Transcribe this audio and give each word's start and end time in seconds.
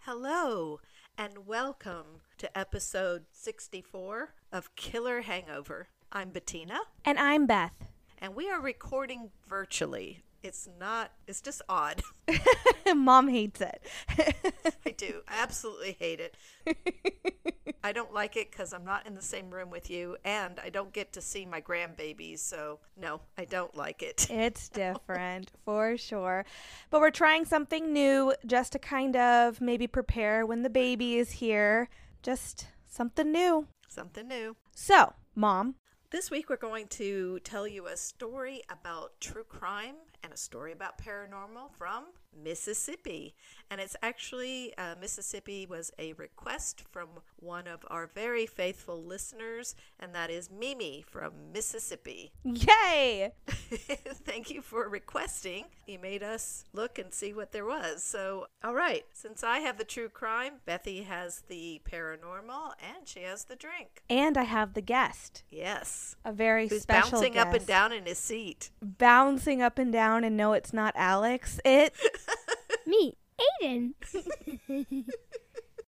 Hello, 0.00 0.80
and 1.18 1.46
welcome 1.46 2.22
to 2.38 2.58
episode 2.58 3.24
64 3.32 4.34
of 4.52 4.74
Killer 4.76 5.22
Hangover. 5.22 5.88
I'm 6.12 6.30
Bettina, 6.30 6.80
And 7.04 7.18
I'm 7.18 7.46
Beth. 7.46 7.74
and 8.18 8.34
we 8.34 8.50
are 8.50 8.60
recording 8.60 9.30
virtually. 9.46 10.24
It's 10.42 10.68
not, 10.78 11.12
it's 11.26 11.40
just 11.42 11.60
odd. 11.68 12.02
Mom 12.96 13.28
hates 13.28 13.60
it. 13.60 13.82
I 14.86 14.90
do. 14.96 15.20
I 15.28 15.42
absolutely 15.42 15.96
hate 15.98 16.20
it. 16.20 16.34
I 17.82 17.92
don't 17.92 18.12
like 18.12 18.36
it 18.36 18.50
because 18.50 18.72
I'm 18.72 18.84
not 18.84 19.06
in 19.06 19.14
the 19.14 19.22
same 19.22 19.50
room 19.50 19.70
with 19.70 19.88
you, 19.90 20.16
and 20.24 20.60
I 20.62 20.68
don't 20.68 20.92
get 20.92 21.12
to 21.14 21.20
see 21.22 21.46
my 21.46 21.60
grandbabies, 21.60 22.40
so 22.40 22.78
no, 22.96 23.22
I 23.38 23.44
don't 23.46 23.74
like 23.76 24.02
it. 24.02 24.26
it's 24.30 24.68
different 24.68 25.50
for 25.64 25.96
sure. 25.96 26.44
But 26.90 27.00
we're 27.00 27.10
trying 27.10 27.44
something 27.46 27.92
new 27.92 28.34
just 28.46 28.72
to 28.72 28.78
kind 28.78 29.16
of 29.16 29.60
maybe 29.60 29.86
prepare 29.86 30.44
when 30.44 30.62
the 30.62 30.70
baby 30.70 31.16
is 31.16 31.32
here. 31.32 31.88
Just 32.22 32.66
something 32.86 33.32
new. 33.32 33.66
Something 33.88 34.28
new. 34.28 34.56
So, 34.74 35.14
Mom, 35.34 35.76
This 36.10 36.30
week, 36.30 36.50
we're 36.50 36.56
going 36.56 36.88
to 36.88 37.38
tell 37.44 37.66
you 37.68 37.86
a 37.86 37.96
story 37.96 38.62
about 38.68 39.20
true 39.20 39.44
crime 39.44 39.94
and 40.22 40.32
a 40.32 40.36
story 40.36 40.72
about 40.72 40.98
paranormal 40.98 41.70
from 41.78 42.06
Mississippi. 42.36 43.34
And 43.70 43.80
it's 43.80 43.96
actually, 44.02 44.74
uh, 44.76 44.96
Mississippi 45.00 45.64
was 45.64 45.92
a 45.98 46.12
request 46.14 46.82
from 46.90 47.08
one 47.36 47.68
of 47.68 47.84
our 47.88 48.08
very 48.12 48.44
faithful 48.46 49.00
listeners, 49.02 49.74
and 49.98 50.12
that 50.14 50.28
is 50.30 50.50
Mimi 50.50 51.04
from 51.08 51.52
Mississippi. 51.52 52.32
yay! 52.42 53.30
Thank 53.48 54.50
you 54.50 54.60
for 54.60 54.88
requesting. 54.88 55.66
You 55.86 55.98
made 56.00 56.22
us 56.22 56.64
look 56.72 56.98
and 56.98 57.14
see 57.14 57.32
what 57.32 57.52
there 57.52 57.64
was. 57.64 58.02
So, 58.02 58.48
all 58.64 58.74
right, 58.74 59.04
since 59.12 59.44
I 59.44 59.60
have 59.60 59.78
the 59.78 59.84
true 59.84 60.08
crime, 60.08 60.54
Bethy 60.66 61.04
has 61.06 61.42
the 61.48 61.80
paranormal, 61.88 62.72
and 62.80 63.06
she 63.06 63.20
has 63.20 63.44
the 63.44 63.56
drink. 63.56 64.02
And 64.10 64.36
I 64.36 64.44
have 64.44 64.74
the 64.74 64.80
guest, 64.82 65.44
Yes. 65.50 66.16
a 66.24 66.32
very 66.32 66.66
Who's 66.68 66.82
special 66.82 67.12
bouncing 67.20 67.38
up 67.38 67.54
and 67.54 67.66
down 67.66 67.92
in 67.92 68.06
his 68.06 68.18
seat. 68.18 68.70
Bouncing 68.82 69.62
up 69.62 69.78
and 69.78 69.92
down, 69.92 70.24
and 70.24 70.36
no, 70.36 70.52
it's 70.54 70.72
not 70.72 70.92
Alex. 70.96 71.60
It, 71.64 71.94
Me, 72.90 73.14
Aiden. 73.62 73.92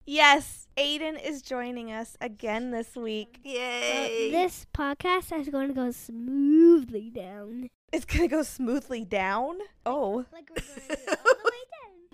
yes, 0.05 0.67
Aiden 0.75 1.17
is 1.25 1.41
joining 1.41 1.93
us 1.93 2.17
again 2.19 2.71
this 2.71 2.93
week. 2.97 3.39
Uh, 3.45 3.49
Yay! 3.51 4.31
this 4.31 4.65
podcast 4.75 5.31
is 5.39 5.47
going 5.47 5.69
to 5.69 5.73
go 5.73 5.91
smoothly 5.91 7.09
down. 7.09 7.69
It's 7.93 8.03
gonna 8.05 8.27
go 8.27 8.43
smoothly 8.43 9.05
down. 9.05 9.59
Oh, 9.85 10.25
Like 10.33 10.49
we're 10.49 10.61
going 10.61 11.07
all 11.07 11.23
the 11.23 11.51
way 11.51 11.63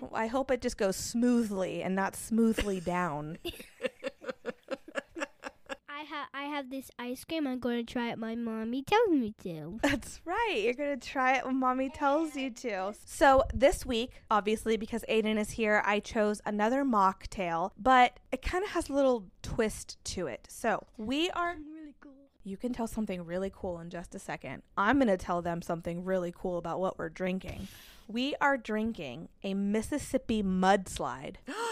down. 0.00 0.10
I 0.14 0.26
hope 0.28 0.52
it 0.52 0.60
just 0.62 0.76
goes 0.78 0.94
smoothly 0.96 1.82
and 1.82 1.96
not 1.96 2.14
smoothly 2.14 2.78
down. 2.80 3.38
I 6.06 6.14
have 6.14 6.28
I 6.34 6.42
have 6.44 6.70
this 6.70 6.90
ice 6.98 7.24
cream. 7.24 7.46
I'm 7.46 7.58
going 7.58 7.84
to 7.84 7.92
try 7.92 8.10
it. 8.10 8.18
My 8.18 8.36
mommy 8.36 8.82
tells 8.82 9.08
me 9.10 9.34
to. 9.42 9.80
That's 9.82 10.20
right. 10.24 10.60
You're 10.62 10.74
going 10.74 10.98
to 10.98 11.08
try 11.08 11.36
it 11.36 11.44
when 11.44 11.56
mommy 11.58 11.88
tells 11.88 12.36
you 12.36 12.50
to. 12.50 12.94
So, 13.04 13.42
this 13.52 13.84
week, 13.84 14.12
obviously, 14.30 14.76
because 14.76 15.04
Aiden 15.08 15.38
is 15.38 15.50
here, 15.50 15.82
I 15.84 15.98
chose 16.00 16.40
another 16.44 16.84
mocktail, 16.84 17.70
but 17.76 18.20
it 18.30 18.42
kind 18.42 18.62
of 18.62 18.70
has 18.70 18.88
a 18.88 18.92
little 18.92 19.24
twist 19.42 19.98
to 20.04 20.26
it. 20.28 20.46
So, 20.48 20.86
we 20.96 21.30
are. 21.30 21.56
Really 21.56 21.94
cool. 22.00 22.12
You 22.44 22.56
can 22.56 22.72
tell 22.72 22.86
something 22.86 23.24
really 23.24 23.50
cool 23.52 23.80
in 23.80 23.90
just 23.90 24.14
a 24.14 24.20
second. 24.20 24.62
I'm 24.76 24.98
going 24.98 25.08
to 25.08 25.16
tell 25.16 25.42
them 25.42 25.60
something 25.60 26.04
really 26.04 26.32
cool 26.36 26.58
about 26.58 26.78
what 26.78 26.98
we're 26.98 27.08
drinking. 27.08 27.66
We 28.06 28.36
are 28.40 28.56
drinking 28.56 29.28
a 29.42 29.54
Mississippi 29.54 30.44
mudslide. 30.44 31.36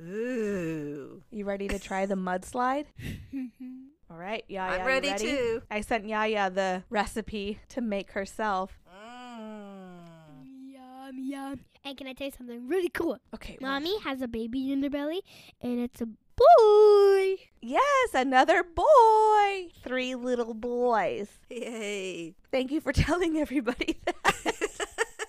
Ooh. 0.00 1.22
You 1.30 1.44
ready 1.44 1.68
to 1.68 1.78
try 1.78 2.06
the 2.06 2.14
mudslide? 2.14 2.86
All 4.10 4.16
right, 4.16 4.44
Yaya. 4.48 4.72
I'm 4.74 4.80
you 4.80 4.86
ready 4.86 5.14
too. 5.14 5.62
I 5.70 5.80
sent 5.80 6.06
Yaya 6.06 6.50
the 6.50 6.82
recipe 6.88 7.58
to 7.70 7.80
make 7.80 8.12
herself. 8.12 8.78
Mm. 8.88 10.72
Yum 10.72 11.18
yum. 11.18 11.60
And 11.84 11.96
can 11.96 12.06
I 12.06 12.12
tell 12.12 12.26
you 12.26 12.32
something 12.36 12.68
really 12.68 12.88
cool? 12.88 13.18
Okay. 13.34 13.56
what? 13.58 13.68
Mommy 13.68 14.00
has 14.00 14.22
a 14.22 14.28
baby 14.28 14.72
in 14.72 14.82
her 14.82 14.90
belly, 14.90 15.22
and 15.60 15.80
it's 15.80 16.00
a 16.00 16.06
boy. 16.06 17.36
Yes, 17.60 18.14
another 18.14 18.62
boy. 18.62 19.68
Three 19.82 20.14
little 20.14 20.54
boys. 20.54 21.28
Yay. 21.50 22.34
Thank 22.50 22.70
you 22.70 22.80
for 22.80 22.92
telling 22.94 23.36
everybody 23.36 24.00
that. 24.04 24.14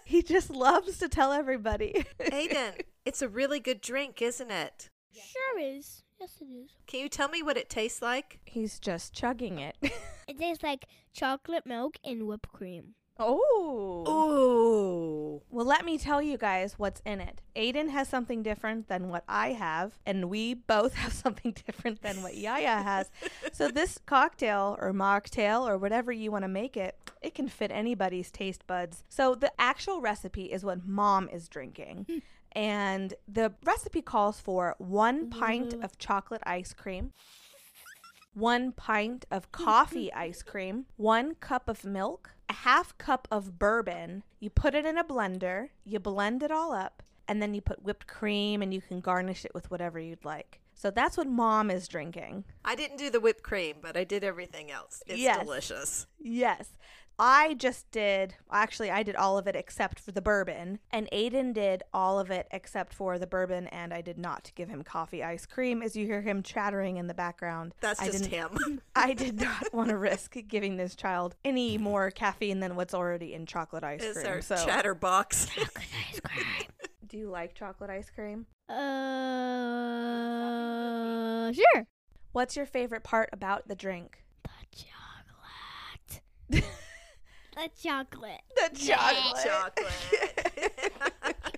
He 0.10 0.24
just 0.24 0.50
loves 0.50 0.98
to 0.98 1.08
tell 1.08 1.32
everybody. 1.32 2.04
Aiden, 2.20 2.82
it's 3.06 3.22
a 3.22 3.30
really 3.30 3.60
good 3.60 3.80
drink, 3.80 4.24
isn't 4.24 4.50
it? 4.50 4.90
Sure 5.14 5.60
is. 5.60 6.02
Yes, 6.20 6.38
it 6.42 6.46
is. 6.46 6.72
Can 6.88 7.02
you 7.02 7.10
tell 7.10 7.30
me 7.30 7.44
what 7.44 7.58
it 7.58 7.70
tastes 7.70 8.02
like? 8.02 8.40
He's 8.44 8.80
just 8.80 9.14
chugging 9.14 9.60
it. 9.60 9.78
It 10.28 10.38
tastes 10.38 10.62
like 10.62 10.86
chocolate 11.12 11.66
milk 11.66 11.98
and 12.04 12.28
whipped 12.28 12.52
cream. 12.52 12.94
Oh. 13.20 14.06
Ooh. 14.08 15.42
Well, 15.52 15.66
let 15.66 15.84
me 15.84 15.98
tell 15.98 16.22
you 16.22 16.38
guys 16.38 16.76
what's 16.78 17.02
in 17.06 17.20
it. 17.20 17.42
Aiden 17.56 17.90
has 17.90 18.08
something 18.08 18.44
different 18.44 18.88
than 18.88 19.10
what 19.10 19.24
I 19.28 19.50
have, 19.54 19.98
and 20.06 20.30
we 20.30 20.54
both 20.54 20.94
have 21.04 21.14
something 21.14 21.54
different 21.66 22.02
than 22.02 22.22
what 22.22 22.38
Yaya 22.38 22.82
has. 22.82 23.10
so 23.52 23.68
this 23.72 24.00
cocktail 24.06 24.78
or 24.80 24.94
mocktail 24.94 25.68
or 25.68 25.78
whatever 25.78 26.12
you 26.12 26.32
want 26.32 26.44
to 26.44 26.50
make 26.50 26.78
it, 26.78 26.98
it 27.22 27.36
can 27.36 27.48
fit 27.48 27.72
anybody's 27.72 28.32
taste 28.32 28.66
buds. 28.68 29.04
So 29.10 29.36
the 29.36 29.52
actual 29.60 30.02
recipe 30.02 30.46
is 30.46 30.64
what 30.64 30.86
mom 30.86 31.30
is 31.30 31.50
drinking. 31.50 32.06
Hmm. 32.10 32.18
And 32.54 33.14
the 33.28 33.54
recipe 33.64 34.02
calls 34.02 34.40
for 34.40 34.76
one 34.80 35.30
pint 35.30 35.76
of 35.84 35.98
chocolate 36.00 36.42
ice 36.46 36.74
cream, 36.74 37.14
one 38.34 38.72
pint 38.72 39.26
of 39.30 39.52
coffee 39.52 40.12
ice 40.14 40.42
cream, 40.42 40.86
one 40.96 41.36
cup 41.36 41.70
of 41.70 41.86
milk, 41.86 42.32
a 42.50 42.54
half 42.54 42.98
cup 42.98 43.28
of 43.32 43.60
bourbon. 43.60 44.24
You 44.40 44.50
put 44.50 44.74
it 44.76 44.86
in 44.86 44.98
a 44.98 45.04
blender, 45.04 45.70
you 45.86 46.00
blend 46.00 46.44
it 46.44 46.52
all 46.52 46.74
up, 46.74 47.04
and 47.28 47.42
then 47.42 47.54
you 47.54 47.62
put 47.62 47.84
whipped 47.84 48.08
cream 48.08 48.62
and 48.62 48.74
you 48.74 48.82
can 48.82 49.00
garnish 49.00 49.46
it 49.46 49.54
with 49.54 49.70
whatever 49.70 50.00
you'd 50.00 50.26
like. 50.26 50.60
So 50.74 50.90
that's 50.90 51.18
what 51.18 51.28
mom 51.28 51.70
is 51.70 51.88
drinking. 51.88 52.46
I 52.64 52.74
didn't 52.76 52.98
do 52.98 53.10
the 53.10 53.20
whipped 53.20 53.44
cream, 53.44 53.76
but 53.82 53.98
I 53.98 54.06
did 54.06 54.24
everything 54.24 54.72
else. 54.72 55.04
It's 55.06 55.20
Yes. 55.20 55.44
delicious. 55.44 56.08
Yes. 56.20 56.70
I 57.22 57.54
just 57.56 57.92
did, 57.92 58.36
actually, 58.50 58.90
I 58.92 59.04
did 59.04 59.16
all 59.18 59.38
of 59.38 59.46
it 59.46 59.56
except 59.56 60.00
for 60.00 60.12
the 60.14 60.22
bourbon. 60.22 60.80
And 60.92 61.10
Aiden 61.12 61.54
did 61.54 61.84
all 61.94 62.18
of 62.20 62.32
it 62.32 62.48
except 62.52 62.94
for 62.94 63.20
the 63.20 63.28
bourbon. 63.28 63.68
And 63.68 63.94
I 63.94 64.00
did 64.02 64.18
not 64.18 64.52
give 64.56 64.70
him 64.70 64.84
coffee 64.84 65.22
ice 65.24 65.46
cream, 65.46 65.82
as 65.82 65.96
you 65.98 66.06
hear 66.06 66.22
him 66.22 66.42
chattering 66.44 66.96
in 66.98 67.08
the 67.08 67.14
background. 67.14 67.74
That's 67.82 68.00
I 68.00 68.06
just 68.06 68.30
didn't- 68.30 68.58
him. 68.62 68.82
I 68.96 69.14
did 69.14 69.42
not 69.42 69.74
want 69.74 69.90
to 69.90 69.98
risk 69.98 70.36
giving 70.48 70.78
this 70.78 70.96
child 70.96 71.36
any 71.44 71.78
more 71.78 72.10
caffeine 72.10 72.62
than 72.62 72.76
what's 72.78 72.94
already 72.94 73.34
in 73.34 73.46
chocolate 73.46 73.84
ice 73.84 74.02
It's 74.02 74.20
cream. 74.22 74.28
our 74.34 74.42
So, 74.42 74.56
chatterbox. 74.56 75.46
Chocolate 75.56 75.88
ice 76.10 76.20
cream. 76.22 76.46
do 77.08 77.18
you 77.18 77.30
like 77.30 77.54
chocolate 77.54 77.90
ice 77.90 78.10
cream? 78.10 78.46
Uh, 78.70 78.76
sure. 81.52 81.88
What's 82.32 82.56
your 82.56 82.66
favorite 82.66 83.04
part 83.04 83.30
about 83.34 83.68
the 83.68 83.76
drink? 83.76 84.24
The 84.44 84.50
chocolate. 86.52 86.70
The 87.56 87.70
chocolate. 87.82 88.42
The 88.56 88.70
chocolate. 88.78 89.44
Chocolate. 89.44 90.94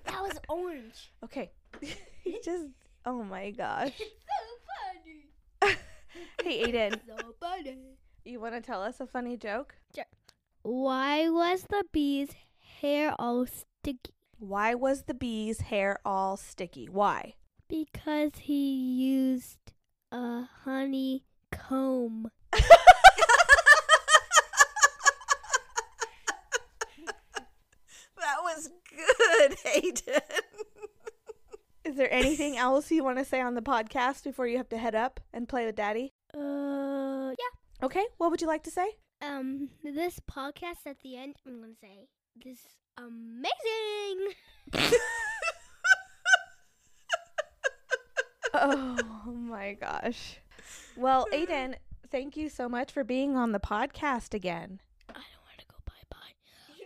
That 0.06 0.22
was 0.22 0.40
orange. 0.50 1.12
okay. 1.24 1.52
he 2.24 2.40
just, 2.44 2.68
oh 3.06 3.24
my 3.24 3.52
gosh. 3.52 3.94
It's 4.00 4.12
so 5.62 5.68
funny. 5.70 5.78
Hey, 6.44 6.64
Aiden, 6.64 7.00
So 7.08 7.34
funny. 7.40 7.78
you 8.26 8.40
want 8.40 8.56
to 8.56 8.62
tell 8.62 8.82
us 8.82 9.00
a 9.00 9.06
funny 9.08 9.38
joke? 9.38 9.76
Why 10.64 11.28
was 11.30 11.64
the 11.70 11.84
bee's 11.92 12.30
hair 12.82 13.16
all 13.18 13.46
sticky? 13.48 14.14
Why 14.38 14.76
was 14.76 15.04
the 15.04 15.14
bee's 15.16 15.62
hair 15.62 15.98
all 16.06 16.38
sticky? 16.38 16.86
Why? 16.86 17.34
Because 17.68 18.32
he 18.42 18.72
used 18.74 19.74
a 20.12 20.44
honey 20.64 21.24
comb. 21.52 22.30
that 22.52 22.62
was 28.62 28.70
good, 28.90 29.58
Aiden. 29.76 30.22
Is 31.84 31.96
there 31.96 32.12
anything 32.14 32.58
else 32.58 32.92
you 32.92 33.04
want 33.04 33.18
to 33.18 33.26
say 33.26 33.42
on 33.42 33.56
the 33.56 33.62
podcast 33.62 34.24
before 34.24 34.48
you 34.48 34.58
have 34.58 34.70
to 34.70 34.78
head 34.78 34.94
up 34.96 35.20
and 35.34 35.50
play 35.50 35.66
with 35.66 35.76
Daddy? 35.76 36.14
Uh, 36.34 37.32
yeah. 37.32 37.36
Okay, 37.84 38.06
what 38.18 38.30
would 38.30 38.42
you 38.42 38.48
like 38.48 38.64
to 38.64 38.72
say? 38.72 38.88
Um, 39.22 39.70
this 39.84 40.20
podcast 40.20 40.86
at 40.86 41.00
the 41.02 41.18
end, 41.18 41.38
I'm 41.46 41.60
gonna 41.60 41.74
say 41.82 42.08
this 42.44 42.60
is 42.60 42.76
amazing. 42.98 44.36
oh 48.54 48.98
my 49.26 49.74
gosh. 49.74 50.38
Well, 50.96 51.26
Aiden, 51.34 51.76
thank 52.12 52.38
you 52.38 52.48
so 52.50 52.70
much 52.70 52.92
for 52.92 53.04
being 53.04 53.36
on 53.36 53.52
the 53.52 53.60
podcast 53.60 54.34
again. 54.36 54.80
I 55.10 55.14
don't 55.14 55.46
want 55.46 55.58
to 55.60 55.66
go 55.68 55.76
bye 55.86 55.94
bye. 56.10 56.36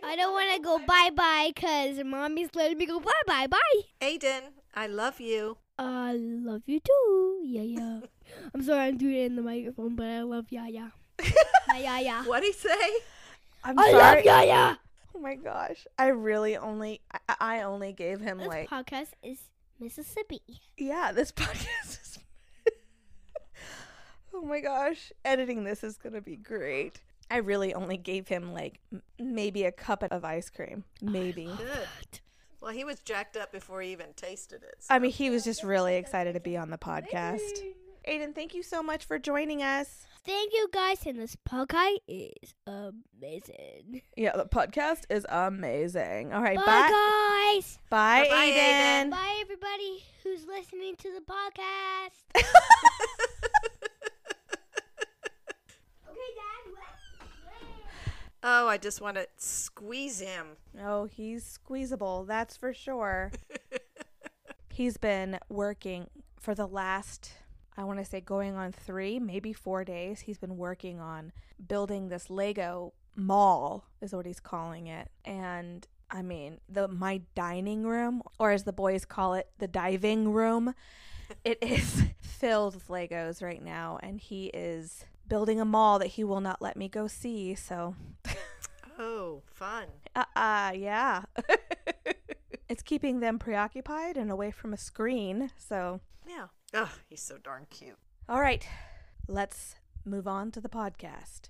I 0.02 0.16
don't 0.16 0.32
want 0.32 0.54
to 0.56 0.60
go 0.62 0.78
bye 0.86 1.10
bye 1.14 1.52
because 1.54 2.02
mommy's 2.04 2.50
letting 2.54 2.78
me 2.78 2.86
go 2.86 3.00
bye 3.00 3.10
bye 3.26 3.46
bye. 3.46 3.80
Aiden, 4.00 4.42
I 4.74 4.86
love 4.86 5.20
you. 5.20 5.58
I 5.78 6.14
love 6.14 6.62
you 6.66 6.80
too. 6.80 7.40
Yeah, 7.44 7.62
yeah. 7.62 8.00
I'm 8.54 8.62
sorry 8.62 8.86
I'm 8.86 8.96
doing 8.98 9.14
it 9.14 9.26
in 9.26 9.36
the 9.36 9.42
microphone, 9.42 9.94
but 9.96 10.06
I 10.06 10.22
love 10.22 10.46
Yaya. 10.50 10.92
yeah, 11.22 11.78
yeah, 11.78 12.00
yeah. 12.00 12.24
What'd 12.24 12.44
he 12.44 12.52
say? 12.52 12.68
I'm 13.64 13.78
I 13.78 13.90
sorry. 13.90 13.94
love 13.94 14.24
Yaya. 14.24 14.78
Oh 15.14 15.18
my 15.18 15.34
gosh. 15.34 15.86
I 15.98 16.08
really 16.08 16.56
only 16.56 17.00
I, 17.28 17.36
I 17.40 17.62
only 17.62 17.92
gave 17.92 18.20
him 18.20 18.38
like 18.38 18.68
This 18.68 18.70
like 18.72 18.86
podcast 18.86 19.08
is 19.22 19.38
Mississippi. 19.80 20.42
yeah, 20.78 21.10
this 21.12 21.32
podcast 21.32 22.00
is 22.02 22.18
Oh 24.34 24.42
my 24.42 24.60
gosh. 24.60 25.12
Editing 25.24 25.64
this 25.64 25.82
is 25.82 25.96
going 25.96 26.12
to 26.14 26.20
be 26.20 26.36
great. 26.36 27.00
I 27.30 27.38
really 27.38 27.74
only 27.74 27.96
gave 27.96 28.28
him 28.28 28.52
like 28.52 28.80
m- 28.92 29.02
maybe 29.18 29.64
a 29.64 29.72
cup 29.72 30.02
of 30.02 30.24
ice 30.24 30.48
cream. 30.50 30.84
Maybe. 31.02 31.46
Good. 31.58 32.20
Well, 32.60 32.72
he 32.72 32.84
was 32.84 33.00
jacked 33.00 33.36
up 33.36 33.52
before 33.52 33.80
he 33.82 33.92
even 33.92 34.12
tasted 34.16 34.62
it. 34.62 34.84
I 34.90 34.98
mean, 34.98 35.10
he 35.12 35.30
was 35.30 35.44
just 35.44 35.62
really 35.62 35.96
excited 35.96 36.32
to 36.34 36.40
be 36.40 36.56
on 36.56 36.70
the 36.70 36.78
podcast. 36.78 37.40
Aiden, 38.08 38.34
thank 38.34 38.54
you 38.54 38.62
so 38.62 38.82
much 38.82 39.04
for 39.04 39.18
joining 39.18 39.62
us. 39.62 40.06
Thank 40.24 40.52
you 40.52 40.68
guys, 40.72 41.06
and 41.06 41.18
this 41.20 41.36
podcast 41.48 41.98
is 42.08 42.54
amazing. 42.66 44.02
Yeah, 44.16 44.36
the 44.36 44.46
podcast 44.46 45.02
is 45.08 45.24
amazing. 45.28 46.32
All 46.32 46.42
right, 46.42 46.56
Bye, 46.56 46.64
bye. 46.64 47.52
guys. 47.54 47.78
Bye, 47.90 48.24
Bye-bye, 48.24 48.46
Aiden. 48.52 49.10
Bye, 49.10 49.38
everybody 49.40 50.04
who's 50.24 50.44
listening 50.46 50.96
to 50.96 51.12
the 51.12 51.20
podcast. 51.20 52.24
okay, 52.36 52.42
Dad. 56.34 56.72
Oh, 58.42 58.68
I 58.68 58.78
just 58.78 59.00
want 59.00 59.16
to 59.16 59.26
squeeze 59.36 60.20
him. 60.20 60.46
Oh, 60.80 61.04
he's 61.04 61.44
squeezable, 61.44 62.24
that's 62.24 62.56
for 62.56 62.72
sure. 62.72 63.32
he's 64.70 64.96
been 64.96 65.38
working 65.48 66.08
for 66.38 66.54
the 66.54 66.66
last, 66.66 67.32
I 67.76 67.84
want 67.84 67.98
to 67.98 68.04
say, 68.04 68.20
going 68.20 68.54
on 68.54 68.72
three, 68.72 69.18
maybe 69.18 69.52
four 69.52 69.84
days. 69.84 70.20
He's 70.20 70.38
been 70.38 70.56
working 70.56 71.00
on 71.00 71.32
building 71.66 72.08
this 72.08 72.30
Lego 72.30 72.92
mall, 73.16 73.86
is 74.00 74.12
what 74.12 74.26
he's 74.26 74.40
calling 74.40 74.86
it. 74.86 75.10
And 75.24 75.86
I 76.10 76.22
mean, 76.22 76.60
the 76.68 76.88
my 76.88 77.22
dining 77.34 77.84
room, 77.84 78.22
or 78.38 78.52
as 78.52 78.64
the 78.64 78.72
boys 78.72 79.04
call 79.04 79.34
it, 79.34 79.48
the 79.58 79.66
diving 79.66 80.32
room, 80.32 80.74
it 81.44 81.58
is 81.62 82.02
filled 82.20 82.74
with 82.74 82.88
Legos 82.88 83.42
right 83.42 83.62
now. 83.62 83.98
And 84.02 84.20
he 84.20 84.46
is 84.46 85.04
building 85.28 85.60
a 85.60 85.64
mall 85.64 85.98
that 85.98 86.08
he 86.08 86.24
will 86.24 86.40
not 86.40 86.62
let 86.62 86.76
me 86.76 86.88
go 86.88 87.06
see. 87.08 87.54
So 87.54 87.94
Oh, 88.98 89.42
fun. 89.46 89.86
uh, 90.14 90.24
uh 90.34 90.72
yeah. 90.74 91.22
it's 92.68 92.82
keeping 92.82 93.20
them 93.20 93.38
preoccupied 93.38 94.16
and 94.16 94.30
away 94.30 94.50
from 94.50 94.72
a 94.72 94.76
screen. 94.78 95.50
So, 95.58 96.00
Yeah. 96.26 96.46
Oh, 96.74 96.92
he's 97.08 97.22
so 97.22 97.36
darn 97.38 97.66
cute. 97.70 97.96
all 98.28 98.40
right, 98.40 98.66
let's 99.28 99.76
move 100.04 100.26
on 100.26 100.50
to 100.52 100.60
the 100.60 100.68
podcast. 100.68 101.48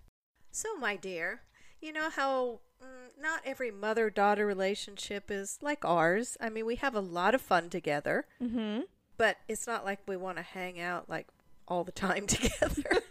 So, 0.50 0.76
my 0.76 0.96
dear, 0.96 1.42
you 1.80 1.92
know 1.92 2.10
how 2.10 2.60
mm, 2.82 3.20
not 3.20 3.40
every 3.44 3.70
mother 3.70 4.10
daughter 4.10 4.46
relationship 4.46 5.30
is 5.30 5.58
like 5.62 5.84
ours. 5.84 6.36
I 6.40 6.48
mean, 6.50 6.66
we 6.66 6.76
have 6.76 6.94
a 6.94 7.00
lot 7.00 7.34
of 7.34 7.40
fun 7.40 7.70
together, 7.70 8.26
Mm-hmm. 8.42 8.80
but 9.16 9.36
it's 9.48 9.66
not 9.66 9.84
like 9.84 10.00
we 10.06 10.16
want 10.16 10.36
to 10.38 10.42
hang 10.42 10.80
out 10.80 11.08
like 11.08 11.28
all 11.68 11.84
the 11.84 11.92
time 11.92 12.26
together. 12.36 13.02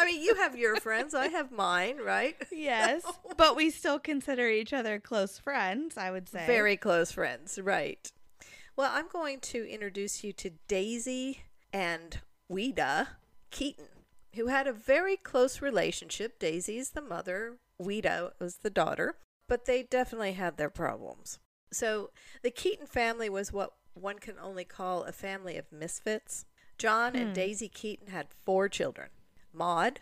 I 0.00 0.06
mean, 0.06 0.22
you 0.22 0.34
have 0.36 0.56
your 0.56 0.76
friends, 0.76 1.14
I 1.14 1.28
have 1.28 1.52
mine, 1.52 1.98
right? 1.98 2.36
Yes, 2.52 3.02
but 3.36 3.56
we 3.56 3.70
still 3.70 3.98
consider 3.98 4.48
each 4.48 4.72
other 4.72 4.98
close 4.98 5.38
friends. 5.38 5.96
I 5.96 6.10
would 6.10 6.28
say 6.28 6.46
Very 6.46 6.76
close 6.76 7.12
friends, 7.12 7.58
right. 7.62 8.10
Well, 8.76 8.90
I'm 8.92 9.08
going 9.08 9.40
to 9.40 9.68
introduce 9.68 10.24
you 10.24 10.32
to 10.34 10.50
Daisy 10.68 11.42
and 11.72 12.20
Ouida 12.50 13.08
Keeton, 13.50 13.88
who 14.34 14.46
had 14.46 14.66
a 14.66 14.72
very 14.72 15.16
close 15.16 15.60
relationship. 15.60 16.38
Daisy's 16.38 16.90
the 16.90 17.02
mother, 17.02 17.58
Ouida 17.80 18.32
was 18.38 18.56
the 18.58 18.70
daughter, 18.70 19.16
but 19.48 19.66
they 19.66 19.82
definitely 19.82 20.32
had 20.32 20.56
their 20.56 20.70
problems. 20.70 21.38
So 21.72 22.10
the 22.42 22.50
Keeton 22.50 22.86
family 22.86 23.28
was 23.28 23.52
what 23.52 23.74
one 23.94 24.18
can 24.18 24.36
only 24.40 24.64
call 24.64 25.02
a 25.04 25.12
family 25.12 25.56
of 25.56 25.70
misfits. 25.72 26.46
John 26.78 27.14
and 27.14 27.28
Hmm. 27.28 27.34
Daisy 27.34 27.68
Keeton 27.68 28.08
had 28.08 28.28
four 28.44 28.68
children 28.68 29.10
Maud, 29.52 30.00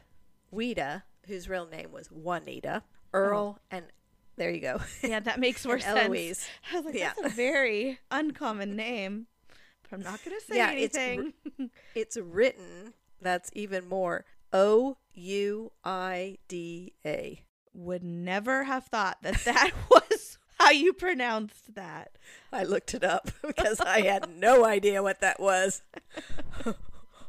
Ouida, 0.53 1.03
whose 1.27 1.49
real 1.49 1.67
name 1.67 1.93
was 1.93 2.11
Juanita, 2.11 2.83
Earl, 3.13 3.59
oh. 3.59 3.63
and 3.71 3.87
there 4.37 4.51
you 4.51 4.61
go. 4.61 4.81
Yeah, 5.03 5.21
that 5.21 5.41
makes 5.41 5.65
more 5.67 5.79
sense. 5.81 5.99
Eloise. 5.99 6.49
I 6.73 6.77
was 6.77 6.85
like, 6.85 6.95
Yeah. 6.95 7.13
that's 7.21 7.33
a 7.33 7.37
very 7.37 7.99
uncommon 8.11 8.77
name. 8.77 9.27
But 9.83 9.97
I'm 9.97 10.03
not 10.03 10.25
going 10.25 10.39
to 10.39 10.45
say 10.47 10.57
Yeah, 10.57 10.71
it's 10.73 10.97
anything. 10.97 11.33
It's 11.95 12.17
written, 12.17 12.95
that's 13.21 13.51
even 13.55 13.89
more 13.89 14.25
O 14.53 14.97
U 15.15 15.73
I 15.85 16.39
D 16.47 16.95
A. 17.05 17.43
Would 17.75 18.03
never 18.05 18.65
have 18.65 18.85
thought 18.87 19.19
that 19.23 19.45
that 19.45 19.73
was 19.91 20.39
how 20.59 20.71
you 20.71 20.93
pronounced 20.93 21.75
that. 21.75 22.13
I 22.53 22.65
looked 22.65 22.95
it 22.95 23.05
up 23.05 23.31
because 23.47 23.81
I 23.81 24.03
had 24.03 24.29
no 24.29 24.65
idea 24.65 25.03
what 25.03 25.21
that 25.21 25.41
was. 25.41 25.83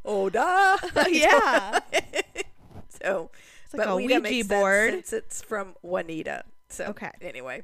Oda. 0.06 0.78
Oh, 0.96 1.08
yeah. 1.10 1.80
so, 3.02 3.30
It's 3.66 3.74
like 3.74 3.88
a 3.88 3.96
Ouija 3.96 4.20
makes 4.22 4.48
sense 4.48 4.48
board. 4.48 4.92
since 4.92 5.14
it's 5.14 5.42
from 5.42 5.76
Juanita. 5.82 6.44
So, 6.70 6.86
Okay. 6.86 7.12
Anyway. 7.22 7.64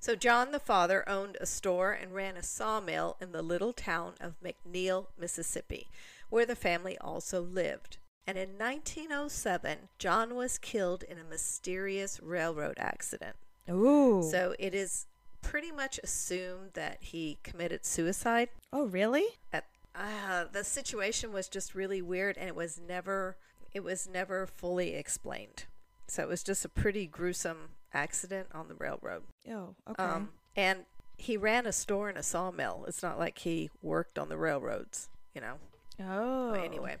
So, 0.00 0.14
John 0.14 0.52
the 0.52 0.58
father 0.60 1.06
owned 1.08 1.36
a 1.40 1.46
store 1.46 1.92
and 1.92 2.14
ran 2.14 2.36
a 2.36 2.42
sawmill 2.42 3.16
in 3.20 3.32
the 3.32 3.42
little 3.42 3.72
town 3.72 4.14
of 4.20 4.34
McNeill, 4.42 5.06
Mississippi, 5.18 5.88
where 6.28 6.44
the 6.46 6.56
family 6.56 6.98
also 6.98 7.40
lived. 7.40 7.96
And 8.26 8.36
in 8.38 8.50
1907, 8.58 9.88
John 9.98 10.34
was 10.34 10.58
killed 10.58 11.02
in 11.02 11.18
a 11.18 11.24
mysterious 11.24 12.20
railroad 12.22 12.76
accident. 12.78 13.36
Ooh. 13.70 14.22
So, 14.30 14.54
it 14.58 14.74
is 14.74 15.06
pretty 15.42 15.70
much 15.72 15.98
assumed 16.02 16.70
that 16.74 16.98
he 17.00 17.38
committed 17.42 17.84
suicide. 17.86 18.48
oh, 18.72 18.86
really? 18.86 19.24
At, 19.52 19.64
uh, 19.94 20.44
the 20.52 20.64
situation 20.64 21.32
was 21.32 21.48
just 21.48 21.74
really 21.74 22.02
weird, 22.02 22.36
and 22.36 22.48
it 22.48 22.56
was 22.56 22.80
never 22.86 23.36
it 23.72 23.82
was 23.82 24.08
never 24.08 24.46
fully 24.46 24.94
explained. 24.94 25.64
So 26.06 26.22
it 26.22 26.28
was 26.28 26.42
just 26.42 26.64
a 26.64 26.68
pretty 26.68 27.06
gruesome 27.06 27.70
accident 27.92 28.48
on 28.54 28.68
the 28.68 28.74
railroad. 28.74 29.22
Oh, 29.50 29.74
okay. 29.90 30.02
Um, 30.02 30.30
and 30.54 30.80
he 31.16 31.36
ran 31.36 31.66
a 31.66 31.72
store 31.72 32.08
and 32.08 32.18
a 32.18 32.22
sawmill. 32.22 32.84
It's 32.86 33.02
not 33.02 33.18
like 33.18 33.38
he 33.38 33.70
worked 33.82 34.18
on 34.18 34.28
the 34.28 34.36
railroads, 34.36 35.08
you 35.34 35.40
know. 35.40 35.54
oh. 36.00 36.50
But 36.52 36.60
anyway, 36.64 36.96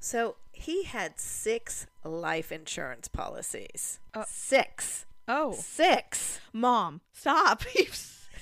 so 0.00 0.36
he 0.52 0.84
had 0.84 1.20
six 1.20 1.86
life 2.04 2.50
insurance 2.50 3.06
policies. 3.08 4.00
Uh, 4.14 4.24
six, 4.26 5.04
Oh, 5.28 5.52
six. 5.52 6.40
mom, 6.52 7.00
stop! 7.12 7.62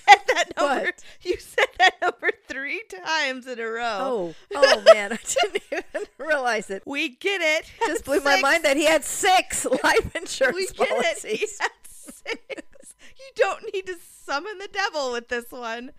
You 0.09 0.15
said 0.17 0.27
that 0.35 0.57
number. 0.57 0.85
What? 0.85 1.05
You 1.23 1.37
said 1.39 1.67
that 1.79 1.95
number 2.03 2.31
three 2.49 2.83
times 3.05 3.47
in 3.47 3.59
a 3.59 3.67
row. 3.67 3.99
Oh, 4.01 4.35
oh 4.55 4.83
man, 4.93 5.13
I 5.13 5.19
didn't 5.25 5.63
even 5.73 6.07
realize 6.19 6.71
it. 6.71 6.83
we 6.87 7.09
get 7.11 7.41
it. 7.41 7.71
just 7.87 8.05
blew 8.05 8.21
my 8.21 8.41
mind 8.41 8.65
that 8.65 8.77
he 8.77 8.85
had 8.87 9.05
six 9.05 9.65
life 9.65 10.15
insurance 10.15 10.57
We 10.57 10.67
get 10.69 10.89
policies. 10.89 11.25
it. 11.25 11.39
He 11.39 11.47
had 11.61 11.71
six. 11.89 12.95
you 13.19 13.25
don't 13.37 13.73
need 13.75 13.87
to 13.87 13.97
summon 14.25 14.59
the 14.59 14.69
devil 14.69 15.13
with 15.13 15.29
this 15.29 15.51
one. 15.51 15.93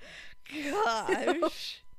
Gosh. 0.72 1.82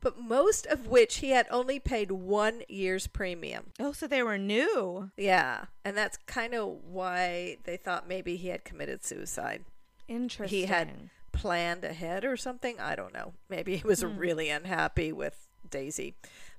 But 0.00 0.20
most 0.20 0.64
of 0.66 0.86
which 0.86 1.16
he 1.16 1.30
had 1.30 1.48
only 1.50 1.80
paid 1.80 2.12
one 2.12 2.62
year's 2.68 3.08
premium. 3.08 3.72
oh, 3.80 3.90
so 3.90 4.06
they 4.06 4.22
were 4.22 4.38
new. 4.38 5.10
Yeah, 5.16 5.64
and 5.84 5.96
that's 5.96 6.18
kind 6.26 6.54
of 6.54 6.68
why 6.84 7.56
they 7.64 7.76
thought 7.76 8.06
maybe 8.08 8.36
he 8.36 8.46
had 8.48 8.62
committed 8.64 9.04
suicide. 9.04 9.64
Interesting. 10.08 10.58
He 10.58 10.66
had 10.66 11.10
planned 11.32 11.84
ahead 11.84 12.24
or 12.24 12.36
something. 12.36 12.80
I 12.80 12.96
don't 12.96 13.12
know. 13.12 13.34
Maybe 13.48 13.76
he 13.76 13.86
was 13.86 14.02
hmm. 14.02 14.16
really 14.16 14.50
unhappy 14.50 15.12
with 15.12 15.48
Daisy. 15.68 16.14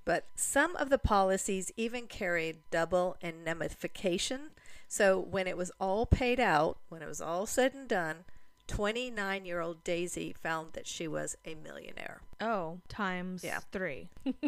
But 0.06 0.26
some 0.36 0.76
of 0.78 0.90
the 0.90 0.98
policies 0.98 1.72
even 1.76 2.08
carried 2.08 2.58
double 2.72 3.18
indemnification. 3.22 4.52
So 4.88 5.20
when 5.20 5.48
it 5.48 5.58
was 5.58 5.72
all 5.80 6.06
paid 6.06 6.40
out, 6.40 6.78
when 6.90 7.02
it 7.02 7.08
was 7.08 7.22
all 7.22 7.46
said 7.46 7.74
and 7.74 7.88
done, 7.88 8.26
29 8.68 9.46
year 9.46 9.60
old 9.62 9.84
Daisy 9.84 10.34
found 10.34 10.74
that 10.74 10.88
she 10.88 11.08
was 11.08 11.36
a 11.46 11.56
millionaire. 11.56 12.22
Oh, 12.40 12.80
times 12.88 13.44
Yeah. 13.44 13.60
three. 13.72 14.10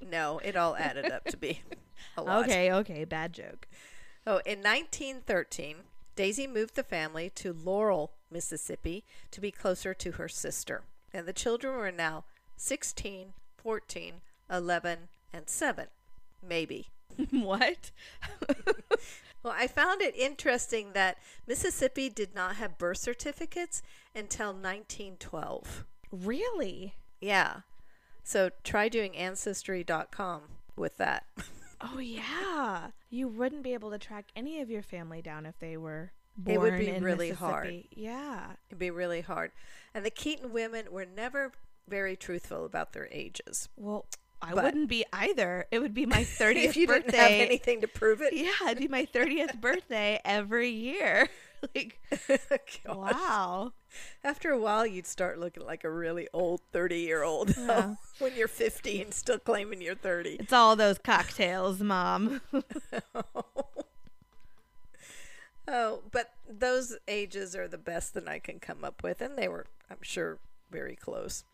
No, 0.00 0.38
it 0.44 0.56
all 0.56 0.76
added 0.76 1.10
up 1.10 1.24
to 1.24 1.36
be 1.36 1.62
a 2.16 2.22
lot. 2.22 2.44
Okay, 2.44 2.72
okay, 2.72 3.04
bad 3.04 3.32
joke. 3.32 3.66
Oh, 4.26 4.40
in 4.44 4.58
1913, 4.62 5.76
Daisy 6.16 6.46
moved 6.46 6.74
the 6.74 6.82
family 6.82 7.30
to 7.36 7.52
Laurel, 7.52 8.12
Mississippi 8.30 9.04
to 9.30 9.40
be 9.40 9.50
closer 9.50 9.94
to 9.94 10.12
her 10.12 10.28
sister. 10.28 10.82
And 11.12 11.26
the 11.26 11.32
children 11.32 11.76
were 11.76 11.92
now 11.92 12.24
16, 12.56 13.34
14, 13.58 14.14
11, 14.50 14.98
and 15.32 15.48
7. 15.48 15.86
Maybe. 16.42 16.88
what? 17.30 17.90
Well, 19.46 19.54
I 19.56 19.68
found 19.68 20.02
it 20.02 20.16
interesting 20.16 20.88
that 20.94 21.18
Mississippi 21.46 22.10
did 22.10 22.34
not 22.34 22.56
have 22.56 22.78
birth 22.78 22.98
certificates 22.98 23.80
until 24.12 24.48
1912. 24.48 25.84
really? 26.10 26.94
Yeah. 27.20 27.58
So 28.24 28.50
try 28.64 28.88
doing 28.88 29.16
ancestry.com 29.16 30.40
with 30.74 30.96
that. 30.96 31.26
Oh 31.80 31.98
yeah. 31.98 32.88
You 33.10 33.28
wouldn't 33.28 33.62
be 33.62 33.74
able 33.74 33.90
to 33.90 33.98
track 33.98 34.26
any 34.34 34.60
of 34.60 34.70
your 34.70 34.82
family 34.82 35.22
down 35.22 35.46
if 35.46 35.58
they 35.58 35.76
were 35.76 36.12
born 36.36 36.54
It 36.56 36.60
would 36.60 36.78
be 36.78 36.88
in 36.88 37.02
really 37.04 37.30
hard. 37.30 37.84
Yeah. 37.94 38.52
It'd 38.68 38.78
be 38.78 38.90
really 38.90 39.20
hard. 39.20 39.52
And 39.94 40.04
the 40.04 40.10
Keeton 40.10 40.52
women 40.52 40.86
were 40.90 41.04
never 41.06 41.52
very 41.88 42.16
truthful 42.16 42.64
about 42.64 42.92
their 42.92 43.08
ages. 43.12 43.68
Well, 43.76 44.06
I 44.42 44.54
But- 44.54 44.64
wouldn't 44.64 44.88
be 44.88 45.04
either. 45.12 45.66
It 45.70 45.78
would 45.78 45.94
be 45.94 46.06
my 46.06 46.24
30th 46.24 46.56
if 46.64 46.76
you 46.76 46.86
birthday. 46.86 47.10
didn't 47.10 47.20
have 47.20 47.30
anything 47.48 47.80
to 47.82 47.88
prove 47.88 48.20
it. 48.22 48.32
Yeah, 48.34 48.50
it'd 48.66 48.78
be 48.78 48.88
my 48.88 49.06
30th 49.06 49.60
birthday 49.60 50.20
every 50.24 50.68
year. 50.70 51.28
like, 51.74 51.98
wow. 52.86 53.72
After 54.24 54.50
a 54.50 54.58
while, 54.58 54.86
you'd 54.86 55.06
start 55.06 55.38
looking 55.38 55.64
like 55.64 55.84
a 55.84 55.90
really 55.90 56.28
old 56.32 56.60
30 56.72 56.98
year 56.98 57.22
old 57.22 57.56
Yeah. 57.56 57.94
when 58.18 58.34
you're 58.34 58.48
50 58.48 59.02
and 59.02 59.14
still 59.14 59.38
claiming 59.38 59.80
you're 59.80 59.94
30. 59.94 60.36
It's 60.40 60.52
all 60.52 60.76
those 60.76 60.98
cocktails, 60.98 61.80
mom. 61.80 62.40
Oh, 65.68 66.02
but 66.12 66.32
those 66.48 66.96
ages 67.08 67.56
are 67.56 67.66
the 67.66 67.78
best 67.78 68.14
that 68.14 68.28
I 68.28 68.38
can 68.38 68.60
come 68.60 68.84
up 68.84 69.02
with, 69.02 69.20
and 69.20 69.36
they 69.36 69.48
were, 69.48 69.66
I'm 69.90 69.96
sure, 70.00 70.38
very 70.70 70.94
close. 70.94 71.44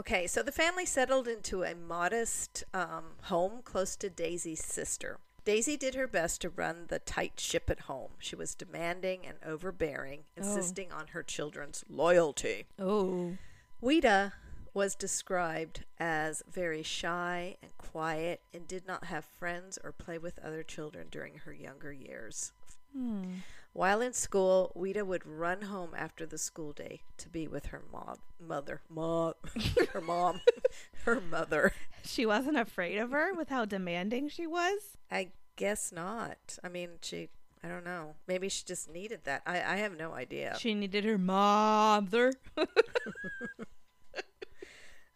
Okay, 0.00 0.26
so 0.26 0.42
the 0.42 0.50
family 0.50 0.86
settled 0.86 1.28
into 1.28 1.62
a 1.62 1.74
modest 1.74 2.64
um, 2.74 3.04
home 3.22 3.60
close 3.62 3.94
to 3.96 4.10
Daisy's 4.10 4.64
sister. 4.64 5.18
Daisy 5.44 5.76
did 5.76 5.94
her 5.94 6.06
best 6.06 6.40
to 6.42 6.48
run 6.48 6.84
the 6.88 7.00
tight 7.00 7.40
ship 7.40 7.68
at 7.68 7.80
home. 7.80 8.12
She 8.18 8.36
was 8.36 8.54
demanding 8.54 9.26
and 9.26 9.38
overbearing, 9.44 10.20
insisting 10.36 10.92
on 10.92 11.08
her 11.08 11.22
children's 11.22 11.84
loyalty. 11.88 12.66
oh. 12.78 13.36
Ouida 13.82 14.32
was 14.74 14.94
described 14.94 15.84
as 15.98 16.42
very 16.50 16.82
shy 16.84 17.56
and 17.62 17.76
quiet 17.76 18.40
and 18.54 18.66
did 18.68 18.86
not 18.86 19.04
have 19.06 19.24
friends 19.24 19.78
or 19.82 19.90
play 19.92 20.18
with 20.18 20.38
other 20.38 20.62
children 20.62 21.08
during 21.10 21.38
her 21.38 21.52
younger 21.52 21.92
years. 21.92 22.52
Hmm. 22.96 23.24
While 23.74 24.02
in 24.02 24.12
school, 24.12 24.70
Ouida 24.76 25.04
would 25.04 25.26
run 25.26 25.62
home 25.62 25.94
after 25.96 26.26
the 26.26 26.36
school 26.36 26.72
day 26.72 27.00
to 27.16 27.28
be 27.28 27.48
with 27.48 27.66
her 27.66 27.82
mom, 27.90 28.18
mother, 28.38 28.82
mom, 28.90 29.34
her 29.92 30.00
mom, 30.00 30.42
her 31.04 31.20
mother. 31.20 31.72
She 32.04 32.26
wasn't 32.26 32.58
afraid 32.58 32.98
of 32.98 33.12
her 33.12 33.32
with 33.32 33.48
how 33.48 33.64
demanding 33.64 34.28
she 34.28 34.46
was. 34.46 34.98
I 35.10 35.30
guess 35.56 35.90
not. 35.90 36.58
I 36.62 36.68
mean, 36.68 36.90
she, 37.00 37.30
I 37.64 37.68
don't 37.68 37.84
know. 37.84 38.16
Maybe 38.28 38.50
she 38.50 38.62
just 38.64 38.90
needed 38.90 39.20
that. 39.24 39.42
I, 39.46 39.62
I 39.62 39.76
have 39.76 39.96
no 39.96 40.12
idea. 40.12 40.56
She 40.58 40.74
needed 40.74 41.04
her 41.04 41.18
mother. 41.18 42.34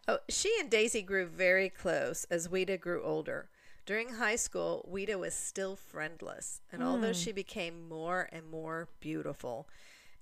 Oh, 0.08 0.18
she 0.28 0.54
and 0.60 0.70
Daisy 0.70 1.02
grew 1.02 1.26
very 1.26 1.68
close 1.68 2.24
as 2.30 2.46
Ouida 2.46 2.78
grew 2.78 3.02
older. 3.02 3.48
During 3.86 4.14
high 4.14 4.36
school, 4.36 4.86
Ouida 4.90 5.16
was 5.16 5.32
still 5.32 5.76
friendless, 5.76 6.60
and 6.72 6.82
although 6.82 7.08
hmm. 7.08 7.12
she 7.12 7.30
became 7.30 7.88
more 7.88 8.28
and 8.32 8.50
more 8.50 8.88
beautiful, 9.00 9.68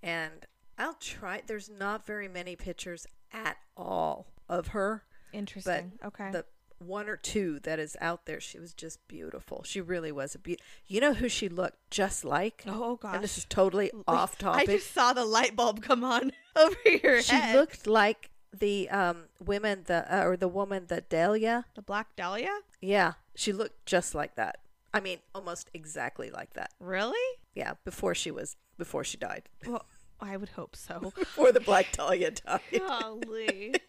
and 0.02 0.47
I'll 0.78 0.94
try. 1.00 1.40
There's 1.47 1.71
not 1.71 2.06
very 2.06 2.28
many 2.28 2.56
pictures 2.56 3.06
at 3.33 3.56
all 3.75 4.26
of 4.50 4.68
her, 4.68 5.04
but 5.33 5.38
Interesting. 5.38 5.92
okay. 6.04 6.30
the 6.30 6.44
one 6.78 7.09
or 7.09 7.16
two 7.16 7.59
that 7.61 7.78
is 7.78 7.97
out 8.00 8.26
there, 8.26 8.40
she 8.40 8.59
was 8.59 8.75
just 8.75 9.06
beautiful. 9.09 9.62
She 9.64 9.80
really 9.80 10.12
was 10.12 10.35
a 10.35 10.38
beaut. 10.38 10.61
You 10.87 11.00
know 11.00 11.14
who 11.14 11.28
she 11.28 11.49
looked 11.49 11.90
just 11.90 12.25
like? 12.25 12.64
oh 12.66 12.97
gosh. 12.97 13.14
and 13.14 13.25
this 13.25 13.38
is 13.38 13.47
totally 13.47 13.90
off 14.06 14.37
topic. 14.37 14.68
I 14.68 14.73
just 14.73 14.92
saw 14.92 15.12
the 15.12 15.25
light 15.25 15.56
bulb 15.56 15.83
come 15.83 16.04
on 16.04 16.33
over 16.56 16.76
your 17.02 17.23
she 17.23 17.35
head. 17.35 17.56
looked 17.56 17.87
like 17.87 18.30
the 18.54 18.88
um 18.90 19.25
women 19.44 19.82
the 19.87 20.06
uh, 20.14 20.25
or 20.25 20.37
the 20.37 20.49
woman 20.49 20.87
the 20.88 21.00
Dahlia. 21.02 21.66
the 21.75 21.82
Black 21.82 22.14
Dahlia? 22.16 22.61
Yeah, 22.80 23.14
she 23.34 23.52
looked 23.52 23.87
just 23.87 24.14
like 24.14 24.37
that. 24.37 24.58
I 24.92 25.00
mean, 25.00 25.18
almost 25.34 25.70
exactly 25.75 26.30
like 26.30 26.54
that. 26.54 26.70
Really? 26.78 27.38
Yeah, 27.54 27.75
before 27.84 28.14
she 28.14 28.30
was 28.30 28.56
before 28.78 29.04
she 29.04 29.16
died. 29.16 29.49
Well, 29.66 29.87
I 30.20 30.37
would 30.37 30.50
hope 30.50 30.76
so. 30.76 31.12
Before 31.18 31.50
the 31.52 31.61
Black 31.61 31.90
Dahlia 31.92 32.30
died. 32.30 32.61
Golly. 32.78 33.75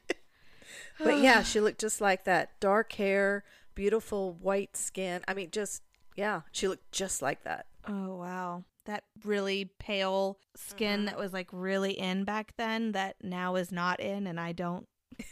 But 0.99 1.19
yeah, 1.19 1.43
she 1.43 1.59
looked 1.59 1.79
just 1.79 2.01
like 2.01 2.23
that. 2.25 2.59
Dark 2.59 2.93
hair, 2.93 3.43
beautiful 3.75 4.33
white 4.33 4.75
skin. 4.75 5.21
I 5.27 5.33
mean, 5.33 5.51
just 5.51 5.83
yeah, 6.15 6.41
she 6.51 6.67
looked 6.67 6.91
just 6.91 7.21
like 7.21 7.43
that. 7.43 7.67
Oh 7.87 8.15
wow. 8.15 8.63
That 8.85 9.03
really 9.23 9.71
pale 9.79 10.37
skin 10.55 11.01
mm-hmm. 11.01 11.05
that 11.07 11.17
was 11.17 11.33
like 11.33 11.49
really 11.51 11.91
in 11.91 12.23
back 12.23 12.53
then 12.57 12.91
that 12.93 13.15
now 13.21 13.55
is 13.55 13.71
not 13.71 13.99
in 13.99 14.27
and 14.27 14.39
I 14.39 14.51
don't 14.51 14.87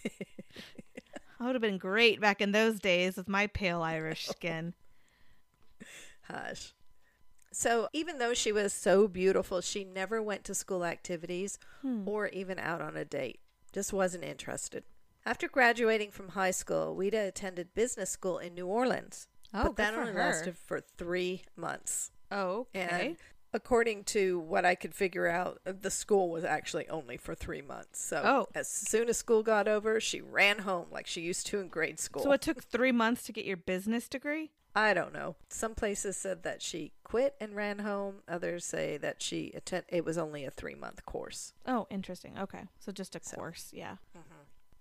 I 1.44 1.46
would 1.46 1.56
have 1.56 1.62
been 1.62 1.78
great 1.78 2.22
back 2.22 2.40
in 2.40 2.54
those 2.54 2.80
days 2.80 3.18
with 3.18 3.28
my 3.28 3.48
pale 3.48 3.82
Irish 3.82 4.28
skin. 4.30 4.74
Hush. 6.24 6.74
So, 7.52 7.90
even 7.92 8.18
though 8.18 8.34
she 8.34 8.54
was 8.54 8.72
so 8.74 9.10
beautiful, 9.10 9.60
she 9.60 9.84
never 9.84 10.24
went 10.24 10.46
to 10.46 10.56
school 10.56 10.86
activities 10.86 11.60
hmm. 11.82 12.08
or 12.08 12.28
even 12.30 12.58
out 12.60 12.82
on 12.82 12.96
a 12.96 13.04
date. 13.04 13.42
Just 13.74 13.92
wasn't 13.92 14.24
interested. 14.24 14.86
After 15.26 15.50
graduating 15.50 16.12
from 16.12 16.30
high 16.30 16.52
school, 16.52 16.96
Ouida 16.96 17.28
attended 17.28 17.74
business 17.74 18.10
school 18.10 18.38
in 18.38 18.56
New 18.56 18.68
Orleans. 18.68 19.28
Oh, 19.54 19.66
but 19.66 19.76
that 19.76 19.94
only 19.94 20.14
her. 20.14 20.20
lasted 20.20 20.58
for 20.58 20.82
three 20.98 21.44
months. 21.58 22.12
Oh, 22.32 22.68
And 22.74 22.92
okay. 22.92 23.18
According 23.54 24.04
to 24.06 24.40
what 24.40 24.66
I 24.66 24.76
could 24.76 24.94
figure 24.96 25.28
out, 25.28 25.62
uh, 25.66 25.74
the 25.80 25.92
school 25.92 26.30
was 26.30 26.44
actually 26.44 26.88
only 26.90 27.18
for 27.18 27.36
three 27.36 27.62
months. 27.62 28.02
So 28.02 28.22
Oh. 28.26 28.48
as 28.56 28.68
soon 28.68 29.10
as 29.10 29.18
school 29.18 29.44
got 29.44 29.68
over, 29.68 30.00
she 30.00 30.22
ran 30.22 30.60
home 30.60 30.88
like 30.92 31.08
she 31.08 31.22
used 31.22 31.46
to 31.48 31.60
in 31.60 31.68
grade 31.70 32.00
school. 32.00 32.24
So 32.24 32.32
it 32.32 32.42
took 32.42 32.64
3 32.64 32.92
months 32.92 33.24
to 33.24 33.32
get 33.32 33.46
your 33.46 33.58
business 33.58 34.10
degree? 34.10 34.52
I 34.76 34.96
don't 34.96 35.14
know. 35.14 35.36
Some 35.50 35.76
places 35.76 36.18
said 36.18 36.42
that 36.44 36.64
she 36.64 36.94
quit 37.04 37.36
and 37.40 37.56
ran 37.56 37.80
home. 37.80 38.24
Others 38.28 38.66
say 38.66 38.98
that 38.98 39.22
she 39.22 39.52
attend. 39.54 39.86
It 39.88 40.04
was 40.04 40.18
only 40.18 40.46
a 40.46 40.50
three 40.52 40.74
month 40.74 41.06
course. 41.06 41.54
Oh, 41.68 41.86
interesting. 41.92 42.40
Okay. 42.40 42.64
So 42.80 42.92
just 42.92 43.16
a 43.16 43.20
course, 43.20 43.70
yeah. 43.72 43.98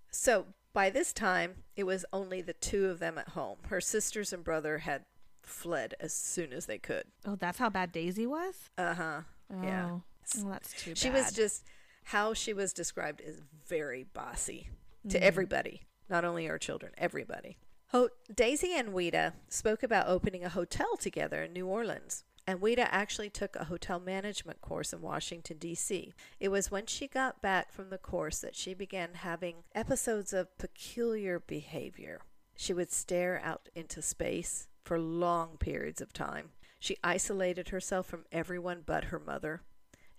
So 0.09 0.47
by 0.73 0.89
this 0.89 1.13
time, 1.13 1.63
it 1.75 1.83
was 1.83 2.05
only 2.11 2.41
the 2.41 2.53
two 2.53 2.89
of 2.89 2.97
them 2.99 3.17
at 3.19 3.29
home. 3.29 3.57
Her 3.67 3.79
sisters 3.81 4.33
and 4.33 4.43
brother 4.43 4.79
had 4.79 5.05
fled 5.45 5.93
as 5.99 6.13
soon 6.13 6.53
as 6.53 6.65
they 6.65 6.77
could. 6.77 7.03
Oh, 7.25 7.35
that's 7.35 7.57
how 7.59 7.69
bad 7.69 7.91
Daisy 7.91 8.25
was? 8.25 8.69
Uh 8.77 8.93
huh. 8.93 9.21
Yeah. 9.63 9.89
Oh, 9.91 10.01
well, 10.39 10.51
that's 10.51 10.73
too 10.83 10.91
bad. 10.91 10.97
She 10.97 11.09
was 11.09 11.31
just 11.31 11.63
how 12.05 12.33
she 12.33 12.53
was 12.53 12.73
described 12.73 13.21
as 13.21 13.41
very 13.67 14.03
bossy 14.03 14.69
to 15.09 15.17
Mm. 15.19 15.21
everybody, 15.21 15.81
not 16.09 16.25
only 16.25 16.45
her 16.45 16.57
children, 16.57 16.91
everybody. 16.97 17.57
Ho- 17.87 18.09
Daisy 18.33 18.73
and 18.73 18.89
Ouida 18.93 19.33
spoke 19.49 19.83
about 19.83 20.07
opening 20.07 20.43
a 20.43 20.49
hotel 20.49 20.97
together 20.97 21.43
in 21.43 21.53
New 21.53 21.67
Orleans. 21.67 22.23
And 22.45 22.59
Ouida 22.59 22.87
actually 22.91 23.29
took 23.29 23.55
a 23.55 23.65
hotel 23.65 23.99
management 24.01 24.59
course 24.59 24.91
in 24.91 25.01
Washington, 25.01 25.57
D.C. 25.59 26.13
It 26.41 26.49
was 26.49 26.69
when 26.69 26.87
she 26.87 27.07
got 27.07 27.41
back 27.41 27.71
from 27.71 27.89
the 27.89 27.97
course 27.97 28.39
that 28.39 28.53
she 28.55 28.73
began 28.73 29.13
having 29.13 29.63
episodes 29.73 30.33
of 30.33 30.57
peculiar 30.57 31.39
behavior. 31.39 32.19
She 32.57 32.73
would 32.73 32.91
stare 32.91 33.39
out 33.43 33.69
into 33.75 34.01
space 34.01 34.67
for 34.83 34.99
long 34.99 35.57
periods 35.57 36.01
of 36.01 36.13
time. 36.13 36.49
She 36.79 36.97
isolated 37.03 37.69
herself 37.69 38.05
from 38.07 38.25
everyone 38.31 38.83
but 38.85 39.05
her 39.05 39.19
mother 39.19 39.61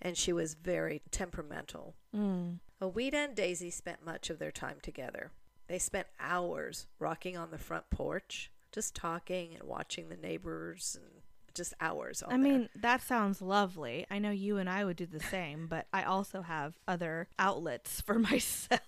and 0.01 0.17
she 0.19 0.33
was 0.33 0.55
very 0.55 1.03
temperamental. 1.11 1.95
Mm. 2.15 2.59
Ouida 2.81 3.15
and 3.25 3.35
Daisy 3.35 3.71
spent 3.71 4.05
much 4.05 4.29
of 4.29 4.39
their 4.39 4.51
time 4.51 4.77
together. 4.83 5.31
They 5.67 5.79
spent 5.79 6.07
hours 6.21 6.87
rocking 6.99 7.37
on 7.39 7.51
the 7.51 7.59
front 7.59 7.89
porch, 7.91 8.51
just 8.71 8.95
talking 8.95 9.55
and 9.55 9.63
watching 9.65 10.11
the 10.11 10.17
neighbors 10.17 10.99
and 11.01 11.23
just 11.55 11.73
hours 11.81 12.23
I 12.27 12.31
there. 12.31 12.39
mean, 12.39 12.69
that 12.75 13.01
sounds 13.01 13.41
lovely. 13.41 14.07
I 14.11 14.19
know 14.19 14.31
you 14.31 14.59
and 14.59 14.69
I 14.69 14.85
would 14.85 14.97
do 14.97 15.07
the 15.07 15.21
same, 15.31 15.67
but 15.69 15.87
I 15.93 16.03
also 16.03 16.43
have 16.43 16.75
other 16.87 17.29
outlets 17.39 18.01
for 18.03 18.19
myself. 18.19 18.81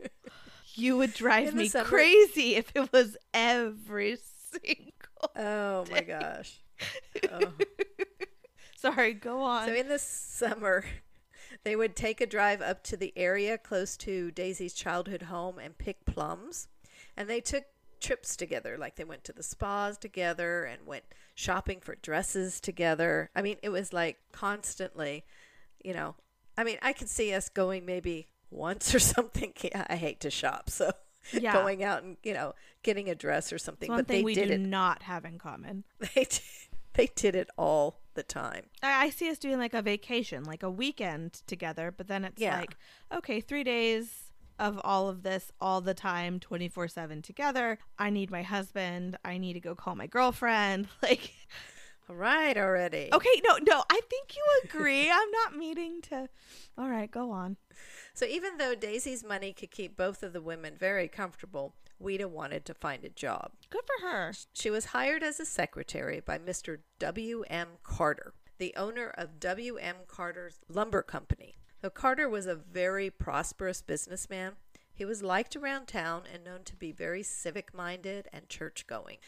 you 0.74 0.96
would 0.96 1.12
drive 1.12 1.54
me 1.54 1.68
summer- 1.68 1.84
crazy 1.84 2.54
if 2.54 2.72
it 2.74 2.90
was 2.92 3.18
every 3.34 4.16
single. 4.50 4.87
Oh 5.36 5.84
my 5.90 6.02
gosh. 6.02 6.60
Oh. 7.32 7.52
Sorry, 8.76 9.14
go 9.14 9.40
on. 9.40 9.66
So 9.66 9.74
in 9.74 9.88
the 9.88 9.98
summer, 9.98 10.84
they 11.64 11.74
would 11.74 11.96
take 11.96 12.20
a 12.20 12.26
drive 12.26 12.62
up 12.62 12.84
to 12.84 12.96
the 12.96 13.12
area 13.16 13.58
close 13.58 13.96
to 13.98 14.30
Daisy's 14.30 14.74
childhood 14.74 15.22
home 15.22 15.58
and 15.58 15.76
pick 15.76 16.04
plums. 16.04 16.68
And 17.16 17.28
they 17.28 17.40
took 17.40 17.64
trips 18.00 18.36
together, 18.36 18.76
like 18.78 18.96
they 18.96 19.04
went 19.04 19.24
to 19.24 19.32
the 19.32 19.42
spas 19.42 19.98
together 19.98 20.64
and 20.64 20.86
went 20.86 21.04
shopping 21.34 21.80
for 21.80 21.96
dresses 21.96 22.60
together. 22.60 23.30
I 23.34 23.42
mean, 23.42 23.56
it 23.62 23.70
was 23.70 23.92
like 23.92 24.18
constantly, 24.32 25.24
you 25.82 25.94
know. 25.94 26.14
I 26.56 26.64
mean, 26.64 26.78
I 26.82 26.92
could 26.92 27.08
see 27.08 27.32
us 27.34 27.48
going 27.48 27.84
maybe 27.84 28.28
once 28.50 28.94
or 28.94 28.98
something. 29.00 29.52
I 29.74 29.96
hate 29.96 30.20
to 30.20 30.30
shop, 30.30 30.70
so 30.70 30.92
Yeah. 31.32 31.52
going 31.52 31.82
out 31.84 32.02
and 32.02 32.16
you 32.22 32.32
know 32.34 32.54
getting 32.82 33.08
a 33.08 33.14
dress 33.14 33.52
or 33.52 33.58
something. 33.58 33.88
One 33.90 34.00
but 34.00 34.08
thing 34.08 34.18
they 34.18 34.24
we 34.24 34.34
did 34.34 34.48
do 34.48 34.54
it. 34.54 34.60
not 34.60 35.02
have 35.04 35.24
in 35.24 35.38
common. 35.38 35.84
They 36.14 36.24
did, 36.24 36.40
they 36.94 37.08
did 37.14 37.34
it 37.36 37.48
all 37.56 38.00
the 38.14 38.22
time. 38.24 38.64
I, 38.82 39.04
I 39.06 39.10
see 39.10 39.30
us 39.30 39.38
doing 39.38 39.58
like 39.58 39.74
a 39.74 39.82
vacation, 39.82 40.42
like 40.44 40.62
a 40.64 40.70
weekend 40.70 41.42
together, 41.46 41.92
but 41.96 42.08
then 42.08 42.24
it's 42.24 42.40
Yeah. 42.42 42.58
like, 42.58 42.76
okay, 43.12 43.40
three 43.40 43.62
days 43.62 44.32
of 44.58 44.80
all 44.82 45.08
of 45.08 45.22
this 45.22 45.52
all 45.60 45.80
the 45.80 45.94
time, 45.94 46.40
24 46.40 46.88
7 46.88 47.22
together. 47.22 47.78
I 47.98 48.10
need 48.10 48.30
my 48.32 48.42
husband. 48.42 49.16
I 49.24 49.38
need 49.38 49.52
to 49.52 49.60
go 49.60 49.76
call 49.76 49.94
my 49.94 50.06
girlfriend. 50.08 50.88
Like, 51.02 51.30
All 52.08 52.16
right, 52.16 52.56
already. 52.56 53.10
okay, 53.12 53.42
no, 53.44 53.58
no, 53.58 53.84
I 53.90 54.00
think 54.08 54.34
you 54.34 54.44
agree. 54.64 55.10
I'm 55.12 55.30
not 55.30 55.56
meaning 55.56 56.00
to. 56.02 56.28
All 56.76 56.88
right, 56.88 57.10
go 57.10 57.30
on. 57.30 57.56
So 58.14 58.24
even 58.24 58.56
though 58.56 58.74
Daisy's 58.74 59.22
money 59.22 59.52
could 59.52 59.70
keep 59.70 59.96
both 59.96 60.22
of 60.22 60.32
the 60.32 60.40
women 60.40 60.74
very 60.78 61.06
comfortable, 61.06 61.74
Ouida 62.02 62.28
wanted 62.28 62.64
to 62.64 62.74
find 62.74 63.04
a 63.04 63.10
job. 63.10 63.52
Good 63.70 63.82
for 63.86 64.06
her. 64.06 64.32
She 64.52 64.70
was 64.70 64.86
hired 64.86 65.22
as 65.22 65.38
a 65.38 65.44
secretary 65.44 66.20
by 66.20 66.38
Mr. 66.38 66.78
W.M. 66.98 67.68
Carter, 67.82 68.32
the 68.58 68.74
owner 68.76 69.12
of 69.16 69.38
W.M. 69.38 69.96
Carter's 70.06 70.60
Lumber 70.68 71.02
Company. 71.02 71.58
Now, 71.82 71.90
Carter 71.90 72.28
was 72.28 72.46
a 72.46 72.54
very 72.56 73.10
prosperous 73.10 73.82
businessman. 73.82 74.54
He 74.98 75.04
was 75.04 75.22
liked 75.22 75.54
around 75.54 75.86
town 75.86 76.22
and 76.34 76.42
known 76.42 76.64
to 76.64 76.74
be 76.74 76.90
very 76.90 77.22
civic 77.22 77.72
minded 77.72 78.26
and 78.32 78.48
church 78.48 78.84
going. 78.88 79.18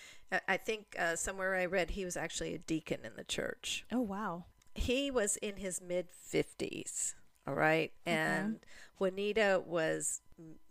I 0.48 0.56
think 0.56 0.96
uh, 0.98 1.14
somewhere 1.14 1.54
I 1.54 1.64
read 1.66 1.90
he 1.90 2.04
was 2.04 2.16
actually 2.16 2.54
a 2.54 2.58
deacon 2.58 3.04
in 3.04 3.12
the 3.16 3.22
church. 3.22 3.86
Oh, 3.92 4.00
wow. 4.00 4.46
He 4.74 5.12
was 5.12 5.36
in 5.36 5.58
his 5.58 5.80
mid 5.80 6.08
50s, 6.10 7.14
all 7.46 7.54
right? 7.54 7.92
And 8.04 8.58
Juanita 8.98 9.62
was 9.64 10.22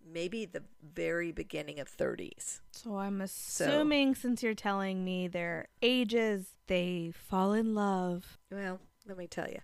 maybe 0.05 0.43
the 0.43 0.63
very 0.83 1.31
beginning 1.31 1.79
of 1.79 1.89
30s. 1.89 2.59
So 2.73 2.97
I'm 2.97 3.21
assuming 3.21 4.15
since 4.15 4.43
you're 4.43 4.53
telling 4.53 5.05
me 5.05 5.29
their 5.29 5.69
ages, 5.81 6.55
they 6.67 7.13
fall 7.15 7.53
in 7.53 7.73
love. 7.73 8.37
Well, 8.51 8.81
let 9.07 9.17
me 9.17 9.27
tell 9.27 9.47
you. 9.47 9.59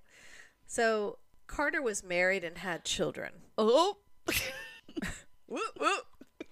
So 0.65 1.17
Carter 1.45 1.81
was 1.81 2.05
married 2.05 2.45
and 2.45 2.59
had 2.59 2.85
children, 2.85 3.33
Oh. 3.57 3.97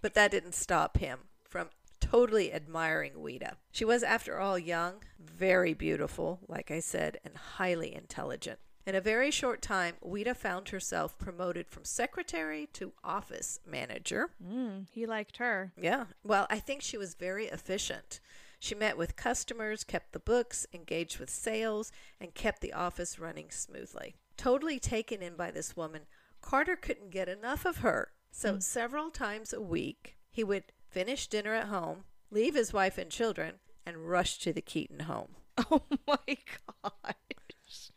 but 0.02 0.14
that 0.14 0.32
didn't 0.32 0.56
stop 0.56 0.98
him 0.98 1.20
from 1.44 1.70
totally 2.00 2.54
admiring 2.54 3.14
Ouida. 3.14 3.56
She 3.72 3.86
was, 3.86 4.04
after 4.04 4.40
all, 4.40 4.60
young, 4.60 5.04
very 5.20 5.74
beautiful, 5.74 6.40
like 6.48 6.70
I 6.70 6.80
said, 6.80 7.20
and 7.24 7.36
highly 7.36 7.94
intelligent. 7.94 8.60
In 8.86 8.96
a 8.96 9.02
very 9.02 9.32
short 9.32 9.62
time, 9.62 9.96
Ouida 10.04 10.36
found 10.36 10.70
herself 10.70 11.18
promoted 11.18 11.70
from 11.70 11.86
secretary 11.86 12.68
to 12.74 12.92
office 13.04 13.60
manager. 13.66 14.32
Mm, 14.46 14.88
he 14.92 15.06
liked 15.06 15.38
her. 15.38 15.72
Yeah. 15.78 16.06
Well, 16.24 16.48
I 16.50 16.60
think 16.60 16.82
she 16.82 16.98
was 16.98 17.14
very 17.14 17.46
efficient. 17.46 18.20
She 18.60 18.76
met 18.76 18.98
with 18.98 19.16
customers, 19.16 19.84
kept 19.86 20.12
the 20.12 20.20
books, 20.20 20.68
engaged 20.74 21.18
with 21.18 21.30
sales, 21.30 21.92
and 22.20 22.34
kept 22.34 22.62
the 22.62 22.74
office 22.74 23.20
running 23.20 23.50
smoothly. 23.52 24.16
Totally 24.36 24.80
taken 24.80 25.22
in 25.22 25.36
by 25.36 25.52
this 25.52 25.78
woman, 25.78 26.02
Carter 26.42 26.76
couldn't 26.76 27.12
get 27.12 27.30
enough 27.30 27.66
of 27.66 27.78
her. 27.78 28.12
So, 28.36 28.58
several 28.58 29.12
times 29.12 29.54
a 29.54 29.62
week, 29.62 30.18
he 30.32 30.44
would 30.44 30.64
finish 30.90 31.28
dinner 31.28 31.54
at 31.54 31.68
home, 31.68 32.04
leave 32.32 32.56
his 32.56 32.74
wife 32.74 32.98
and 32.98 33.12
children, 33.12 33.60
and 33.86 34.10
rush 34.10 34.40
to 34.40 34.52
the 34.52 34.62
Keeton 34.62 35.02
home. 35.02 35.36
Oh 35.70 35.84
my 36.08 36.38
god. 36.84 37.16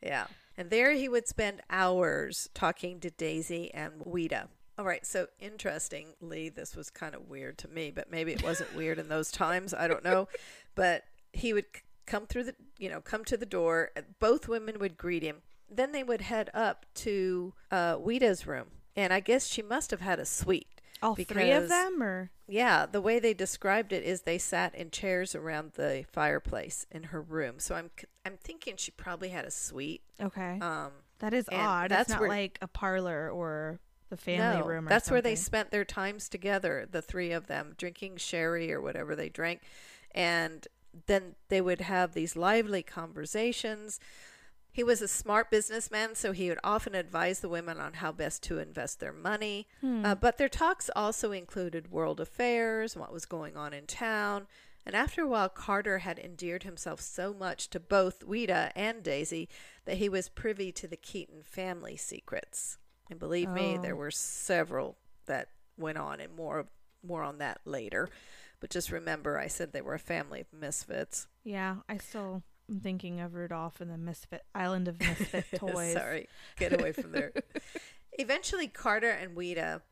Yeah. 0.03 0.27
And 0.59 0.69
there 0.69 0.93
he 0.93 1.09
would 1.09 1.27
spend 1.27 1.63
hours 1.71 2.51
talking 2.53 3.01
to 3.01 3.11
Daisy 3.11 3.73
and 3.73 3.95
Ouida. 4.05 4.49
All 4.79 4.85
right, 4.85 5.07
so 5.07 5.29
interestingly, 5.41 6.51
this 6.51 6.77
was 6.77 6.91
kind 6.91 7.15
of 7.15 7.31
weird 7.31 7.57
to 7.59 7.69
me, 7.69 7.91
but 7.91 8.11
maybe 8.11 8.33
it 8.33 8.43
wasn't 8.43 8.77
weird 8.77 8.99
in 8.99 9.09
those 9.09 9.31
times. 9.31 9.73
I 9.73 9.89
don't 9.89 10.05
know. 10.05 10.29
But 10.75 11.05
he 11.33 11.55
would 11.55 11.65
come 12.05 12.27
through 12.27 12.45
the, 12.45 12.55
you 12.79 12.91
know, 12.91 13.01
come 13.01 13.25
to 13.25 13.39
the 13.39 13.47
door. 13.47 13.91
Both 14.21 14.49
women 14.49 14.79
would 14.81 14.99
greet 14.99 15.23
him. 15.23 15.37
Then 15.71 15.93
they 15.93 16.05
would 16.05 16.21
head 16.21 16.51
up 16.53 16.85
to 16.97 17.55
uh, 17.71 17.97
Ouida's 17.97 18.47
room. 18.47 18.67
And 18.97 19.13
I 19.13 19.21
guess 19.21 19.47
she 19.47 19.63
must 19.63 19.91
have 19.91 20.01
had 20.01 20.19
a 20.19 20.25
suite. 20.25 20.69
All 21.03 21.15
three 21.15 21.51
of 21.51 21.69
them, 21.69 22.03
or 22.03 22.31
Yeah, 22.49 22.87
the 22.87 23.03
way 23.03 23.19
they 23.19 23.35
described 23.35 23.93
it 23.93 24.03
is 24.03 24.23
they 24.23 24.39
sat 24.39 24.75
in 24.75 24.91
chairs 24.91 25.35
around 25.35 25.73
the 25.75 26.07
fireplace 26.11 26.87
in 26.91 27.05
her 27.05 27.21
room. 27.21 27.59
So 27.59 27.75
I'm 27.75 27.91
I'm 28.25 28.39
thinking 28.43 28.77
she 28.79 28.91
probably 28.93 29.29
had 29.29 29.45
a 29.45 29.51
suite. 29.51 30.03
okay, 30.21 30.59
Um, 30.61 30.93
that 31.19 31.35
is 31.35 31.49
odd. 31.53 31.91
that's 31.91 32.03
it's 32.03 32.11
not 32.11 32.21
where- 32.21 32.29
like 32.31 32.59
a 32.63 32.67
parlor 32.67 33.31
or 33.31 33.79
the 34.09 34.17
family 34.17 34.61
no, 34.61 34.67
room. 34.67 34.87
Or 34.87 34.89
that's 34.89 35.11
where 35.11 35.21
they 35.21 35.35
spent 35.35 35.71
their 35.71 35.85
times 35.85 36.29
together, 36.31 36.89
the 36.91 37.03
three 37.03 37.33
of 37.33 37.47
them, 37.47 37.75
drinking 37.77 38.17
sherry 38.17 38.73
or 38.73 38.81
whatever 38.81 39.15
they 39.15 39.29
drank, 39.29 39.61
and 40.15 40.67
then 41.07 41.35
they 41.49 41.61
would 41.61 41.83
have 41.83 42.15
these 42.15 42.37
lively 42.37 42.83
conversations. 42.83 44.01
He 44.77 44.85
was 44.85 45.01
a 45.01 45.09
smart 45.09 45.51
businessman, 45.51 46.15
so 46.17 46.33
he 46.33 46.51
would 46.51 46.59
often 46.63 46.95
advise 46.95 47.41
the 47.41 47.49
women 47.49 47.81
on 47.81 47.95
how 47.95 48.13
best 48.13 48.43
to 48.43 48.59
invest 48.59 49.01
their 49.01 49.13
money. 49.13 49.67
Uh, 49.83 50.15
but 50.15 50.37
their 50.37 50.51
talks 50.51 50.91
also 50.95 51.33
included 51.33 51.91
world 51.91 52.21
affairs, 52.21 52.95
what 52.95 53.11
was 53.11 53.25
going 53.25 53.57
on 53.57 53.73
in 53.73 53.87
town. 53.87 54.47
And 54.85 54.95
after 54.95 55.23
a 55.23 55.27
while, 55.27 55.49
Carter 55.49 56.01
had 56.01 56.19
endeared 56.19 56.65
himself 56.65 57.01
so 57.01 57.33
much 57.33 57.71
to 57.71 57.81
both 57.81 58.21
Ouida 58.27 58.71
and 58.77 59.03
Daisy 59.03 59.49
that 59.87 59.97
he 59.97 60.11
was 60.11 60.29
privy 60.29 60.73
to 60.73 60.87
the 60.87 60.99
Keeton 60.99 61.43
family 61.43 61.97
secrets. 61.97 62.77
And 63.09 63.19
believe 63.19 63.49
me, 63.49 63.79
Oh. 63.79 63.81
there 63.83 63.97
were 63.97 64.11
several 64.11 64.99
that 65.25 65.49
went 65.79 65.97
on, 65.97 66.21
and 66.21 66.37
more 66.37 66.67
more 67.03 67.23
on 67.23 67.39
that 67.39 67.61
later. 67.65 68.11
But 68.61 68.69
just 68.69 68.91
remember, 68.91 69.39
I 69.39 69.47
said 69.47 69.73
they 69.73 69.81
were 69.81 69.95
a 69.95 69.99
family 69.99 70.43
of 70.43 70.53
misfits. 70.53 71.29
Yeah, 71.45 71.77
I 71.89 71.97
still 71.97 72.43
am 72.69 72.81
thinking 72.81 73.21
of 73.21 73.35
Rudolph 73.35 73.81
and 73.81 73.91
the 73.91 73.99
Misfit 73.99 74.45
Island 74.55 74.89
of 74.89 75.01
Misfit 75.01 75.45
Toys. 75.57 75.93
Sorry, 75.95 76.29
get 76.57 76.79
away 76.79 76.93
from 76.93 77.13
there. 77.13 77.33
Eventually, 78.19 78.67
Carter 78.69 79.11
and 79.11 79.37
Ouida, 79.37 79.83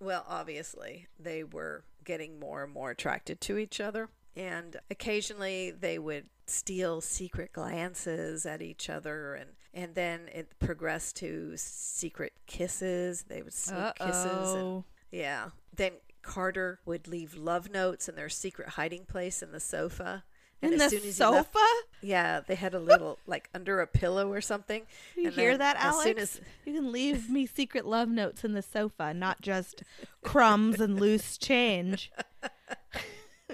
well, 0.00 0.24
obviously, 0.28 1.08
they 1.18 1.44
were 1.44 1.84
getting 2.04 2.38
more 2.38 2.64
and 2.64 2.72
more 2.72 2.90
attracted 2.90 3.40
to 3.42 3.58
each 3.58 3.80
other. 3.80 4.08
And 4.34 4.76
occasionally 4.90 5.70
they 5.72 5.98
would 5.98 6.24
steal 6.46 7.00
secret 7.00 7.52
glances 7.52 8.46
at 8.46 8.62
each 8.62 8.88
other. 8.88 9.34
And, 9.34 9.50
and 9.74 9.94
then 9.94 10.22
it 10.32 10.58
progressed 10.58 11.16
to 11.16 11.52
secret 11.56 12.32
kisses. 12.46 13.24
They 13.28 13.42
would 13.42 13.52
sneak 13.52 13.94
kisses. 13.96 14.24
And, 14.24 14.60
Uh-oh. 14.60 14.84
yeah. 15.10 15.50
Then 15.74 15.92
Carter 16.22 16.80
would 16.86 17.08
leave 17.08 17.34
love 17.34 17.70
notes 17.70 18.08
in 18.08 18.14
their 18.14 18.28
secret 18.28 18.70
hiding 18.70 19.04
place 19.04 19.42
in 19.42 19.52
the 19.52 19.60
sofa. 19.60 20.24
And 20.62 20.74
In 20.74 20.80
as 20.80 20.92
the 20.92 20.98
soon 21.00 21.08
as 21.08 21.18
he 21.18 21.24
left- 21.24 21.52
sofa? 21.52 21.66
yeah, 22.02 22.40
they 22.40 22.54
had 22.54 22.72
a 22.72 22.78
little 22.78 23.18
like 23.26 23.50
under 23.52 23.80
a 23.80 23.86
pillow 23.86 24.30
or 24.32 24.40
something. 24.40 24.86
You 25.16 25.26
And 25.26 25.34
hear 25.34 25.58
that, 25.58 25.76
as 25.76 25.94
Alex? 25.94 26.04
soon 26.04 26.18
as- 26.18 26.40
You 26.64 26.74
can 26.74 26.92
leave 26.92 27.28
me 27.28 27.46
secret 27.46 27.84
love 27.84 28.08
notes 28.08 28.44
in 28.44 28.52
the 28.52 28.62
sofa, 28.62 29.12
not 29.12 29.40
just 29.40 29.82
crumbs 30.22 30.80
and 30.80 31.00
loose 31.00 31.36
change. 31.36 32.12
Uh, 32.42 33.48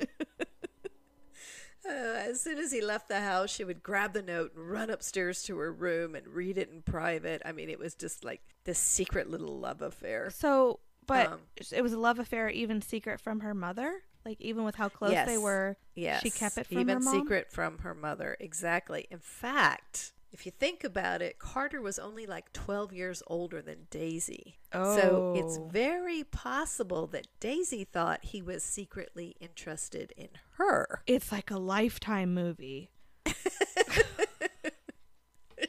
as 1.88 2.40
soon 2.40 2.58
as 2.58 2.72
he 2.72 2.80
left 2.82 3.08
the 3.08 3.20
house, 3.20 3.50
she 3.50 3.64
would 3.64 3.82
grab 3.82 4.12
the 4.12 4.22
note 4.22 4.52
and 4.54 4.70
run 4.70 4.90
upstairs 4.90 5.42
to 5.44 5.56
her 5.58 5.72
room 5.72 6.14
and 6.14 6.26
read 6.28 6.58
it 6.58 6.70
in 6.70 6.82
private. 6.82 7.40
I 7.44 7.52
mean, 7.52 7.70
it 7.70 7.78
was 7.78 7.94
just 7.94 8.24
like 8.24 8.42
this 8.64 8.78
secret 8.78 9.30
little 9.30 9.58
love 9.58 9.80
affair. 9.80 10.28
So, 10.30 10.80
but 11.06 11.28
Um, 11.28 11.40
it 11.72 11.80
was 11.82 11.94
a 11.94 11.98
love 11.98 12.18
affair, 12.18 12.50
even 12.50 12.82
secret 12.82 13.18
from 13.20 13.40
her 13.40 13.54
mother. 13.54 14.02
Like 14.24 14.40
even 14.40 14.64
with 14.64 14.74
how 14.74 14.88
close 14.88 15.14
they 15.26 15.38
were, 15.38 15.76
Yes, 15.94 16.22
she 16.22 16.30
kept 16.30 16.58
it 16.58 16.66
from 16.66 16.78
even 16.78 16.94
her 16.98 17.00
mom. 17.00 17.14
secret 17.20 17.50
from 17.50 17.78
her 17.78 17.94
mother. 17.94 18.36
Exactly. 18.40 19.06
In 19.10 19.20
fact, 19.20 20.12
if 20.32 20.44
you 20.44 20.52
think 20.52 20.84
about 20.84 21.22
it, 21.22 21.38
Carter 21.38 21.80
was 21.80 21.98
only 21.98 22.26
like 22.26 22.52
twelve 22.52 22.92
years 22.92 23.22
older 23.28 23.62
than 23.62 23.86
Daisy. 23.90 24.58
So 24.72 25.32
it's 25.34 25.56
Oh. 25.58 25.68
very 25.72 26.24
possible 26.24 27.06
that 27.08 27.26
Daisy 27.40 27.84
thought 27.84 28.24
he 28.26 28.42
was 28.42 28.62
secretly 28.62 29.34
interested 29.40 30.12
in 30.16 30.28
her. 30.58 31.02
It's 31.06 31.32
like 31.32 31.50
a 31.50 31.56
lifetime 31.58 32.34
movie. 32.34 32.90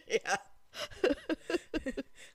yeah. 0.08 0.36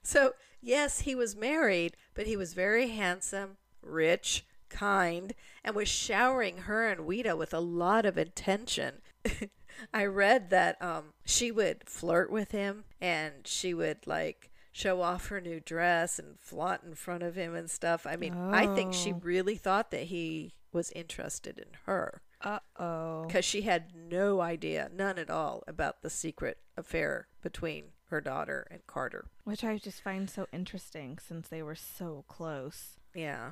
so, 0.03 0.33
yes, 0.61 1.01
he 1.01 1.13
was 1.15 1.35
married, 1.35 1.95
but 2.13 2.25
he 2.27 2.35
was 2.37 2.53
very 2.53 2.89
handsome, 2.89 3.57
rich, 3.81 4.45
kind, 4.75 5.33
and 5.63 5.75
was 5.75 5.87
showering 5.87 6.57
her 6.59 6.87
and 6.89 7.01
Ouida 7.01 7.37
with 7.37 7.53
a 7.53 7.59
lot 7.59 8.05
of 8.05 8.17
attention. 8.17 9.01
I 9.93 10.05
read 10.05 10.49
that 10.51 10.81
um, 10.81 11.13
she 11.25 11.51
would 11.51 11.83
flirt 11.89 12.31
with 12.31 12.51
him 12.51 12.85
and 13.01 13.33
she 13.45 13.73
would 13.73 14.05
like 14.07 14.49
show 14.71 15.01
off 15.01 15.27
her 15.27 15.41
new 15.41 15.59
dress 15.59 16.17
and 16.19 16.39
flaunt 16.39 16.81
in 16.83 16.95
front 16.95 17.23
of 17.23 17.35
him 17.35 17.55
and 17.55 17.69
stuff. 17.69 18.05
I 18.07 18.15
mean, 18.15 18.33
I 18.35 18.73
think 18.73 18.93
she 18.93 19.11
Oh. 19.13 19.19
really 19.21 19.55
thought 19.55 19.91
that 19.91 20.03
he 20.03 20.53
was 20.71 20.91
interested 20.91 21.57
in 21.57 21.67
her 21.85 22.21
Uh 22.41 22.59
oh. 22.77 23.23
because 23.25 23.45
she 23.45 23.61
had 23.63 23.93
no 23.95 24.41
idea, 24.41 24.89
none 24.93 25.17
at 25.17 25.29
all, 25.29 25.63
about 25.67 26.01
the 26.01 26.09
secret 26.09 26.57
affair 26.77 27.27
between 27.41 27.85
her 28.09 28.21
daughter 28.21 28.67
and 28.69 28.85
Carter. 28.87 29.25
Which 29.45 29.63
I 29.63 29.77
just 29.77 30.01
find 30.01 30.29
so 30.29 30.47
interesting 30.53 31.17
since 31.25 31.47
they 31.47 31.63
were 31.63 31.75
so 31.75 32.23
close. 32.27 32.97
Yeah. 33.13 33.51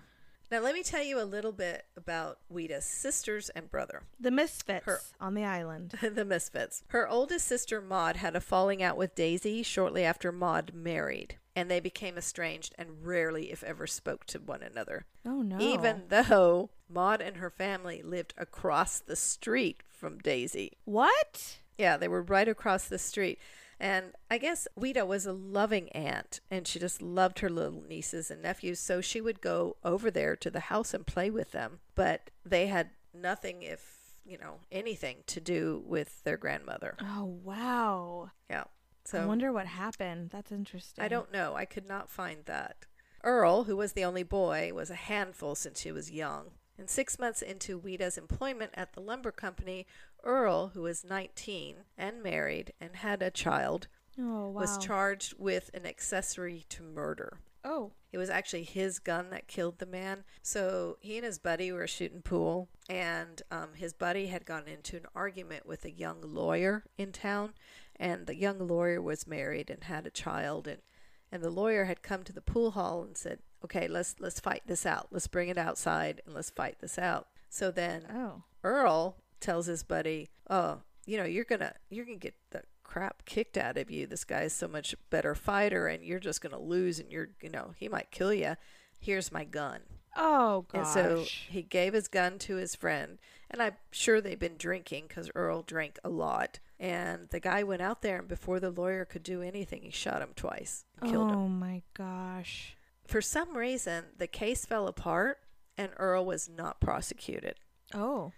Now, 0.53 0.59
let 0.59 0.75
me 0.75 0.83
tell 0.83 1.01
you 1.01 1.19
a 1.19 1.25
little 1.25 1.51
bit 1.51 1.87
about 1.97 2.37
Ouida's 2.47 2.85
sisters 2.85 3.49
and 3.49 3.71
brother, 3.71 4.03
The 4.19 4.29
misfits 4.29 4.85
Her- 4.85 5.01
on 5.19 5.33
the 5.33 5.43
island. 5.43 5.95
the 6.03 6.23
Misfits. 6.23 6.83
Her 6.89 7.07
oldest 7.07 7.47
sister, 7.47 7.81
Maud, 7.81 8.17
had 8.17 8.35
a 8.35 8.39
falling 8.39 8.83
out 8.83 8.95
with 8.95 9.15
Daisy 9.15 9.63
shortly 9.63 10.03
after 10.03 10.31
Maud 10.31 10.71
married, 10.75 11.39
and 11.55 11.71
they 11.71 11.79
became 11.79 12.19
estranged 12.19 12.75
and 12.77 13.03
rarely, 13.03 13.51
if 13.51 13.63
ever, 13.63 13.87
spoke 13.87 14.25
to 14.27 14.37
one 14.37 14.61
another. 14.61 15.07
Oh 15.25 15.41
no. 15.41 15.57
Even 15.59 16.03
though 16.09 16.69
Maud 16.87 17.19
and 17.19 17.37
her 17.37 17.49
family 17.49 18.03
lived 18.03 18.35
across 18.37 18.99
the 18.99 19.15
street 19.15 19.81
from 19.89 20.19
Daisy. 20.19 20.73
what? 20.85 21.57
Yeah, 21.79 21.97
they 21.97 22.07
were 22.07 22.21
right 22.21 22.47
across 22.47 22.85
the 22.87 22.99
street. 22.99 23.39
And 23.83 24.13
I 24.31 24.37
guess 24.37 24.65
Ouida 24.79 25.05
was 25.05 25.25
a 25.25 25.33
loving 25.33 25.89
aunt, 25.89 26.39
and 26.49 26.65
she 26.65 26.79
just 26.79 27.01
loved 27.01 27.39
her 27.39 27.49
little 27.49 27.83
nieces 27.85 28.31
and 28.31 28.41
nephews. 28.41 28.79
So 28.79 29.01
she 29.01 29.19
would 29.19 29.41
go 29.41 29.75
over 29.83 30.09
there 30.09 30.37
to 30.37 30.49
the 30.49 30.61
house 30.61 30.93
and 30.93 31.05
play 31.05 31.29
with 31.29 31.51
them. 31.51 31.81
But 31.93 32.29
they 32.45 32.67
had 32.67 32.91
nothing, 33.13 33.61
if, 33.61 34.15
you 34.23 34.37
know, 34.37 34.61
anything 34.71 35.17
to 35.27 35.41
do 35.41 35.83
with 35.85 36.23
their 36.23 36.37
grandmother. 36.37 36.95
Oh 37.01 37.25
wow. 37.43 38.31
Yeah. 38.49 38.63
So 39.03 39.21
I 39.21 39.25
wonder 39.25 39.51
what 39.51 39.65
happened. 39.65 40.29
That's 40.29 40.53
interesting. 40.53 41.03
I 41.03 41.09
don't 41.09 41.33
know. 41.33 41.53
I 41.53 41.65
could 41.65 41.85
not 41.85 42.09
find 42.09 42.45
that. 42.45 42.85
Earl, 43.21 43.65
who 43.65 43.75
was 43.75 43.91
the 43.91 44.05
only 44.05 44.23
boy, 44.23 44.71
was 44.73 44.91
a 44.91 44.95
handful 44.95 45.55
since 45.55 45.81
he 45.81 45.91
was 45.91 46.09
young. 46.09 46.51
And 46.77 46.89
six 46.89 47.19
months 47.19 47.41
into 47.41 47.79
Ouida's 47.79 48.17
employment 48.17 48.71
at 48.75 48.93
the 48.93 49.01
lumber 49.01 49.31
company, 49.31 49.85
Earl, 50.23 50.69
who 50.69 50.81
was 50.81 51.03
19 51.03 51.77
and 51.97 52.23
married 52.23 52.73
and 52.79 52.95
had 52.97 53.21
a 53.21 53.31
child, 53.31 53.87
Oh 54.19 54.47
wow. 54.49 54.61
was 54.61 54.77
charged 54.77 55.33
with 55.37 55.69
an 55.73 55.85
accessory 55.85 56.65
to 56.69 56.83
murder. 56.83 57.39
oh. 57.63 57.91
It 58.11 58.19
was 58.19 58.29
actually 58.29 58.63
his 58.63 58.99
gun 58.99 59.31
that 59.31 59.47
killed 59.47 59.79
the 59.79 59.87
man. 59.87 60.23
So 60.43 60.97
he 61.01 61.17
and 61.17 61.25
his 61.25 61.39
buddy 61.39 61.71
were 61.71 61.87
shooting 61.87 62.21
pool, 62.21 62.69
and 62.87 63.41
um, 63.49 63.69
his 63.73 63.91
buddy 63.91 64.27
had 64.27 64.45
gone 64.45 64.67
into 64.67 64.97
an 64.97 65.07
argument 65.15 65.65
with 65.65 65.83
a 65.83 65.89
young 65.91 66.21
lawyer 66.21 66.83
in 66.95 67.11
town, 67.11 67.53
and 67.95 68.27
the 68.27 68.35
young 68.35 68.59
lawyer 68.67 69.01
was 69.01 69.25
married 69.25 69.71
and 69.71 69.85
had 69.85 70.05
a 70.05 70.11
child, 70.11 70.67
and 70.67 70.83
and 71.31 71.41
the 71.41 71.49
lawyer 71.49 71.85
had 71.85 72.03
come 72.03 72.21
to 72.25 72.31
the 72.33 72.39
pool 72.41 72.69
hall 72.71 73.01
and 73.01 73.17
said, 73.17 73.39
"Okay, 73.65 73.87
let's 73.87 74.13
let's 74.19 74.39
fight 74.39 74.61
this 74.67 74.85
out. 74.85 75.07
Let's 75.09 75.25
bring 75.25 75.49
it 75.49 75.57
outside 75.57 76.21
and 76.27 76.35
let's 76.35 76.51
fight 76.51 76.77
this 76.81 76.99
out." 76.99 77.29
So 77.49 77.71
then 77.71 78.05
Oh. 78.13 78.43
Earl 78.63 79.17
tells 79.43 79.67
his 79.67 79.83
buddy, 79.83 80.29
"Oh, 80.49 80.81
you 81.05 81.17
know, 81.17 81.25
you're 81.25 81.43
gonna 81.43 81.75
you're 81.89 82.05
gonna 82.05 82.17
get 82.17 82.35
the 82.49 82.63
crap 82.83 83.25
kicked 83.25 83.57
out 83.57 83.77
of 83.77 83.91
you. 83.91 84.07
This 84.07 84.23
guy's 84.23 84.53
so 84.53 84.67
much 84.67 84.95
better 85.09 85.35
fighter, 85.35 85.87
and 85.87 86.03
you're 86.03 86.19
just 86.19 86.41
gonna 86.41 86.59
lose, 86.59 86.99
and 86.99 87.11
you're 87.11 87.29
you 87.41 87.49
know 87.49 87.73
he 87.77 87.87
might 87.87 88.09
kill 88.11 88.33
you. 88.33 88.55
Here's 88.99 89.31
my 89.31 89.43
gun." 89.43 89.81
Oh 90.15 90.65
gosh! 90.69 90.95
And 90.95 91.05
so 91.05 91.25
he 91.49 91.61
gave 91.63 91.93
his 91.93 92.07
gun 92.07 92.39
to 92.39 92.55
his 92.55 92.75
friend, 92.75 93.19
and 93.49 93.61
I'm 93.61 93.75
sure 93.91 94.21
they've 94.21 94.39
been 94.39 94.57
drinking 94.57 95.05
because 95.07 95.29
Earl 95.35 95.61
drank 95.63 95.99
a 96.03 96.09
lot. 96.09 96.59
And 96.79 97.29
the 97.29 97.39
guy 97.39 97.63
went 97.63 97.81
out 97.81 98.01
there, 98.01 98.19
and 98.19 98.27
before 98.27 98.59
the 98.59 98.69
lawyer 98.69 99.05
could 99.05 99.23
do 99.23 99.41
anything, 99.41 99.83
he 99.83 99.89
shot 99.91 100.21
him 100.21 100.33
twice, 100.35 100.85
and 101.01 101.09
killed 101.09 101.31
him. 101.31 101.37
oh 101.37 101.47
my 101.47 101.81
gosh. 101.93 102.75
For 103.07 103.21
some 103.21 103.55
reason, 103.57 104.05
the 104.17 104.27
case 104.27 104.65
fell 104.65 104.87
apart, 104.87 105.39
and 105.77 105.91
Earl 105.97 106.25
was 106.25 106.49
not 106.49 106.79
prosecuted. 106.81 107.55
Oh. 107.93 108.33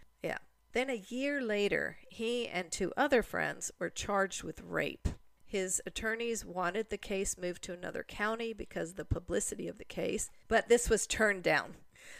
Then 0.75 0.89
a 0.89 1.03
year 1.07 1.41
later, 1.41 1.99
he 2.09 2.49
and 2.49 2.69
two 2.69 2.91
other 2.97 3.23
friends 3.23 3.71
were 3.79 3.89
charged 3.89 4.43
with 4.43 4.59
rape. 4.61 5.07
His 5.45 5.81
attorneys 5.85 6.43
wanted 6.43 6.89
the 6.89 6.97
case 6.97 7.37
moved 7.37 7.61
to 7.63 7.71
another 7.73 8.03
county 8.03 8.51
because 8.51 8.89
of 8.89 8.95
the 8.97 9.05
publicity 9.05 9.69
of 9.69 9.77
the 9.77 9.85
case, 9.85 10.29
but 10.49 10.67
this 10.67 10.89
was 10.89 11.07
turned 11.07 11.43
down. 11.43 11.75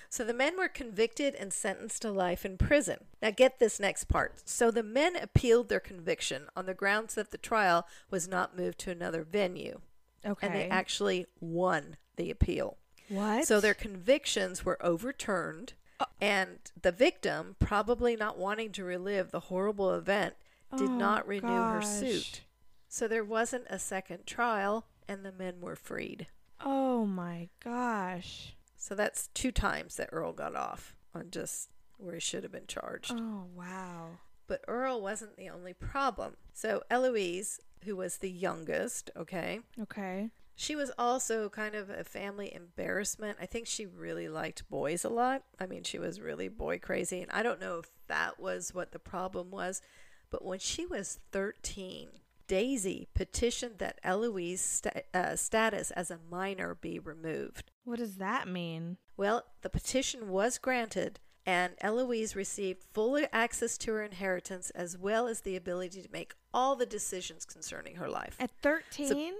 So 0.10 0.24
the 0.24 0.34
men 0.34 0.58
were 0.58 0.70
convicted 0.70 1.36
and 1.36 1.52
sentenced 1.52 2.02
to 2.04 2.12
life 2.12 2.46
in 2.46 2.58
prison. 2.58 3.00
Now, 3.22 3.32
get 3.32 3.60
this 3.60 3.78
next 3.78 4.06
part. 4.06 4.48
So 4.48 4.72
the 4.72 4.84
men 4.84 5.18
appealed 5.18 5.68
their 5.68 5.82
conviction 5.82 6.44
on 6.56 6.66
the 6.66 6.74
grounds 6.74 7.16
that 7.16 7.32
the 7.32 7.38
trial 7.38 7.86
was 8.10 8.26
not 8.26 8.58
moved 8.58 8.80
to 8.80 8.92
another 8.92 9.24
venue, 9.26 9.82
Okay. 10.26 10.48
and 10.48 10.56
they 10.56 10.70
actually 10.70 11.26
won 11.42 11.98
the 12.16 12.32
appeal. 12.32 12.78
what? 13.10 13.46
So 13.46 13.60
their 13.60 13.74
convictions 13.74 14.64
were 14.64 14.84
overturned, 14.84 15.74
and 16.22 16.60
the 16.82 16.92
victim, 16.92 17.56
probably 17.60 18.16
not 18.16 18.38
wanting 18.38 18.72
to 18.74 18.84
relive 18.84 19.32
the 19.32 19.42
horrible 19.42 19.94
event, 19.94 20.36
did 20.78 20.90
Oh, 20.90 20.98
not 20.98 21.28
renew 21.28 21.48
her 21.48 21.82
suit. 21.82 22.42
So 22.88 23.08
there 23.08 23.24
wasn't 23.24 23.66
a 23.70 23.80
second 23.80 24.26
trial, 24.26 24.88
and 25.08 25.26
the 25.26 25.32
men 25.32 25.62
were 25.62 25.76
freed. 25.76 26.28
Oh 26.62 27.06
my 27.06 27.50
gosh. 27.64 28.56
So 28.78 28.96
that's 28.96 29.28
two 29.34 29.52
times 29.52 29.96
that 29.98 30.10
Earl 30.12 30.34
got 30.34 30.56
off 30.56 30.96
on 31.14 31.30
just 31.32 31.70
where 31.98 32.14
he 32.16 32.20
should 32.20 32.44
have 32.44 32.52
been 32.52 32.68
charged. 32.68 33.14
Oh 33.16 33.48
wow. 33.54 34.20
But 34.48 34.64
Earl 34.68 35.02
wasn't 35.02 35.38
the 35.38 35.50
only 35.50 35.74
problem. 35.74 36.36
So 36.54 36.84
Eloise, 36.90 37.60
who 37.84 37.96
was 37.96 38.18
the 38.18 38.30
youngest, 38.30 39.10
okay, 39.18 39.60
Okay. 39.82 40.30
She 40.56 40.76
was 40.76 40.92
also 40.98 41.50
kind 41.50 41.76
of 41.76 41.90
a 41.90 42.04
family 42.04 42.54
embarrassment. 42.54 43.38
I 43.42 43.46
think 43.46 43.68
she 43.68 43.86
really 43.86 44.30
liked 44.30 44.70
boys 44.70 45.04
a 45.04 45.10
lot. 45.10 45.44
I 45.60 45.66
mean, 45.66 45.84
she 45.84 46.00
was 46.00 46.22
really 46.22 46.48
boy 46.48 46.80
crazy. 46.80 47.22
And 47.22 47.32
I 47.32 47.44
don't 47.44 47.60
know 47.60 47.80
if 47.80 47.92
that 48.08 48.40
was 48.40 48.74
what 48.74 48.92
the 48.92 49.00
problem 49.00 49.52
was. 49.52 49.82
But 50.30 50.46
when 50.46 50.60
she 50.60 50.86
was 50.86 51.20
13, 51.32 52.08
Daisy 52.48 53.08
petitioned 53.14 53.80
that 53.80 54.00
Eloise's 54.04 54.62
sta- 54.62 55.02
uh, 55.14 55.36
status 55.36 55.92
as 55.92 56.10
a 56.12 56.20
minor 56.30 56.76
be 56.76 57.00
removed. 57.00 57.72
What 57.84 58.00
does 58.00 58.18
that 58.18 58.48
mean? 58.48 58.98
Well, 59.18 59.46
the 59.62 59.70
petition 59.70 60.30
was 60.30 60.58
granted, 60.58 61.20
and 61.46 61.74
Eloise 61.82 62.36
received 62.36 62.86
full 62.94 63.20
access 63.32 63.78
to 63.80 63.94
her 63.94 64.04
inheritance 64.04 64.70
as 64.72 64.98
well 64.98 65.28
as 65.28 65.42
the 65.42 65.56
ability 65.56 66.02
to 66.02 66.12
make 66.12 66.34
all 66.54 66.76
the 66.76 66.86
decisions 66.86 67.46
concerning 67.46 67.96
her 67.96 68.10
life. 68.10 68.36
At 68.40 68.52
13? 68.62 69.34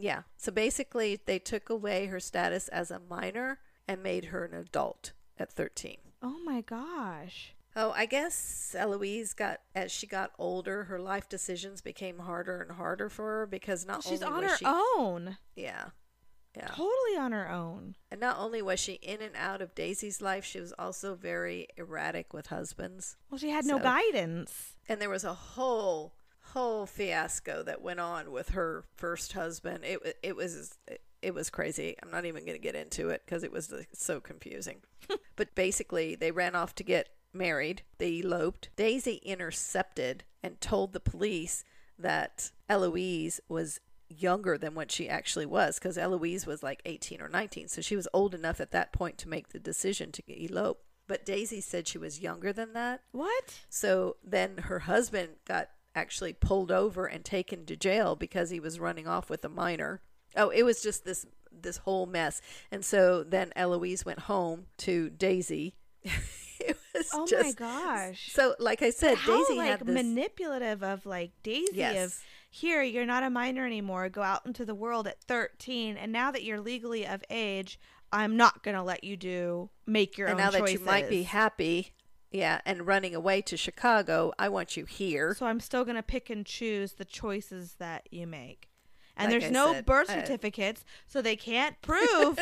Yeah. 0.00 0.22
So 0.36 0.50
basically, 0.50 1.20
they 1.24 1.38
took 1.38 1.68
away 1.70 2.06
her 2.06 2.20
status 2.20 2.68
as 2.68 2.90
a 2.90 3.00
minor 3.00 3.58
and 3.86 4.02
made 4.02 4.26
her 4.26 4.44
an 4.44 4.54
adult 4.54 5.12
at 5.38 5.52
13. 5.52 5.96
oh 6.22 6.38
my 6.44 6.60
gosh. 6.62 7.54
Oh, 7.76 7.92
I 7.92 8.06
guess 8.06 8.74
Eloise 8.76 9.32
got, 9.32 9.60
as 9.76 9.92
she 9.92 10.06
got 10.08 10.32
older, 10.38 10.84
her 10.84 10.98
life 10.98 11.28
decisions 11.28 11.80
became 11.80 12.18
harder 12.18 12.60
and 12.60 12.72
harder 12.72 13.08
for 13.08 13.24
her 13.40 13.46
because 13.46 13.86
not 13.86 14.02
She's 14.02 14.22
only 14.22 14.44
on 14.44 14.50
her 14.50 14.56
she, 14.56 14.64
own. 14.66 15.36
yeah, 15.54 15.90
yeah, 16.56 16.66
Totally 16.66 17.16
on 17.16 17.30
her 17.30 17.48
own. 17.48 17.94
and 18.10 18.20
not 18.20 18.38
only 18.38 18.60
was 18.60 18.80
she 18.80 18.94
in 18.94 19.22
and 19.22 19.36
out 19.36 19.62
of 19.62 19.74
Daisy's 19.76 20.20
life, 20.20 20.44
she 20.44 20.58
was 20.60 20.72
also 20.80 21.14
very 21.14 21.68
erratic 21.76 22.34
with 22.34 22.48
husbands, 22.48 23.16
Well, 23.30 23.38
she 23.38 23.50
had 23.50 23.64
no 23.64 23.78
guidance. 23.78 24.74
and 24.88 25.00
there 25.00 25.08
was 25.08 25.22
a 25.24 25.32
whole 25.34 26.14
whole 26.52 26.86
fiasco 26.86 27.62
that 27.62 27.82
went 27.82 28.00
on 28.00 28.32
with 28.32 28.50
her 28.50 28.84
first 28.96 29.32
husband. 29.32 29.84
It 29.84 30.18
it 30.22 30.36
was 30.36 30.78
it 31.22 31.34
was 31.34 31.50
crazy. 31.50 31.96
I'm 32.02 32.10
not 32.10 32.24
even 32.24 32.44
going 32.44 32.56
to 32.56 32.62
get 32.62 32.74
into 32.74 33.10
it 33.10 33.22
because 33.24 33.42
it 33.42 33.52
was 33.52 33.72
so 33.92 34.20
confusing. 34.20 34.78
but 35.36 35.54
basically, 35.54 36.14
they 36.14 36.30
ran 36.30 36.54
off 36.54 36.74
to 36.76 36.84
get 36.84 37.10
married. 37.32 37.82
They 37.98 38.20
eloped. 38.20 38.70
Daisy 38.76 39.16
intercepted 39.16 40.24
and 40.42 40.60
told 40.60 40.92
the 40.92 41.00
police 41.00 41.64
that 41.98 42.50
Eloise 42.68 43.40
was 43.48 43.80
younger 44.08 44.58
than 44.58 44.74
what 44.74 44.90
she 44.90 45.08
actually 45.08 45.46
was 45.46 45.78
because 45.78 45.96
Eloise 45.96 46.46
was 46.46 46.62
like 46.62 46.82
18 46.84 47.20
or 47.20 47.28
19. 47.28 47.68
So 47.68 47.80
she 47.80 47.96
was 47.96 48.08
old 48.12 48.34
enough 48.34 48.60
at 48.60 48.72
that 48.72 48.92
point 48.92 49.18
to 49.18 49.28
make 49.28 49.50
the 49.50 49.60
decision 49.60 50.10
to 50.12 50.22
elope. 50.26 50.82
But 51.06 51.26
Daisy 51.26 51.60
said 51.60 51.86
she 51.86 51.98
was 51.98 52.20
younger 52.20 52.52
than 52.52 52.72
that. 52.72 53.02
What? 53.12 53.60
So 53.68 54.16
then 54.24 54.58
her 54.58 54.80
husband 54.80 55.30
got 55.46 55.70
actually 55.94 56.32
pulled 56.32 56.70
over 56.70 57.06
and 57.06 57.24
taken 57.24 57.66
to 57.66 57.76
jail 57.76 58.16
because 58.16 58.50
he 58.50 58.60
was 58.60 58.78
running 58.80 59.06
off 59.08 59.28
with 59.30 59.44
a 59.44 59.48
minor. 59.48 60.00
Oh, 60.36 60.50
it 60.50 60.62
was 60.62 60.82
just 60.82 61.04
this 61.04 61.26
this 61.52 61.78
whole 61.78 62.06
mess. 62.06 62.40
And 62.70 62.84
so 62.84 63.24
then 63.24 63.52
Eloise 63.56 64.04
went 64.04 64.20
home 64.20 64.66
to 64.78 65.10
Daisy. 65.10 65.74
it 66.04 66.76
was 66.94 67.08
Oh 67.12 67.26
just 67.26 67.44
my 67.44 67.52
gosh. 67.52 68.30
So 68.32 68.54
like 68.58 68.82
I 68.82 68.90
said, 68.90 69.16
How 69.16 69.36
Daisy 69.36 69.58
like 69.58 69.70
had 69.70 69.80
this 69.80 69.94
manipulative 69.94 70.82
of 70.82 71.04
like 71.06 71.32
Daisy 71.42 71.72
Yes. 71.74 72.06
of 72.06 72.18
here 72.52 72.82
you're 72.82 73.06
not 73.06 73.22
a 73.24 73.30
minor 73.30 73.66
anymore. 73.66 74.08
Go 74.08 74.22
out 74.22 74.46
into 74.46 74.64
the 74.64 74.74
world 74.74 75.06
at 75.08 75.20
13 75.24 75.96
and 75.96 76.12
now 76.12 76.30
that 76.30 76.44
you're 76.44 76.60
legally 76.60 77.06
of 77.06 77.22
age, 77.30 77.78
I'm 78.12 78.36
not 78.36 78.62
going 78.62 78.76
to 78.76 78.82
let 78.82 79.04
you 79.04 79.16
do 79.16 79.70
make 79.86 80.16
your 80.18 80.28
and 80.28 80.34
own 80.38 80.44
now 80.44 80.50
that 80.52 80.60
choices. 80.60 80.80
you 80.80 80.86
might 80.86 81.08
be 81.08 81.22
happy, 81.24 81.92
yeah, 82.30 82.60
and 82.64 82.86
running 82.86 83.14
away 83.14 83.42
to 83.42 83.56
Chicago, 83.56 84.32
I 84.38 84.48
want 84.48 84.76
you 84.76 84.84
here. 84.84 85.34
So 85.34 85.46
I'm 85.46 85.60
still 85.60 85.84
going 85.84 85.96
to 85.96 86.02
pick 86.02 86.30
and 86.30 86.44
choose 86.46 86.92
the 86.92 87.04
choices 87.04 87.74
that 87.78 88.08
you 88.10 88.26
make. 88.26 88.68
And 89.16 89.30
Like 89.32 89.40
there's 89.40 89.50
I 89.50 89.52
no 89.52 89.72
said, 89.72 89.86
birth 89.86 90.08
certificates, 90.10 90.84
so 91.06 91.20
they 91.20 91.36
can't 91.36 91.76
prove 91.82 92.38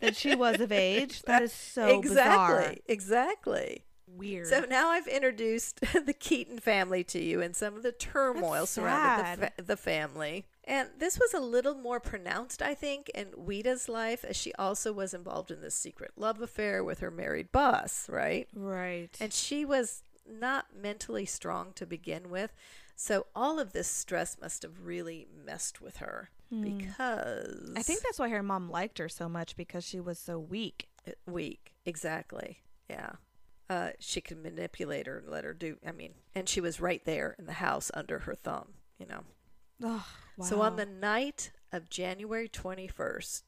that 0.00 0.16
she 0.16 0.34
was 0.34 0.60
of 0.60 0.72
age. 0.72 1.22
That 1.22 1.42
is 1.42 1.52
so 1.52 1.98
exactly, 1.98 2.08
bizarre. 2.08 2.74
exactly. 2.86 3.84
Weird. 4.08 4.46
So 4.46 4.60
now 4.60 4.90
I've 4.90 5.08
introduced 5.08 5.80
the 6.06 6.14
Keeton 6.14 6.58
family 6.60 7.02
to 7.04 7.18
you 7.18 7.42
and 7.42 7.54
some 7.56 7.74
of 7.76 7.82
the 7.82 7.92
turmoil 7.92 8.64
surrounding 8.64 9.40
the, 9.40 9.46
fa- 9.56 9.62
the 9.62 9.76
family. 9.76 10.46
And 10.66 10.88
this 10.98 11.18
was 11.18 11.32
a 11.32 11.38
little 11.40 11.74
more 11.74 12.00
pronounced, 12.00 12.60
I 12.60 12.74
think, 12.74 13.08
in 13.10 13.28
Ouida's 13.36 13.88
life, 13.88 14.24
as 14.24 14.36
she 14.36 14.52
also 14.54 14.92
was 14.92 15.14
involved 15.14 15.52
in 15.52 15.60
this 15.60 15.76
secret 15.76 16.12
love 16.16 16.40
affair 16.40 16.82
with 16.82 16.98
her 16.98 17.10
married 17.10 17.52
boss, 17.52 18.08
right? 18.08 18.48
Right. 18.52 19.16
And 19.20 19.32
she 19.32 19.64
was 19.64 20.02
not 20.28 20.66
mentally 20.74 21.24
strong 21.24 21.72
to 21.76 21.86
begin 21.86 22.30
with. 22.30 22.52
So 22.96 23.26
all 23.34 23.60
of 23.60 23.72
this 23.72 23.86
stress 23.86 24.38
must 24.40 24.62
have 24.62 24.84
really 24.84 25.28
messed 25.44 25.80
with 25.80 25.98
her 25.98 26.30
because 26.50 27.72
I 27.76 27.82
think 27.82 28.02
that's 28.02 28.18
why 28.18 28.28
her 28.28 28.42
mom 28.42 28.70
liked 28.70 28.98
her 28.98 29.08
so 29.08 29.28
much 29.28 29.56
because 29.56 29.84
she 29.84 30.00
was 30.00 30.18
so 30.18 30.38
weak. 30.38 30.88
weak. 31.26 31.74
Exactly. 31.84 32.62
Yeah. 32.88 33.12
Uh, 33.68 33.90
she 33.98 34.20
could 34.20 34.42
manipulate 34.42 35.06
her 35.06 35.18
and 35.18 35.28
let 35.28 35.44
her 35.44 35.52
do. 35.52 35.76
I 35.86 35.92
mean, 35.92 36.14
and 36.34 36.48
she 36.48 36.60
was 36.60 36.80
right 36.80 37.04
there 37.04 37.34
in 37.38 37.46
the 37.46 37.54
house 37.54 37.90
under 37.94 38.20
her 38.20 38.34
thumb. 38.34 38.74
You 38.98 39.06
know. 39.06 39.24
Oh, 39.82 40.06
wow. 40.36 40.44
So 40.46 40.60
on 40.62 40.76
the 40.76 40.86
night 40.86 41.52
of 41.72 41.90
January 41.90 42.48
21st, 42.48 43.42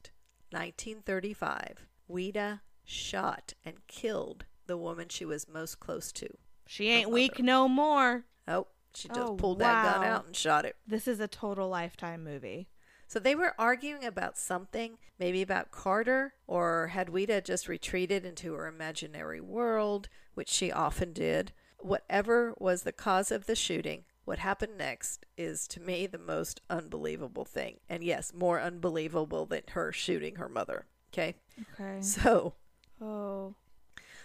1935, 0.51 1.87
Ouida 2.09 2.61
shot 2.83 3.53
and 3.63 3.75
killed 3.87 4.45
the 4.67 4.77
woman 4.77 5.07
she 5.09 5.25
was 5.25 5.47
most 5.47 5.79
close 5.79 6.11
to. 6.13 6.27
she 6.67 6.89
ain't 6.89 7.07
her 7.07 7.13
weak 7.13 7.39
no 7.39 7.67
more. 7.67 8.25
Oh, 8.47 8.67
she 8.93 9.07
just 9.07 9.19
Oh, 9.19 9.35
pulled 9.35 9.59
that 9.59 9.83
gun 9.95 10.05
out 10.05 10.25
and 10.25 10.35
shot 10.35 10.65
it. 10.65 10.75
This 10.87 11.07
is 11.07 11.19
a 11.19 11.27
total 11.27 11.69
lifetime 11.69 12.23
movie. 12.23 12.69
So 13.07 13.17
they 13.19 13.33
were 13.33 13.55
arguing 13.57 14.05
about 14.05 14.37
something, 14.37 14.99
maybe 15.17 15.41
about 15.41 15.71
Carter, 15.71 16.33
or 16.45 16.87
had 16.87 17.07
Ouida 17.07 17.43
just 17.43 17.67
retreated 17.67 18.23
into 18.23 18.53
her 18.53 18.67
imaginary 18.67 19.41
world, 19.41 20.09
which 20.35 20.49
she 20.49 20.71
often 20.71 21.13
did. 21.13 21.51
Whatever 21.79 22.53
was 22.59 22.83
the 22.83 22.91
cause 22.91 23.31
of 23.31 23.47
the 23.47 23.55
shooting, 23.55 24.03
what 24.29 24.37
happened 24.37 24.77
next 24.77 25.25
is 25.39 25.67
to 25.67 25.79
me 25.79 26.05
the 26.05 26.19
most 26.19 26.61
unbelievable 26.69 27.45
thing. 27.45 27.77
And 27.89 28.03
yes, 28.03 28.31
more 28.31 28.61
unbelievable 28.61 29.47
than 29.47 29.63
her 29.71 29.91
shooting 29.91 30.35
her 30.35 30.47
mother. 30.47 30.85
Okay. 31.11 31.33
Okay. 31.73 31.99
So 32.01 32.53
Oh. 33.01 33.55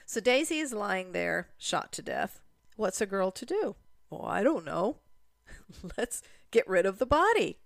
so 0.05 0.21
Daisy 0.21 0.59
is 0.59 0.75
lying 0.75 1.13
there, 1.13 1.49
shot 1.57 1.91
to 1.93 2.03
death. 2.03 2.43
What's 2.77 3.01
a 3.01 3.07
girl 3.07 3.31
to 3.31 3.47
do? 3.47 3.77
Well, 4.11 4.27
I 4.27 4.43
don't 4.43 4.67
know. 4.67 4.99
Let's 5.97 6.21
get 6.51 6.69
rid 6.69 6.85
of 6.85 6.99
the 6.99 7.07
body. 7.07 7.57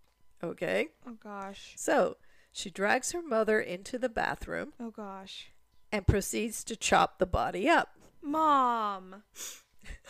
Okay. 0.41 0.91
Oh 1.05 1.17
gosh. 1.21 1.73
So 1.77 2.19
she 2.53 2.71
drags 2.71 3.11
her 3.11 3.21
mother 3.23 3.59
into 3.59 3.99
the 3.99 4.09
bathroom 4.09 4.75
Oh 4.79 4.91
gosh. 4.93 5.49
and 5.91 6.07
proceeds 6.07 6.63
to 6.65 6.77
chop 6.77 7.19
the 7.19 7.27
body 7.27 7.69
up. 7.69 7.97
Mom. 8.23 9.25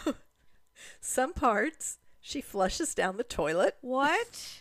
Some 1.01 1.33
parts 1.33 1.97
she 2.29 2.43
flushes 2.43 2.95
down 2.95 3.17
the 3.17 3.25
toilet, 3.25 3.77
What? 3.81 4.61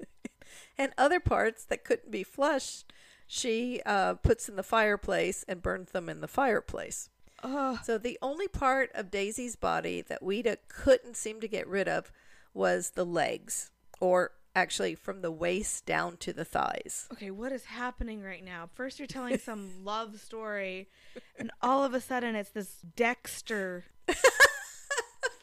and 0.78 0.92
other 0.96 1.20
parts 1.20 1.62
that 1.64 1.84
couldn't 1.84 2.10
be 2.10 2.22
flushed, 2.22 2.90
she 3.26 3.82
uh, 3.84 4.14
puts 4.14 4.48
in 4.48 4.56
the 4.56 4.62
fireplace 4.62 5.44
and 5.46 5.60
burns 5.60 5.90
them 5.90 6.08
in 6.08 6.22
the 6.22 6.28
fireplace. 6.28 7.10
Ugh. 7.42 7.78
So 7.84 7.98
the 7.98 8.18
only 8.22 8.48
part 8.48 8.90
of 8.94 9.10
Daisy's 9.10 9.54
body 9.54 10.00
that 10.00 10.22
Ouida 10.22 10.56
couldn't 10.68 11.18
seem 11.18 11.40
to 11.42 11.48
get 11.48 11.68
rid 11.68 11.88
of 11.88 12.10
was 12.54 12.90
the 12.90 13.04
legs, 13.04 13.70
or 14.00 14.30
actually 14.56 14.94
from 14.94 15.20
the 15.20 15.30
waist 15.30 15.84
down 15.84 16.16
to 16.18 16.32
the 16.32 16.44
thighs. 16.44 17.06
Okay, 17.12 17.30
what 17.30 17.52
is 17.52 17.64
happening 17.64 18.22
right 18.22 18.42
now? 18.44 18.70
First, 18.72 18.98
you're 18.98 19.06
telling 19.06 19.36
some 19.38 19.70
love 19.84 20.20
story, 20.20 20.88
and 21.38 21.50
all 21.60 21.84
of 21.84 21.92
a 21.92 22.00
sudden, 22.00 22.34
it's 22.34 22.50
this 22.50 22.76
Dexter. 22.96 23.84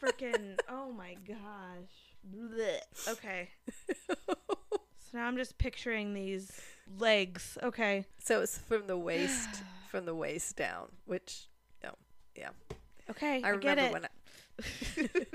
Freaking! 0.02 0.58
Oh 0.68 0.92
my 0.92 1.14
gosh! 1.26 1.36
Blech. 2.34 3.08
Okay, 3.08 3.50
so 4.06 4.14
now 5.12 5.26
I'm 5.26 5.36
just 5.36 5.58
picturing 5.58 6.12
these 6.14 6.50
legs. 6.98 7.56
Okay, 7.62 8.04
So 8.18 8.40
it's 8.40 8.58
from 8.58 8.86
the 8.86 8.96
waist 8.96 9.48
from 9.90 10.06
the 10.06 10.14
waist 10.14 10.56
down, 10.56 10.88
which 11.04 11.46
know, 11.84 11.94
yeah. 12.34 12.50
okay, 13.10 13.42
I 13.44 13.50
I, 13.50 13.56
get 13.56 13.76
remember 13.78 13.82
it. 13.82 13.92
when 13.92 14.04
I, 14.06 15.26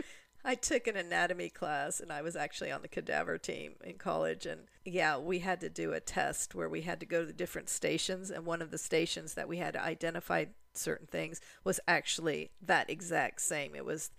I 0.51 0.55
took 0.55 0.87
an 0.87 0.97
anatomy 0.97 1.49
class 1.49 1.99
and 1.99 2.11
I 2.11 2.21
was 2.21 2.35
actually 2.35 2.71
on 2.71 2.81
the 2.81 2.87
cadaver 2.87 3.37
team 3.37 3.73
in 3.83 3.95
college 3.97 4.45
and 4.45 4.61
yeah, 4.85 5.17
we 5.17 5.39
had 5.39 5.59
to 5.61 5.69
do 5.69 5.93
a 5.93 5.99
test 5.99 6.55
where 6.55 6.69
we 6.69 6.81
had 6.81 6.99
to 7.01 7.05
go 7.05 7.21
to 7.21 7.25
the 7.27 7.33
different 7.33 7.69
stations 7.69 8.31
and 8.31 8.45
one 8.45 8.61
of 8.61 8.71
the 8.71 8.77
stations 8.77 9.33
that 9.35 9.47
we 9.47 9.57
had 9.57 9.73
to 9.73 9.83
identify 9.83 10.45
certain 10.73 11.07
things 11.07 11.41
was 11.63 11.79
actually 11.87 12.51
that 12.61 12.89
exact 12.89 13.41
same. 13.41 13.75
It 13.75 13.85
was 13.85 14.11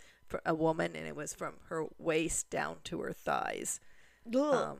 a 0.44 0.54
woman 0.54 0.94
and 0.96 1.06
it 1.06 1.16
was 1.16 1.34
from 1.34 1.54
her 1.68 1.84
waist 1.98 2.50
down 2.50 2.76
to 2.84 3.00
her 3.00 3.12
thighs. 3.12 3.80
Um, 4.26 4.34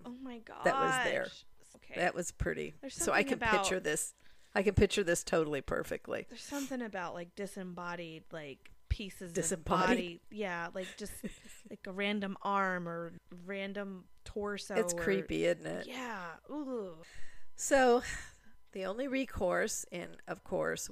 oh 0.05 0.15
my 0.23 0.39
god, 0.39 0.65
that 0.65 0.75
was 0.75 0.95
there. 1.05 1.29
Okay, 1.77 1.99
That 2.01 2.15
was 2.15 2.31
pretty. 2.33 2.75
So 2.89 3.13
I 3.13 3.23
can 3.23 3.35
about- 3.35 3.53
picture 3.53 3.81
this. 3.81 4.15
I 4.55 4.63
can 4.63 4.75
picture 4.75 5.05
this 5.05 5.23
totally 5.23 5.61
perfectly. 5.61 6.27
there's 6.31 6.41
something 6.43 6.83
about 6.83 7.15
like 7.15 7.35
disembodied 7.37 8.25
like 8.33 8.71
pieces 8.89 9.33
Disembodied? 9.33 9.83
of 9.83 9.89
body. 9.97 10.21
Yeah, 10.31 10.69
like 10.75 10.87
just 10.97 11.13
like 11.71 11.81
a 11.87 11.93
random 11.93 12.37
arm 12.43 12.89
or 12.89 13.13
random 13.47 14.05
torso. 14.25 14.75
it's 14.75 14.95
or- 14.95 15.01
creepy, 15.01 15.45
isn't 15.47 15.67
it? 15.67 15.87
Yeah. 15.87 16.25
Ooh. 16.51 16.97
So, 17.57 18.03
the 18.73 18.85
only 18.87 19.07
recourse, 19.09 19.85
and 19.93 20.11
of 20.27 20.45
course, 20.45 20.89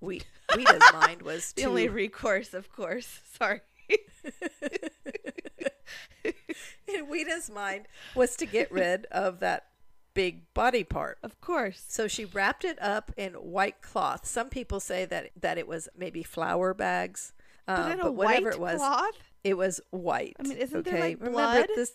we 0.00 0.22
Ouida's 0.54 0.82
mind 0.92 1.22
was 1.22 1.52
The 1.52 1.62
to 1.62 1.68
only 1.68 1.88
recourse, 1.88 2.54
of 2.54 2.70
course. 2.72 3.20
Sorry. 3.38 3.60
in 6.86 7.08
Ouida's 7.08 7.50
mind 7.50 7.86
was 8.14 8.36
to 8.36 8.46
get 8.46 8.70
rid 8.70 9.06
of 9.06 9.40
that 9.40 9.66
big 10.14 10.52
body 10.54 10.84
part. 10.84 11.18
Of 11.22 11.40
course. 11.40 11.84
So 11.88 12.08
she 12.08 12.24
wrapped 12.24 12.64
it 12.64 12.80
up 12.80 13.12
in 13.16 13.32
white 13.34 13.82
cloth. 13.82 14.26
Some 14.26 14.48
people 14.48 14.80
say 14.80 15.04
that 15.06 15.30
that 15.40 15.58
it 15.58 15.66
was 15.66 15.88
maybe 15.96 16.22
flour 16.22 16.74
bags, 16.74 17.32
But 17.66 17.78
uh, 17.78 17.94
a 17.94 17.96
but 18.04 18.12
whatever 18.14 18.50
white 18.50 18.54
it 18.54 18.60
was, 18.60 18.76
cloth? 18.78 19.14
it 19.42 19.56
was 19.56 19.80
white. 19.90 20.36
I 20.38 20.42
mean, 20.44 20.58
isn't 20.58 20.78
okay? 20.80 20.90
there, 20.90 21.00
like, 21.00 21.18
Remember 21.18 21.32
blood? 21.32 21.66
this 21.74 21.92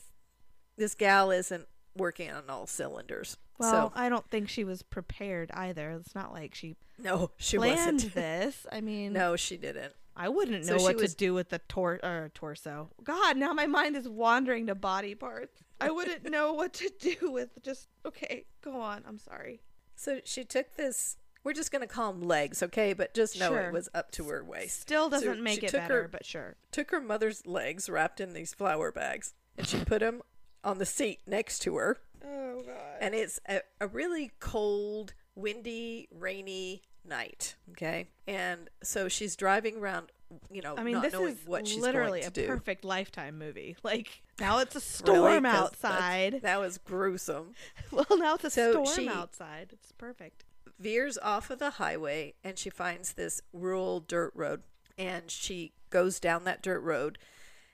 this 0.78 0.96
gal 0.96 1.32
isn't 1.32 1.68
working 1.96 2.32
on 2.32 2.44
all 2.50 2.68
cylinders. 2.68 3.38
Well, 3.58 3.72
so 3.72 3.92
I 4.00 4.08
don't 4.08 4.30
think 4.30 4.48
she 4.48 4.64
was 4.64 4.84
prepared 4.84 5.52
either. 5.54 5.92
It's 5.92 6.16
not 6.16 6.32
like 6.32 6.56
she 6.56 6.76
no, 6.98 7.32
she 7.38 7.58
planned 7.58 7.96
wasn't. 7.96 8.14
this. 8.14 8.66
I 8.72 8.82
mean, 8.82 9.14
no, 9.14 9.36
she 9.36 9.58
didn't. 9.58 9.94
I 10.20 10.28
wouldn't 10.30 10.66
know 10.66 10.78
she 10.78 10.84
what 10.84 10.98
was- 10.98 11.12
to 11.14 11.18
do 11.18 11.34
with 11.34 11.50
the 11.50 11.60
tor- 11.70 12.00
or 12.04 12.30
torso. 12.34 12.90
God, 13.04 13.38
now 13.38 13.54
my 13.54 13.66
mind 13.68 13.96
is 13.96 14.08
wandering 14.08 14.68
to 14.68 14.76
body 14.76 15.16
parts. 15.16 15.64
I 15.82 15.90
wouldn't 15.92 16.30
know 16.30 16.52
what 16.54 16.74
to 16.74 16.92
do 17.00 17.32
with 17.32 17.50
just. 17.64 17.88
Okay, 18.06 18.46
go 18.62 18.82
on. 18.82 19.04
I'm 19.08 19.18
sorry. 19.18 19.62
So 19.96 20.20
she 20.26 20.44
took 20.44 20.76
this. 20.76 21.16
We're 21.46 21.54
just 21.54 21.72
going 21.72 21.82
to 21.82 21.88
call 21.88 22.12
them 22.12 22.22
legs, 22.22 22.62
okay? 22.62 22.92
But 22.92 23.14
just 23.14 23.40
know 23.40 23.52
Sure. 23.52 23.62
it 23.70 23.74
was 23.74 23.88
up 23.94 24.12
to 24.12 24.26
her 24.28 24.44
waist. 24.44 24.82
Still 24.82 25.10
doesn't 25.10 25.42
make 25.42 25.62
she 25.62 25.68
it 25.68 25.72
better, 25.72 26.02
her- 26.04 26.08
but 26.10 26.26
sure. 26.26 26.58
Took 26.72 26.92
her 26.92 27.00
mother's 27.00 27.46
legs 27.48 27.90
wrapped 27.90 28.20
in 28.20 28.34
these 28.34 28.54
flour 28.54 28.92
bags, 28.92 29.34
and 29.58 29.66
she 29.66 29.84
put 29.86 30.00
them 30.02 30.22
on 30.66 30.80
the 30.80 30.86
seat 30.86 31.22
next 31.26 31.60
to 31.60 31.78
her. 31.78 31.98
Oh 32.26 32.62
God. 32.62 32.98
And 33.00 33.16
it's 33.16 33.40
a, 33.48 33.62
a 33.80 33.88
really 33.88 34.32
cold, 34.42 35.14
windy, 35.34 36.10
rainy 36.12 36.82
night, 37.06 37.56
okay? 37.72 38.08
And 38.28 38.70
so 38.84 39.08
she's 39.08 39.36
driving 39.36 39.78
around, 39.78 40.08
you 40.52 40.62
know, 40.62 40.76
I 40.78 40.84
mean, 40.84 40.96
not 40.96 41.04
this 41.04 41.14
knowing 41.14 41.34
is 41.34 41.40
what 41.46 41.68
she's 41.68 41.82
literally 41.82 42.20
going 42.22 42.28
a 42.30 42.34
do. 42.34 42.48
perfect 42.48 42.84
lifetime 42.86 43.38
movie. 43.38 43.76
Like 43.84 44.22
now 44.40 44.60
it's 44.60 44.76
a 44.76 44.80
Really? 45.08 45.18
storm 45.20 45.44
that's- 45.44 45.62
outside. 45.64 46.40
That 46.44 46.60
was 46.60 46.78
gruesome. 46.78 47.54
Well, 47.92 48.06
now 48.18 48.36
it's 48.36 48.44
a 48.46 48.50
So 48.50 48.84
storm 48.84 48.96
she- 48.98 49.08
outside. 49.10 49.70
It's 49.74 49.92
perfect. 49.94 50.44
veers 50.80 51.18
off 51.18 51.50
of 51.50 51.60
the 51.60 51.72
highway 51.72 52.34
and 52.44 52.58
she 52.58 52.70
finds 52.70 53.14
this 53.14 53.42
rural 53.54 54.00
dirt 54.00 54.32
road 54.36 54.62
and 54.98 55.30
she 55.32 55.74
goes 55.90 56.20
down 56.20 56.44
that 56.44 56.62
dirt 56.62 56.82
road 56.82 57.18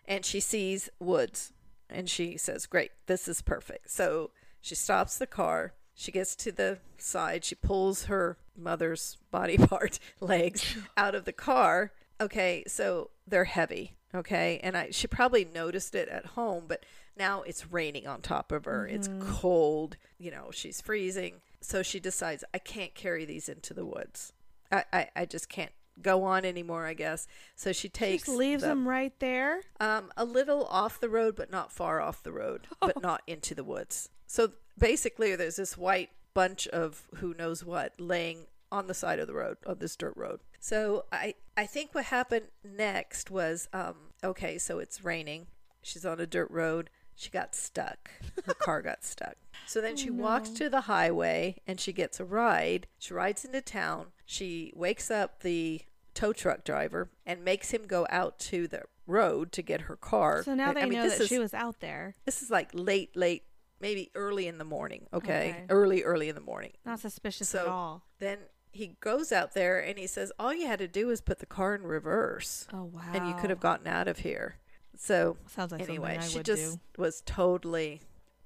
and 0.06 0.24
she 0.26 0.40
sees 0.40 0.90
woods 1.00 1.52
and 1.90 2.10
she 2.10 2.38
says 2.38 2.66
great 2.66 2.92
this 3.08 3.28
is 3.28 3.42
perfect 3.42 3.92
so 3.92 4.32
she 4.62 4.74
stops 4.74 5.18
the 5.18 5.28
car 5.28 5.74
she 5.96 6.12
gets 6.12 6.36
to 6.36 6.52
the 6.52 6.78
side. 6.98 7.44
She 7.44 7.56
pulls 7.56 8.06
her 8.06 8.38
mother's 8.56 9.18
body 9.32 9.58
part 9.70 10.00
legs 10.20 10.76
out 10.98 11.16
of 11.16 11.26
the 11.26 11.34
car. 11.34 11.92
Okay 12.22 12.64
so 12.68 13.10
they're 13.28 13.46
heavy 13.46 13.96
okay? 14.14 14.60
And 14.64 14.78
i 14.78 14.90
she 14.92 15.08
probably 15.08 15.46
noticed 15.46 15.96
it 15.96 16.08
at 16.10 16.26
home 16.28 16.66
but 16.68 16.86
now 17.18 17.42
it's 17.44 17.72
raining 17.72 18.08
on 18.08 18.22
top 18.22 18.52
of 18.52 18.66
her. 18.66 18.88
It's 18.88 19.08
mm-hmm. 19.08 19.34
cold 19.34 19.98
you 20.18 20.32
know 20.32 20.50
she's 20.52 20.82
freezing. 20.82 21.42
So 21.62 21.82
she 21.82 22.00
decides 22.00 22.44
i 22.54 22.60
can't 22.60 22.94
carry 22.94 23.26
these 23.26 23.50
into 23.50 23.74
the 23.74 23.86
woods. 23.86 24.34
I 24.72 24.84
i, 24.94 25.10
I 25.16 25.26
just 25.26 25.50
can't 25.50 25.72
go 26.02 26.24
on 26.24 26.44
anymore 26.46 26.86
i 26.86 26.94
guess 26.94 27.28
so 27.56 27.72
she 27.72 27.88
takes 27.90 28.26
Just 28.26 28.38
leaves 28.38 28.62
the- 28.62 28.70
them 28.70 28.88
right 28.88 29.14
there. 29.20 29.62
um, 29.80 30.12
a 30.18 30.26
little 30.26 30.66
off 30.66 31.00
the 31.00 31.10
road, 31.10 31.36
but 31.36 31.50
not 31.52 31.72
far 31.72 32.02
off 32.02 32.22
the 32.24 32.32
road, 32.34 32.68
but 32.82 33.02
not 33.02 33.22
into 33.28 33.56
the 33.56 33.64
woods. 33.64 34.10
So 34.28 34.52
basically, 34.78 35.36
there's 35.36 35.56
this 35.56 35.78
white 35.78 36.10
bunch 36.34 36.68
of 36.68 37.04
who 37.16 37.34
knows 37.34 37.64
what 37.64 37.94
laying 38.00 38.48
on 38.72 38.88
the 38.88 38.94
side 38.94 39.20
of 39.20 39.28
the 39.28 39.34
road, 39.34 39.58
of 39.66 39.80
this 39.80 39.96
dirt 39.96 40.14
road. 40.18 40.42
So 40.60 41.06
I, 41.12 41.36
I 41.56 41.66
think 41.66 41.94
what 41.96 42.06
happened 42.06 42.48
next 42.64 43.32
was, 43.32 43.70
um, 43.72 43.96
okay, 44.24 44.58
so 44.58 44.80
it's 44.80 45.04
raining. 45.06 45.48
She's 45.82 46.06
on 46.06 46.20
a 46.20 46.26
dirt 46.28 46.50
road. 46.52 46.90
she 47.16 47.30
got 47.30 47.56
stuck. 47.56 48.10
Her 48.46 48.54
car 48.60 48.82
got 48.82 49.04
stuck. 49.06 49.36
So 49.68 49.80
then 49.80 49.96
she 49.96 50.10
Oh, 50.10 50.14
walks 50.14 50.50
to 50.50 50.70
the 50.70 50.82
highway 50.82 51.62
and 51.68 51.80
she 51.80 51.94
gets 51.94 52.20
a 52.20 52.26
ride. 52.26 52.88
She 53.00 53.14
rides 53.14 53.46
into 53.46 53.62
town. 53.62 54.08
She 54.26 54.72
wakes 54.76 55.10
up 55.12 55.42
the 55.42 55.82
tow 56.14 56.34
truck 56.34 56.64
driver 56.64 57.10
and 57.26 57.44
makes 57.44 57.72
him 57.72 57.86
go 57.88 58.08
out 58.10 58.40
to 58.40 58.68
the 58.68 58.84
road 59.06 59.52
to 59.54 59.62
get 59.62 59.82
her 59.82 59.96
car. 59.96 60.44
So 60.44 60.56
now 60.56 60.74
they 60.74 60.82
I 60.82 60.86
mean, 60.86 60.94
know 61.00 61.10
that 61.10 61.20
is, 61.22 61.28
she 61.28 61.38
was 61.40 61.54
out 61.54 61.80
there. 61.80 62.16
This 62.26 62.42
is 62.42 62.50
like 62.50 62.70
late, 62.74 63.16
late, 63.16 63.44
maybe 63.80 64.10
early 64.16 64.48
in 64.48 64.58
the 64.58 64.64
morning. 64.64 65.08
Okay, 65.14 65.50
Okay. 65.52 65.66
early, 65.70 66.04
early 66.04 66.30
in 66.30 66.36
the 66.36 66.42
morning. 66.42 66.74
Not 66.86 67.00
suspicious 67.00 67.50
So- 67.50 67.60
at 67.60 67.68
all. 67.68 68.04
Then 68.20 68.40
he 68.72 68.98
goes 69.00 69.32
out 69.32 69.54
there 69.54 69.80
and 69.80 69.98
he 70.00 70.08
says, 70.08 70.32
"All 70.40 70.54
you 70.54 70.68
had 70.68 70.80
to 70.80 70.88
do 70.88 71.08
was 71.08 71.22
put 71.22 71.40
the 71.40 71.46
car 71.46 71.76
in 71.76 71.84
reverse, 71.84 72.68
Oh 72.74 72.86
wow. 72.86 73.02
and 73.14 73.28
you 73.28 73.34
could 73.36 73.50
have 73.50 73.60
gotten 73.60 73.88
out 73.88 74.08
of 74.08 74.20
here." 74.20 74.58
So 74.98 75.38
Sounds 75.48 75.72
like 75.74 75.82
anyway, 75.82 76.20
she 76.22 76.42
just 76.42 76.74
do. 76.74 76.80
was 77.02 77.22
totally, 77.26 78.02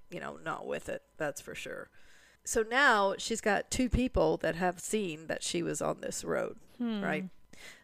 you 0.09 0.19
know, 0.19 0.37
not 0.37 0.65
with 0.67 0.89
it. 0.89 1.03
That's 1.17 1.39
for 1.41 1.53
sure. 1.55 1.89
So 2.43 2.63
now 2.63 3.15
she's 3.17 3.41
got 3.41 3.69
two 3.69 3.89
people 3.89 4.37
that 4.37 4.55
have 4.55 4.79
seen 4.79 5.27
that 5.27 5.43
she 5.43 5.61
was 5.61 5.81
on 5.81 6.01
this 6.01 6.23
road, 6.23 6.57
Hmm. 6.77 7.01
right? 7.01 7.25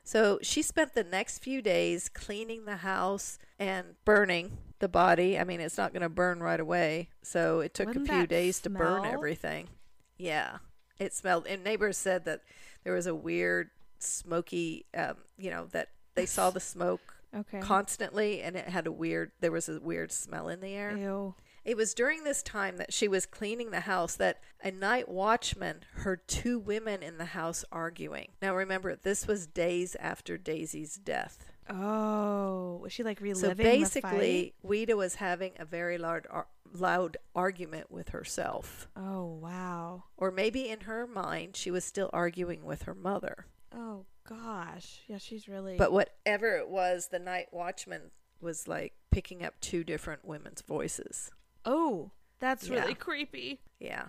So 0.03 0.39
she 0.41 0.61
spent 0.61 0.93
the 0.93 1.03
next 1.03 1.39
few 1.39 1.61
days 1.61 2.09
cleaning 2.09 2.65
the 2.65 2.77
house 2.77 3.37
and 3.59 3.95
burning 4.05 4.57
the 4.79 4.87
body. 4.87 5.37
I 5.37 5.43
mean, 5.43 5.59
it's 5.59 5.77
not 5.77 5.93
going 5.93 6.01
to 6.03 6.09
burn 6.09 6.41
right 6.41 6.59
away. 6.59 7.09
So 7.21 7.59
it 7.59 7.73
took 7.73 7.87
Wouldn't 7.87 8.09
a 8.09 8.13
few 8.13 8.27
days 8.27 8.59
to 8.61 8.69
burn 8.69 9.05
everything. 9.05 9.67
Yeah. 10.17 10.57
It 10.99 11.13
smelled. 11.13 11.45
And 11.47 11.63
neighbors 11.63 11.97
said 11.97 12.25
that 12.25 12.41
there 12.83 12.93
was 12.93 13.07
a 13.07 13.15
weird, 13.15 13.69
smoky, 13.99 14.85
um, 14.95 15.15
you 15.37 15.49
know, 15.49 15.65
that 15.71 15.89
they 16.15 16.25
saw 16.25 16.49
the 16.49 16.59
smoke 16.59 17.11
Okay. 17.35 17.59
constantly 17.59 18.41
and 18.41 18.55
it 18.55 18.69
had 18.69 18.87
a 18.87 18.91
weird 18.93 19.33
there 19.41 19.51
was 19.51 19.67
a 19.67 19.77
weird 19.81 20.09
smell 20.13 20.47
in 20.47 20.61
the 20.61 20.73
air 20.73 20.95
Ew. 20.95 21.35
It 21.65 21.75
was 21.75 21.93
during 21.95 22.23
this 22.23 22.43
time 22.43 22.77
that 22.77 22.93
she 22.93 23.07
was 23.07 23.25
cleaning 23.25 23.71
the 23.71 23.81
house 23.81 24.15
that 24.15 24.39
a 24.63 24.71
night 24.71 25.09
watchman 25.09 25.83
heard 25.95 26.27
two 26.27 26.59
women 26.59 27.01
in 27.03 27.17
the 27.17 27.25
house 27.25 27.65
arguing 27.71 28.29
now 28.41 28.55
remember 28.55 28.95
this 28.95 29.27
was 29.27 29.47
days 29.47 29.95
after 29.99 30.37
daisy's 30.37 30.95
death 30.95 31.51
Oh, 31.67 32.77
was 32.83 32.93
she 32.93 33.01
like 33.03 33.19
reliving? 33.21 33.49
so 33.49 33.55
basically 33.55 34.53
Ouida 34.63 34.95
was 34.95 35.15
having 35.15 35.53
a 35.57 35.65
very 35.65 35.97
loud 35.97 36.27
ar- 36.29 36.45
loud 36.73 37.17
argument 37.35 37.89
with 37.91 38.09
herself? 38.09 38.87
Oh 38.95 39.25
wow. 39.41 40.03
or 40.17 40.29
maybe 40.29 40.69
in 40.69 40.81
her 40.81 41.07
mind 41.07 41.55
she 41.55 41.71
was 41.71 41.83
still 41.83 42.09
arguing 42.13 42.63
with 42.65 42.83
her 42.83 42.93
mother 42.93 43.47
Oh 43.73 44.05
gosh. 44.29 45.01
Yeah, 45.07 45.17
she's 45.17 45.47
really. 45.47 45.75
but 45.77 45.91
whatever 45.91 46.55
it 46.57 46.69
was 46.69 47.07
the 47.07 47.17
night 47.19 47.47
watchman 47.51 48.11
was 48.39 48.67
like 48.67 48.93
picking 49.11 49.43
up 49.43 49.55
two 49.59 49.83
different 49.83 50.23
women's 50.23 50.61
voices 50.61 51.31
oh, 51.65 52.11
that's 52.39 52.67
Yeah. 52.67 52.81
really 52.81 52.93
creepy. 52.95 53.61
Yeah. 53.79 54.05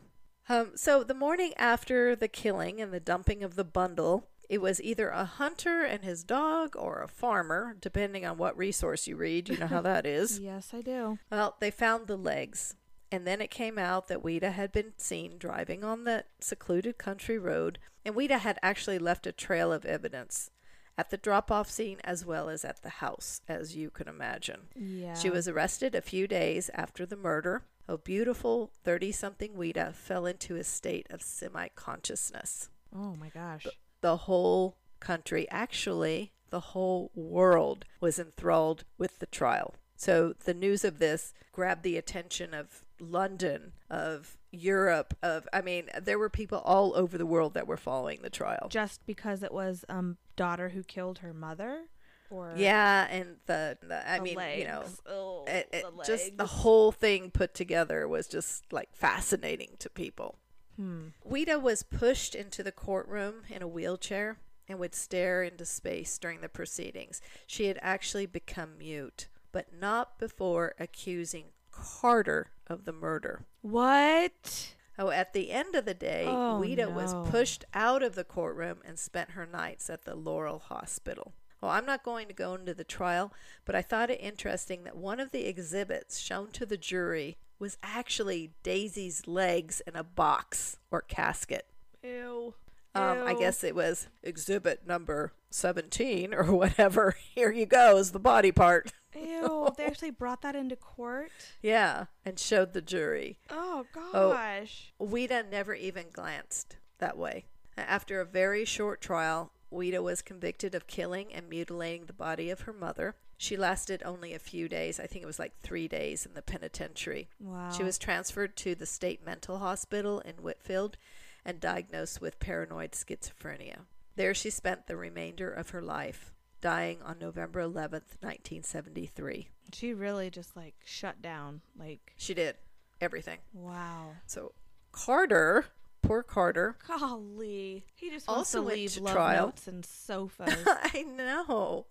Um, 0.49 0.73
so 0.77 1.03
the 1.03 1.15
morning 1.15 1.53
after 1.57 2.15
the 2.15 2.29
killing 2.29 2.81
and 2.81 2.93
the 2.93 3.01
dumping 3.01 3.43
of 3.43 3.57
the 3.57 3.65
bundle, 3.65 4.29
it 4.49 4.61
was 4.61 4.81
either 4.81 5.09
a 5.09 5.25
hunter 5.25 5.83
and 5.83 6.05
his 6.05 6.23
dog 6.23 6.77
or 6.77 7.03
a 7.03 7.09
farmer, 7.09 7.77
depending 7.81 8.25
on 8.25 8.37
what 8.39 8.57
resource 8.57 9.09
you 9.09 9.17
read. 9.17 9.49
You 9.49 9.57
know 9.59 9.67
how 9.67 9.81
that 9.83 10.07
is. 10.21 10.39
Yes, 10.39 10.71
I 10.73 10.83
do. 10.83 11.19
Well, 11.31 11.57
they 11.59 11.71
found 11.73 12.07
the 12.07 12.17
legs. 12.17 12.77
And 13.11 13.27
then 13.27 13.41
it 13.41 13.51
came 13.51 13.79
out 13.79 14.09
that 14.09 14.23
Ouida 14.23 14.51
had 14.53 14.73
been 14.73 14.93
seen 14.97 15.39
driving 15.39 15.83
on 15.85 16.05
the 16.05 16.25
secluded 16.41 16.99
country 16.99 17.39
road, 17.39 17.79
and 18.05 18.15
Ouida 18.17 18.39
had 18.39 18.59
actually 18.63 18.99
left 18.99 19.27
a 19.29 19.33
trail 19.33 19.73
of 19.73 19.85
evidence 19.85 20.51
at 20.99 21.11
the 21.11 21.17
drop 21.17 21.51
off 21.51 21.71
scene 21.71 21.99
as 22.05 22.25
well 22.25 22.49
as 22.49 22.65
at 22.65 22.83
the 22.83 22.89
house, 22.89 23.41
as 23.49 23.77
you 23.77 23.91
can 23.91 24.09
imagine. 24.09 24.63
Yeah. 24.75 25.15
She 25.15 25.31
was 25.31 25.47
arrested 25.47 25.95
a 25.95 26.01
few 26.01 26.27
days 26.27 26.71
after 26.75 27.05
the 27.05 27.17
murder. 27.17 27.63
A 27.89 27.99
beautiful 27.99 28.73
30 28.85 29.13
something 29.13 29.53
Ouida 29.55 29.93
fell 29.95 30.27
into 30.27 30.57
a 30.57 30.65
state 30.65 31.07
of 31.11 31.23
semi 31.23 31.69
consciousness. 31.69 32.71
Oh 32.95 33.15
my 33.17 33.29
gosh. 33.29 33.67
The 34.01 34.17
whole 34.17 34.77
country, 35.01 35.47
actually, 35.51 36.33
the 36.51 36.61
whole 36.61 37.11
world 37.15 37.85
was 38.01 38.19
enthralled 38.19 38.85
with 38.99 39.19
the 39.19 39.27
trial. 39.27 39.75
So 39.97 40.35
the 40.45 40.55
news 40.55 40.85
of 40.85 40.99
this 40.99 41.33
grabbed 41.53 41.83
the 41.83 41.97
attention 41.97 42.55
of 42.55 42.85
London, 43.01 43.73
of 43.91 44.37
Europe, 44.51 45.15
of, 45.23 45.49
I 45.53 45.61
mean, 45.61 45.89
there 46.01 46.19
were 46.19 46.29
people 46.29 46.59
all 46.59 46.95
over 46.97 47.17
the 47.19 47.27
world 47.27 47.55
that 47.55 47.67
were 47.67 47.77
following 47.77 48.21
the 48.23 48.31
trial. 48.31 48.69
Just 48.71 49.05
because 49.07 49.43
it 49.43 49.53
was 49.53 49.85
um 49.89 50.17
daughter 50.37 50.71
who 50.71 50.83
killed 50.83 51.19
her 51.19 51.33
mother, 51.33 51.85
or 52.31 52.55
Yeah, 52.57 53.07
and 53.11 53.37
the, 53.47 53.79
the 53.83 54.09
I 54.09 54.19
the 54.19 54.25
mean, 54.25 54.39
you 54.59 54.67
know, 54.67 54.81
legs. 54.81 55.03
Oh, 55.09 55.45
it, 55.47 55.69
it 55.73 55.85
the 55.97 56.05
just 56.05 56.37
the 56.37 56.47
whole 56.47 56.93
thing 56.93 57.31
put 57.31 57.55
together 57.55 58.07
was 58.07 58.27
just 58.27 58.73
like 58.73 58.95
fascinating 58.95 59.71
to 59.79 59.91
people. 59.91 60.39
Hmm. 60.77 61.09
Ouida 61.29 61.61
was 61.61 61.83
pushed 61.83 62.35
into 62.35 62.63
the 62.63 62.73
courtroom 62.73 63.43
in 63.49 63.63
a 63.63 63.69
wheelchair 63.69 64.39
and 64.69 64.79
would 64.79 64.95
stare 64.95 65.43
into 65.43 65.65
space 65.65 66.19
during 66.19 66.41
the 66.41 66.49
proceedings. 66.49 67.21
She 67.47 67.67
had 67.67 67.79
actually 67.81 68.27
become 68.27 68.79
mute, 68.79 69.29
but 69.53 69.69
not 69.73 70.19
before 70.19 70.75
accusing 70.79 71.47
Carter 71.71 72.51
of 72.67 72.85
the 72.85 72.93
murder. 72.93 73.47
What? 73.63 74.75
Oh, 74.99 75.11
at 75.11 75.33
the 75.33 75.51
end 75.51 75.75
of 75.75 75.85
the 75.85 75.95
day, 75.95 76.25
Oh, 76.27 76.61
Ouida 76.61 76.91
was 76.93 77.15
pushed 77.31 77.65
out 77.75 78.03
of 78.03 78.15
the 78.15 78.25
courtroom 78.25 78.79
and 78.85 78.99
spent 78.99 79.31
her 79.33 79.47
nights 79.47 79.91
at 79.91 80.05
the 80.05 80.15
Laurel 80.15 80.59
Hospital. 80.59 81.35
Well, 81.61 81.71
I'm 81.71 81.87
not 81.87 82.03
going 82.03 82.29
to 82.29 82.35
go 82.35 82.55
into 82.55 82.75
the 82.75 82.85
trial, 82.85 83.33
but 83.65 83.75
I 83.75 83.83
thought 83.83 84.11
it 84.11 84.21
interesting 84.21 84.85
that 84.85 84.97
one 84.97 85.21
of 85.21 85.31
the 85.33 85.47
exhibits 85.47 86.19
shown 86.19 86.51
to 86.53 86.67
the 86.67 86.77
jury 86.77 87.37
was 87.59 87.79
actually 87.83 88.53
Daisy's 88.63 89.27
legs 89.27 89.81
in 89.87 89.97
a 89.97 90.05
box 90.05 90.79
or 90.91 91.01
casket. 91.01 91.67
Ew. 92.03 92.55
Um, 92.95 93.25
I 93.27 93.35
guess 93.35 93.63
it 93.63 93.75
was 93.75 94.09
exhibit 94.23 94.87
number 94.87 95.33
17 95.51 96.33
or 96.33 96.45
whatever. 96.53 97.15
Here 97.35 97.53
you 97.53 97.67
go, 97.67 97.97
is 97.99 98.13
the 98.13 98.19
body 98.19 98.53
part. 98.53 98.93
Ew. 99.17 99.69
they 99.77 99.85
actually 99.87 100.11
brought 100.11 100.43
that 100.43 100.55
into 100.57 100.77
court. 100.77 101.31
Yeah, 101.63 102.07
and 102.25 102.39
showed 102.39 102.73
the 102.73 102.83
jury. 102.83 103.39
Oh 103.51 103.87
Oh. 104.13 104.31
gosh. 104.33 104.93
Ouida 105.01 105.49
never 105.51 105.75
even 105.75 106.07
glanced 106.13 106.77
that 106.99 107.17
way. 107.17 107.47
After 107.77 108.21
a 108.21 108.25
very 108.25 108.65
short 108.65 109.01
trial, 109.01 109.53
Ouida 109.73 110.03
was 110.03 110.23
convicted 110.23 110.75
of 110.75 110.87
killing 110.87 111.33
and 111.35 111.49
mutilating 111.49 112.07
the 112.07 112.13
body 112.13 112.51
of 112.51 112.63
her 112.63 112.73
mother. 112.73 113.17
She 113.39 113.57
lasted 113.57 114.03
only 114.03 114.33
a 114.33 114.39
few 114.39 114.67
days. 114.69 114.99
I 114.99 115.07
think 115.07 115.23
it 115.23 115.27
was 115.27 115.39
like 115.39 115.61
three 115.63 115.89
days 115.89 116.25
in 116.25 116.33
the 116.33 116.41
penitentiary. 116.41 117.29
Wow. 117.39 117.71
She 117.71 117.83
was 117.83 117.99
transferred 117.99 118.57
to 118.59 118.75
the 118.75 118.87
state 118.87 119.25
mental 119.27 119.59
hospital 119.59 120.21
in 120.21 120.37
Whitfield 120.37 120.97
and 121.45 121.61
diagnosed 121.61 122.21
with 122.23 122.41
paranoid 122.41 122.93
schizophrenia. 122.93 123.81
There 124.15 124.33
she 124.33 124.49
spent 124.49 124.87
the 124.87 124.97
remainder 124.97 125.51
of 125.53 125.71
her 125.71 125.83
life, 125.83 126.33
dying 126.67 126.99
on 127.05 127.17
November 127.21 127.61
11th, 127.63 128.19
1973. 128.23 129.49
She 129.73 129.95
really 129.95 130.31
just 130.31 130.57
like 130.57 130.75
shut 130.85 131.23
down. 131.23 131.61
Like 131.79 132.13
She 132.17 132.35
did 132.35 132.57
everything. 133.01 133.39
wow. 133.53 134.15
So 134.27 134.53
Carter, 134.91 135.67
poor 136.03 136.25
Carter, 136.25 136.77
Golly. 136.89 137.85
He 137.95 138.11
just 138.11 138.29
Also 138.29 138.59
to 138.59 138.67
went 138.67 138.79
leave 138.79 138.93
to 138.95 139.03
love 139.05 139.15
trial. 139.15 139.47
notes 139.47 139.69
and 139.69 139.85
sofas. 139.87 140.57
I 140.67 141.03
know. 141.03 141.87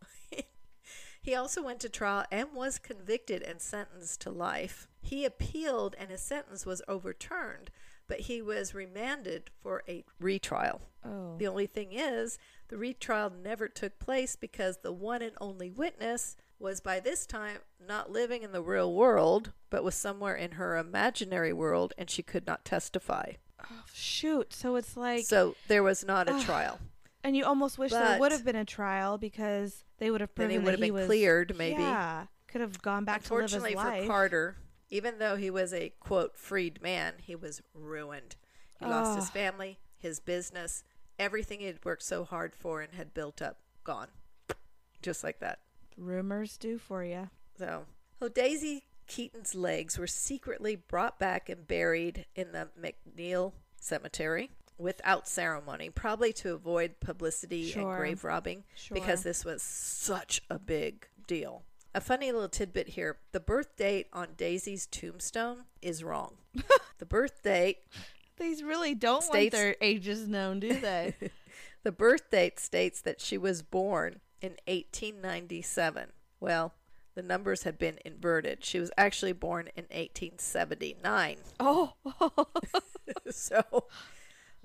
he 1.22 1.34
also 1.36 1.62
went 1.64 1.80
to 1.80 1.90
trial 1.90 2.26
and 2.30 2.50
was 2.54 2.78
convicted 2.78 3.42
and 3.44 3.62
sentenced 3.62 4.20
to 4.22 4.30
life. 4.30 4.90
He 5.02 5.24
appealed 5.24 5.96
and 5.98 6.10
his 6.12 6.22
sentence 6.22 6.66
was 6.66 6.82
overturned, 6.88 7.70
but 8.08 8.22
he 8.22 8.42
was 8.42 8.74
remanded 8.74 9.50
for 9.62 9.84
a 9.88 10.04
retrial. 10.20 10.82
oh. 11.04 11.36
The 11.38 11.48
only 11.48 11.66
thing 11.68 11.90
is, 11.92 12.38
the 12.68 12.78
retrial 12.78 13.30
never 13.32 13.68
took 13.68 14.00
place 14.00 14.36
because 14.36 14.78
the 14.78 14.92
one 14.94 15.22
and 15.22 15.34
only 15.40 15.70
witness 15.70 16.36
was 16.60 16.80
by 16.82 17.00
this 17.00 17.26
time 17.26 17.58
not 17.86 18.12
living 18.12 18.42
in 18.42 18.52
the 18.54 18.62
real 18.62 18.94
world, 18.94 19.52
but 19.70 19.84
was 19.84 19.96
somewhere 19.96 20.36
in 20.36 20.52
her 20.52 20.78
imaginary 20.78 21.52
world 21.54 21.94
and 21.98 22.10
she 22.10 22.24
could 22.24 22.48
not 22.48 22.64
testify. 22.66 23.34
Oh, 23.64 23.84
shoot. 23.94 24.54
So 24.54 24.76
it's 24.76 24.96
like 24.96 25.26
So 25.26 25.56
there 25.68 25.84
was 25.84 26.06
not 26.06 26.30
a 26.30 26.40
trial. 26.44 26.80
and 27.24 27.36
you 27.36 27.44
almost 27.44 27.78
wish 27.78 27.92
there 27.92 28.20
would 28.20 28.32
have 28.32 28.46
been 28.46 28.56
a 28.56 28.66
trial 28.66 29.18
because 29.18 29.84
they 29.98 30.10
would 30.12 30.22
have 30.22 30.30
Then 30.36 30.48
proven 30.48 30.52
he 30.52 30.58
that 30.58 30.64
would 30.66 30.72
have 30.74 30.80
he 30.80 30.90
been 30.90 30.94
was 30.94 31.06
cleared, 31.08 31.58
maybe. 31.58 31.82
Yeah. 31.82 32.26
Could 32.48 32.62
have 32.62 32.82
gone 32.82 33.04
back 33.04 33.24
to 33.24 33.34
live 33.34 33.44
his 33.44 33.54
life. 33.54 33.72
Unfortunately 33.72 34.02
for. 34.04 34.08
Carter, 34.08 34.56
even 34.90 35.20
though 35.20 35.36
he 35.36 35.50
was 35.50 35.74
a 35.74 35.94
quote 36.00 36.38
freed 36.38 36.82
man, 36.82 37.16
he 37.22 37.36
was 37.36 37.62
ruined. 37.74 38.36
He 38.80 38.86
lost 38.86 39.18
his 39.18 39.30
ah. 39.30 39.34
family, 39.34 39.80
his 39.98 40.20
business, 40.20 40.84
everything 41.18 41.60
he 41.60 41.66
had 41.68 41.84
worked 41.84 42.04
so 42.04 42.24
hard 42.24 42.56
for 42.56 42.82
and 42.82 42.94
had 42.94 43.14
built 43.14 43.42
up, 43.42 43.60
gone. 43.84 44.10
Just 45.02 45.24
like 45.24 45.40
that. 45.40 45.60
Rumors 45.98 46.58
do 46.58 46.78
for 46.78 47.04
you. 47.04 47.30
So, 47.58 47.86
well, 48.20 48.30
Daisy 48.30 48.84
Keeton's 49.08 49.56
legs 49.56 49.98
were 49.98 50.08
secretly 50.08 50.76
brought 50.76 51.20
back 51.20 51.48
and 51.50 51.68
buried 51.68 52.26
in 52.36 52.52
the 52.52 52.70
McNeill 52.80 53.54
Cemetery 53.80 54.52
without 54.78 55.28
ceremony, 55.28 55.90
probably 55.90 56.34
to 56.34 56.54
avoid 56.54 57.00
publicity 57.00 57.70
Sure. 57.70 57.90
and 57.90 57.98
grave 57.98 58.24
robbing 58.24 58.64
Sure. 58.76 58.96
because 58.96 59.24
this 59.24 59.46
was 59.46 59.62
such 59.62 60.42
a 60.50 60.60
big 60.60 61.08
deal. 61.28 61.64
A 61.96 62.02
funny 62.02 62.30
little 62.34 62.50
tidbit 62.50 62.90
here 62.90 63.16
the 63.32 63.40
birth 63.40 63.78
date 63.78 64.08
on 64.12 64.34
Daisy's 64.36 64.86
tombstone 64.86 65.64
is 65.82 66.04
wrong. 66.04 66.34
the 66.98 67.06
birth 67.06 67.42
date 67.42 67.78
These 68.38 68.64
really 68.64 68.94
don't 68.94 69.24
want 69.30 69.52
their 69.52 69.78
ages 69.80 70.28
known, 70.28 70.60
do 70.60 70.74
they? 70.74 71.16
The 71.84 71.92
birth 71.92 72.32
date 72.32 72.60
states 72.60 73.00
that 73.02 73.22
she 73.22 73.38
was 73.38 73.62
born 73.62 74.20
in 74.42 74.54
1897. 74.68 76.08
Well, 76.40 76.74
the 77.14 77.22
numbers 77.22 77.62
had 77.62 77.78
been 77.78 78.00
inverted. 78.04 78.66
She 78.66 78.80
was 78.80 78.90
actually 78.98 79.34
born 79.34 79.70
in 79.76 79.84
1879. 79.84 81.38
oh, 81.60 81.94
so 83.30 83.62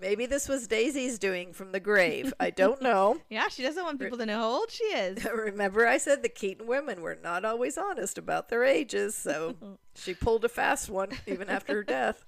maybe 0.01 0.27
this 0.27 0.49
was 0.49 0.67
Daisy's 0.67 1.19
doing 1.19 1.53
from 1.53 1.73
the 1.73 1.81
grave. 1.81 2.33
I 2.41 2.51
don't 2.51 2.81
know. 2.89 3.21
yeah. 3.29 3.49
She 3.49 3.63
doesn't 3.63 3.85
want 3.85 4.01
people 4.01 4.19
to 4.19 4.27
know 4.27 4.39
how 4.39 4.49
old 4.51 4.71
she 4.71 4.85
is. 4.85 5.25
Remember, 5.35 5.87
I 5.87 5.99
said 5.99 6.23
the 6.23 6.29
Keeton 6.29 6.67
women 6.67 7.03
were 7.03 7.19
not 7.23 7.45
always 7.45 7.77
honest 7.79 8.19
about 8.19 8.49
their 8.49 8.65
ages, 8.65 9.15
so 9.15 9.55
she 9.95 10.15
pulled 10.15 10.45
a 10.45 10.49
fast 10.49 10.89
one 10.91 11.11
even 11.27 11.49
after 11.49 11.75
her 11.75 11.85
death. 11.85 12.25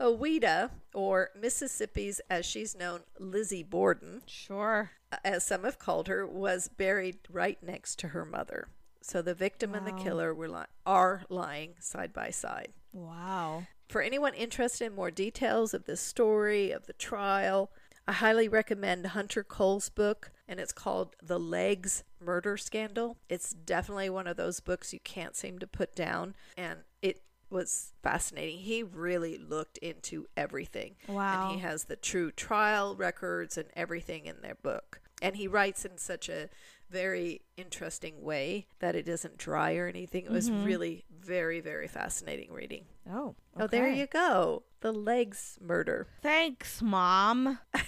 Ouida, 0.00 0.70
or 0.92 1.30
Mississippi's, 1.40 2.20
as 2.28 2.44
she's 2.44 2.76
known, 2.76 3.00
Lizzie 3.18 3.62
Borden, 3.62 4.22
Sure. 4.26 4.90
Uh, 5.12 5.16
as 5.24 5.44
some 5.44 5.62
have 5.64 5.78
called 5.78 6.08
her, 6.08 6.26
was 6.26 6.68
buried 6.68 7.18
right 7.30 7.58
next 7.62 7.98
to 8.00 8.08
her 8.08 8.24
mother. 8.24 8.68
So 9.00 9.22
the 9.22 9.34
victim 9.34 9.74
and 9.74 9.86
the 9.86 9.92
killer 9.92 10.34
were 10.34 10.48
li- 10.48 10.64
are 10.84 11.22
lying 11.28 11.74
side 11.78 12.12
by 12.12 12.30
side. 12.30 12.72
Wow. 12.92 13.64
For 13.94 14.02
anyone 14.02 14.34
interested 14.34 14.86
in 14.86 14.96
more 14.96 15.12
details 15.12 15.72
of 15.72 15.84
this 15.84 16.00
story, 16.00 16.72
of 16.72 16.88
the 16.88 16.94
trial, 16.94 17.70
I 18.08 18.12
highly 18.14 18.48
recommend 18.48 19.06
Hunter 19.06 19.44
Cole's 19.44 19.88
book, 19.88 20.32
and 20.48 20.58
it's 20.58 20.72
called 20.72 21.14
The 21.22 21.38
Legs 21.38 22.02
Murder 22.18 22.56
Scandal. 22.56 23.18
It's 23.28 23.50
definitely 23.50 24.10
one 24.10 24.26
of 24.26 24.36
those 24.36 24.58
books 24.58 24.92
you 24.92 24.98
can't 25.04 25.36
seem 25.36 25.60
to 25.60 25.68
put 25.68 25.94
down, 25.94 26.34
and 26.56 26.80
it 27.02 27.22
was 27.50 27.92
fascinating. 28.02 28.58
He 28.58 28.82
really 28.82 29.38
looked 29.38 29.78
into 29.78 30.26
everything. 30.36 30.96
Wow. 31.06 31.50
And 31.50 31.54
he 31.54 31.60
has 31.60 31.84
the 31.84 31.94
true 31.94 32.32
trial 32.32 32.96
records 32.96 33.56
and 33.56 33.68
everything 33.76 34.26
in 34.26 34.40
their 34.42 34.56
book. 34.56 35.02
And 35.22 35.36
he 35.36 35.46
writes 35.46 35.84
in 35.84 35.98
such 35.98 36.28
a 36.28 36.48
very 36.90 37.42
interesting 37.56 38.24
way 38.24 38.66
that 38.80 38.96
it 38.96 39.08
isn't 39.08 39.38
dry 39.38 39.76
or 39.76 39.86
anything. 39.86 40.24
It 40.24 40.32
was 40.32 40.50
mm-hmm. 40.50 40.64
really 40.64 41.04
very, 41.24 41.60
very 41.60 41.88
fascinating 41.88 42.52
reading. 42.52 42.84
Oh. 43.10 43.34
Oh, 43.58 43.66
there 43.66 43.88
you 43.88 44.06
go. 44.06 44.62
The 44.80 44.92
legs 44.92 45.58
murder. 45.60 46.06
Thanks, 46.22 46.80
mom. 46.82 47.58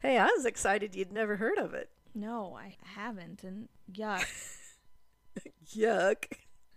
Hey, 0.00 0.18
I 0.18 0.26
was 0.36 0.44
excited 0.46 0.96
you'd 0.96 1.12
never 1.12 1.36
heard 1.36 1.58
of 1.58 1.74
it. 1.74 1.88
No, 2.12 2.58
I 2.60 2.74
haven't. 2.82 3.44
And 3.44 3.68
yuck. 3.92 4.26
Yuck. 5.76 6.24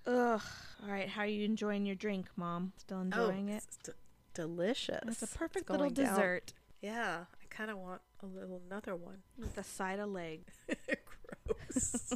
Ugh. 0.06 0.42
All 0.84 0.92
right. 0.92 1.10
How 1.10 1.22
are 1.22 1.26
you 1.26 1.44
enjoying 1.44 1.88
your 1.88 1.96
drink, 1.96 2.28
mom? 2.36 2.74
Still 2.78 3.00
oh, 3.00 3.02
enjoying 3.02 3.50
it? 3.50 3.64
it's 3.66 3.78
d- 3.78 3.92
delicious. 4.36 5.00
It's 5.08 5.24
a 5.24 5.26
It's 5.26 5.36
perfect 5.36 5.72
little 5.72 5.88
going 5.88 5.96
down. 5.96 6.14
dessert 6.14 6.54
Yeah, 6.84 7.22
I 7.34 7.46
kind 7.50 7.72
of 7.72 7.80
want 7.80 8.02
a 8.22 8.28
little 8.28 8.62
another 8.70 8.96
one. 8.96 9.24
with 9.40 9.58
a 9.58 9.64
side 9.64 9.98
of 9.98 10.10
leg. 10.10 10.42
Gross. 11.48 12.14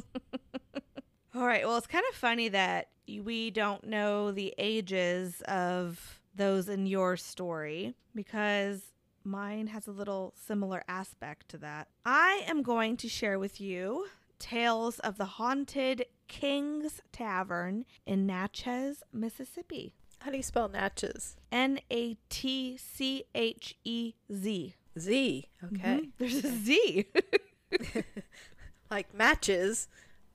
All 1.34 1.46
right. 1.46 1.66
Well, 1.66 1.76
it's 1.76 1.86
kind 1.86 2.04
of 2.10 2.16
funny 2.16 2.48
that 2.48 2.88
we 3.06 3.50
don't 3.50 3.84
know 3.86 4.30
the 4.32 4.54
ages 4.58 5.42
of 5.46 6.20
those 6.34 6.68
in 6.68 6.86
your 6.86 7.16
story 7.16 7.94
because 8.14 8.82
mine 9.24 9.68
has 9.68 9.86
a 9.86 9.92
little 9.92 10.34
similar 10.36 10.82
aspect 10.88 11.48
to 11.50 11.58
that. 11.58 11.88
I 12.04 12.42
am 12.46 12.62
going 12.62 12.96
to 12.98 13.08
share 13.08 13.38
with 13.38 13.60
you 13.60 14.06
tales 14.38 14.98
of 15.00 15.18
the 15.18 15.24
haunted 15.24 16.06
King's 16.26 17.00
Tavern 17.12 17.84
in 18.06 18.26
Natchez, 18.26 19.02
Mississippi. 19.12 19.92
How 20.20 20.30
do 20.30 20.36
you 20.36 20.42
spell 20.42 20.68
Natchez? 20.68 21.36
N 21.52 21.80
A 21.90 22.16
T 22.28 22.76
C 22.76 23.24
H 23.34 23.76
E 23.84 24.14
Z. 24.32 24.74
Z. 24.98 25.48
Okay. 25.64 26.00
Mhm. 26.00 26.10
There's 26.18 26.44
a 26.44 26.48
Z. 26.48 27.06
Like 28.90 29.14
matches, 29.14 29.86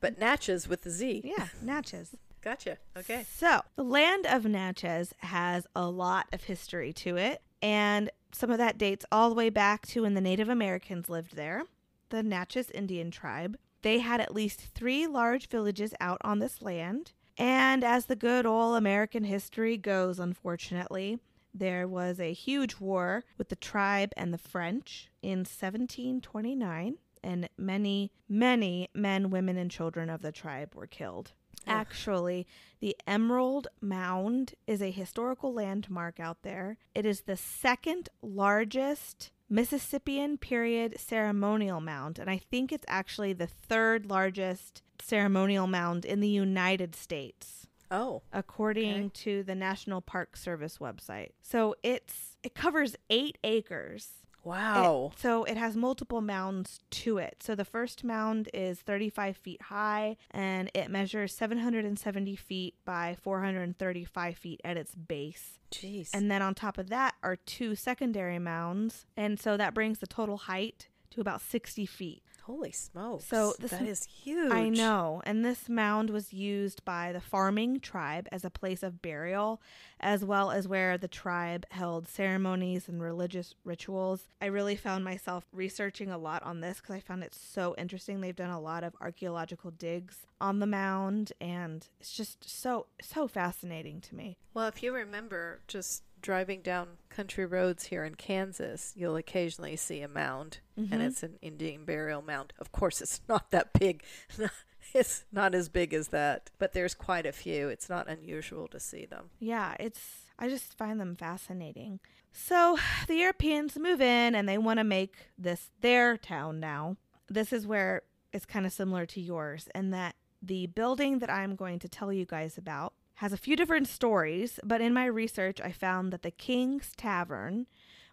but 0.06 0.20
Natchez 0.20 0.68
with 0.68 0.84
the 0.84 0.92
Z. 0.92 1.22
yeah, 1.24 1.48
Natchez. 1.62 2.16
Gotcha. 2.42 2.78
Okay. 2.96 3.26
So, 3.36 3.62
the 3.76 3.84
land 3.84 4.28
of 4.28 4.46
Natchez 4.46 5.16
has 5.20 5.66
a 5.76 5.88
lot 5.90 6.28
of 6.32 6.44
history 6.44 6.94
to 6.94 7.18
it, 7.18 7.42
and 7.60 8.12
some 8.32 8.52
of 8.52 8.60
that 8.60 8.78
dates 8.78 9.04
all 9.12 9.30
the 9.30 9.36
way 9.36 9.50
back 9.50 9.88
to 9.88 10.04
when 10.04 10.14
the 10.14 10.22
Native 10.22 10.48
Americans 10.48 11.10
lived 11.10 11.36
there, 11.36 11.64
the 12.10 12.22
Natchez 12.22 12.70
Indian 12.70 13.10
tribe. 13.10 13.58
They 13.82 13.98
had 13.98 14.22
at 14.22 14.36
least 14.36 14.62
three 14.76 15.08
large 15.08 15.48
villages 15.48 15.96
out 16.00 16.22
on 16.24 16.38
this 16.38 16.62
land, 16.62 17.14
and 17.36 17.84
as 17.84 18.06
the 18.06 18.16
good 18.16 18.46
old 18.46 18.78
American 18.78 19.24
history 19.24 19.76
goes, 19.76 20.20
unfortunately, 20.20 21.18
there 21.52 21.88
was 21.88 22.20
a 22.20 22.34
huge 22.34 22.76
war 22.80 23.24
with 23.40 23.50
the 23.50 23.56
tribe 23.56 24.12
and 24.16 24.32
the 24.32 24.38
French 24.38 25.10
in 25.24 25.40
1729, 25.40 26.98
and 27.26 27.50
many, 27.58 28.12
many 28.30 28.88
men, 28.94 29.30
women, 29.30 29.58
and 29.58 29.70
children 29.72 30.10
of 30.10 30.22
the 30.22 30.32
tribe 30.32 30.76
were 30.76 30.88
killed. 30.88 31.34
Actually, 31.68 32.46
the 32.80 32.96
Emerald 33.08 33.68
Mound 33.82 34.54
is 34.68 34.82
a 34.82 34.92
historical 34.92 35.52
landmark 35.52 36.20
out 36.20 36.44
there. 36.44 36.78
It 36.94 37.06
is 37.08 37.22
the 37.22 37.36
second 37.36 38.08
largest 38.22 39.32
Mississippian 39.50 40.38
period 40.38 41.00
ceremonial 41.00 41.82
mound, 41.82 42.20
and 42.20 42.30
I 42.30 42.38
think 42.38 42.72
it's 42.72 42.86
actually 42.88 43.34
the 43.34 43.48
third 43.48 44.06
largest 44.06 44.84
ceremonial 45.02 45.66
mound 45.68 46.06
in 46.06 46.20
the 46.20 46.28
United 46.30 46.96
States 46.96 47.68
Oh. 47.92 48.22
according 48.34 49.12
to 49.12 49.44
the 49.44 49.54
National 49.56 50.02
Park 50.02 50.36
Service 50.38 50.78
website. 50.80 51.32
So 51.42 51.76
it's 51.84 52.38
it 52.44 52.54
covers 52.56 52.96
8 53.10 53.38
acres. 53.44 54.10
Wow. 54.46 55.12
It- 55.14 55.20
so 55.20 55.44
it 55.44 55.58
has 55.58 55.76
multiple 55.76 56.22
mounds 56.22 56.80
to 56.92 57.18
it. 57.18 57.42
So 57.42 57.56
the 57.56 57.66
first 57.66 58.04
mound 58.04 58.48
is 58.54 58.80
35 58.80 59.36
feet 59.36 59.64
high 59.64 60.18
and 60.32 60.70
it 60.74 60.90
measures 60.90 61.34
770 61.34 62.36
feet 62.36 62.76
by 62.86 63.18
435 63.22 64.38
feet 64.38 64.62
at 64.64 64.78
its 64.78 64.96
base. 64.96 65.60
Jeez. 65.72 66.12
And 66.14 66.30
then 66.32 66.42
on 66.42 66.54
top 66.56 66.78
of 66.78 66.90
that 66.90 67.16
are 67.24 67.36
two 67.36 67.76
secondary 67.76 68.40
mounds. 68.40 69.06
And 69.18 69.40
so 69.40 69.58
that 69.58 69.74
brings 69.74 70.00
the 70.00 70.08
total 70.08 70.38
height 70.38 70.88
to 71.12 71.22
about 71.22 71.42
60 71.42 71.86
feet. 71.86 72.24
Holy 72.46 72.72
smokes. 72.72 73.26
So 73.26 73.56
this 73.60 73.72
that 73.72 73.82
m- 73.82 73.88
is 73.88 74.04
huge. 74.04 74.52
I 74.52 74.70
know. 74.70 75.24
And 75.26 75.44
this 75.44 75.68
mound 75.68 76.12
was 76.12 76.32
used 76.32 76.86
by 76.86 77.12
the 77.12 77.20
farming 77.20 77.80
tribe 77.80 78.28
as 78.32 78.46
a 78.46 78.52
place 78.52 78.84
of 78.84 79.02
burial, 79.02 79.60
as 80.00 80.24
well 80.24 80.52
as 80.52 80.68
where 80.68 80.96
the 80.96 81.08
tribe 81.08 81.66
held 81.72 82.08
ceremonies 82.08 82.88
and 82.88 83.02
religious 83.02 83.56
rituals. 83.64 84.28
I 84.40 84.46
really 84.46 84.76
found 84.76 85.04
myself 85.04 85.48
researching 85.52 86.12
a 86.12 86.20
lot 86.20 86.44
on 86.44 86.60
this 86.60 86.80
because 86.80 86.94
I 86.94 87.00
found 87.00 87.24
it 87.24 87.34
so 87.34 87.74
interesting. 87.80 88.22
They've 88.22 88.36
done 88.36 88.52
a 88.52 88.62
lot 88.62 88.84
of 88.84 88.96
archaeological 89.02 89.72
digs 89.72 90.28
on 90.40 90.60
the 90.60 90.68
mound, 90.68 91.34
and 91.42 91.88
it's 92.00 92.12
just 92.14 92.48
so, 92.48 92.86
so 93.02 93.28
fascinating 93.28 94.02
to 94.02 94.16
me. 94.16 94.38
Well, 94.54 94.68
if 94.68 94.84
you 94.84 94.94
remember, 94.94 95.62
just 95.68 96.04
driving 96.26 96.62
down 96.62 96.98
country 97.10 97.46
roads 97.46 97.86
here 97.86 98.04
in 98.04 98.16
Kansas, 98.16 98.92
you'll 98.96 99.16
occasionally 99.16 99.76
see 99.76 100.02
a 100.02 100.08
mound, 100.08 100.58
and 100.76 100.90
Mhm. 100.90 101.00
it's 101.08 101.22
an 101.24 101.38
Indian 101.42 101.86
burial 101.86 102.22
mound. 102.24 102.52
Of 102.58 102.72
course, 102.72 103.00
it's 103.00 103.22
not 103.30 103.52
that 103.52 103.72
big. 103.74 104.04
it's 104.94 105.26
not 105.32 105.54
as 105.54 105.70
big 105.70 105.94
as 105.94 106.08
that, 106.10 106.50
but 106.58 106.74
there's 106.74 106.96
quite 106.96 107.26
a 107.28 107.32
few. 107.32 107.70
It's 107.70 107.90
not 107.90 108.08
unusual 108.10 108.68
to 108.70 108.80
see 108.80 109.06
them. 109.06 109.30
Yeah, 109.40 109.76
it's 109.80 110.24
I 110.40 110.50
just 110.50 110.76
find 110.78 111.00
them 111.00 111.16
fascinating. 111.16 112.00
So, 112.34 112.78
the 113.08 113.16
Europeans 113.16 113.78
move 113.78 114.02
in 114.02 114.34
and 114.36 114.50
they 114.50 114.58
want 114.58 114.80
to 114.80 114.84
make 114.84 115.16
this 115.38 115.70
their 115.82 116.18
town 116.18 116.60
now. 116.60 116.98
This 117.28 117.54
is 117.54 117.66
where 117.68 118.02
it's 118.34 118.46
kind 118.46 118.66
of 118.66 118.74
similar 118.74 119.06
to 119.06 119.22
yours 119.22 119.70
in 119.76 119.92
that 119.92 120.16
the 120.42 120.66
building 120.68 121.20
that 121.20 121.30
I'm 121.30 121.56
going 121.56 121.80
to 121.80 121.88
tell 121.90 122.12
you 122.12 122.26
guys 122.26 122.58
about 122.58 122.94
has 123.16 123.32
a 123.34 123.38
few 123.38 123.56
different 123.56 123.88
stories, 123.88 124.60
but 124.64 124.82
in 124.82 124.94
my 124.94 125.06
research 125.06 125.60
I 125.62 125.72
found 125.72 126.12
that 126.14 126.22
the 126.22 126.32
King's 126.32 126.92
Tavern 126.98 127.68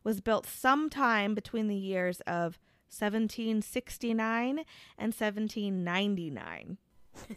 was 0.04 0.20
built 0.20 0.46
sometime 0.46 1.34
between 1.34 1.68
the 1.68 1.76
years 1.76 2.20
of 2.20 2.58
1769 2.90 4.58
and 4.98 5.14
1799. 5.14 6.78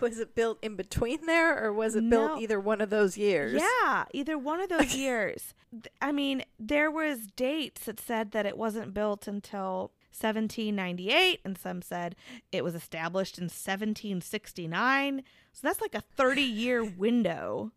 Was 0.00 0.18
it 0.20 0.34
built 0.36 0.58
in 0.62 0.76
between 0.76 1.26
there, 1.26 1.60
or 1.64 1.72
was 1.72 1.96
it 1.96 2.04
No. 2.04 2.28
built 2.28 2.42
either 2.42 2.60
one 2.60 2.80
of 2.80 2.90
those 2.90 3.16
years? 3.18 3.60
Yeah, 3.60 4.04
either 4.12 4.38
one 4.38 4.60
of 4.60 4.68
those 4.68 4.94
years. 4.96 5.52
I 6.00 6.12
mean, 6.12 6.44
there 6.60 6.90
was 6.92 7.26
dates 7.34 7.86
that 7.86 7.98
said 7.98 8.30
that 8.32 8.46
it 8.46 8.56
wasn't 8.56 8.94
built 8.94 9.26
until 9.26 9.90
1798 10.18 11.40
and 11.44 11.58
some 11.58 11.82
said 11.82 12.14
it 12.52 12.64
was 12.64 12.74
established 12.74 13.38
in 13.38 13.44
1769. 13.44 15.22
So 15.52 15.60
that's 15.66 15.80
like 15.80 15.94
a 15.94 16.04
30-year 16.18 16.84
window. 16.84 17.72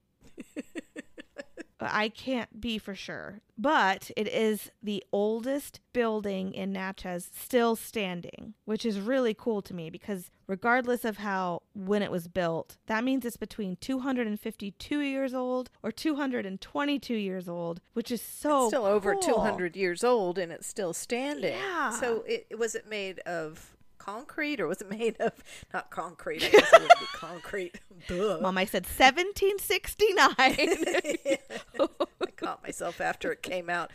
I 1.80 2.10
can't 2.10 2.60
be 2.60 2.78
for 2.78 2.96
sure, 2.96 3.42
but 3.58 4.10
it 4.18 4.28
is 4.28 4.72
the 4.82 5.04
oldest 5.12 5.80
building 5.94 6.54
in 6.54 6.72
Natchez 6.72 7.30
still 7.38 7.76
standing, 7.76 8.56
which 8.66 8.86
is 8.86 9.00
really 9.00 9.34
cool 9.34 9.62
to 9.62 9.74
me 9.74 9.90
because 9.90 10.32
regardless 10.48 11.06
of 11.06 11.18
how 11.18 11.62
when 11.74 12.02
it 12.02 12.10
was 12.10 12.28
built, 12.28 12.78
that 12.88 13.04
means 13.04 13.26
it's 13.26 13.38
between 13.38 13.76
252 13.76 15.00
years 15.00 15.34
old 15.34 15.70
or 15.84 15.92
222 15.92 17.14
years 17.14 17.48
old, 17.48 17.82
which 17.94 18.12
is 18.12 18.22
so 18.22 18.64
It's 18.64 18.70
still 18.70 18.86
over 18.86 19.16
200 19.16 19.76
years 19.76 20.04
old 20.04 20.38
and 20.38 20.52
it's 20.52 20.68
still 20.68 20.94
standing. 20.94 21.54
Yeah. 21.54 21.92
So 21.92 22.24
it 22.28 22.58
was 22.58 22.74
it 22.74 22.88
made 22.88 23.20
of 23.20 23.77
concrete 24.08 24.60
or 24.62 24.68
was 24.68 24.82
it 24.82 24.90
made 24.90 25.18
of 25.20 25.34
not 25.74 25.90
concrete? 25.92 26.44
I 26.44 26.50
guess 26.52 26.74
it 26.74 26.82
would 26.82 26.90
be 27.00 27.06
concrete. 27.14 27.80
Duh. 28.08 28.40
Mom, 28.42 28.58
I 28.58 28.66
said 28.66 28.86
1769. 28.86 30.36
I 32.22 32.32
caught 32.38 32.64
myself 32.64 33.02
after 33.02 33.32
it 33.32 33.42
came 33.42 33.70
out. 33.70 33.92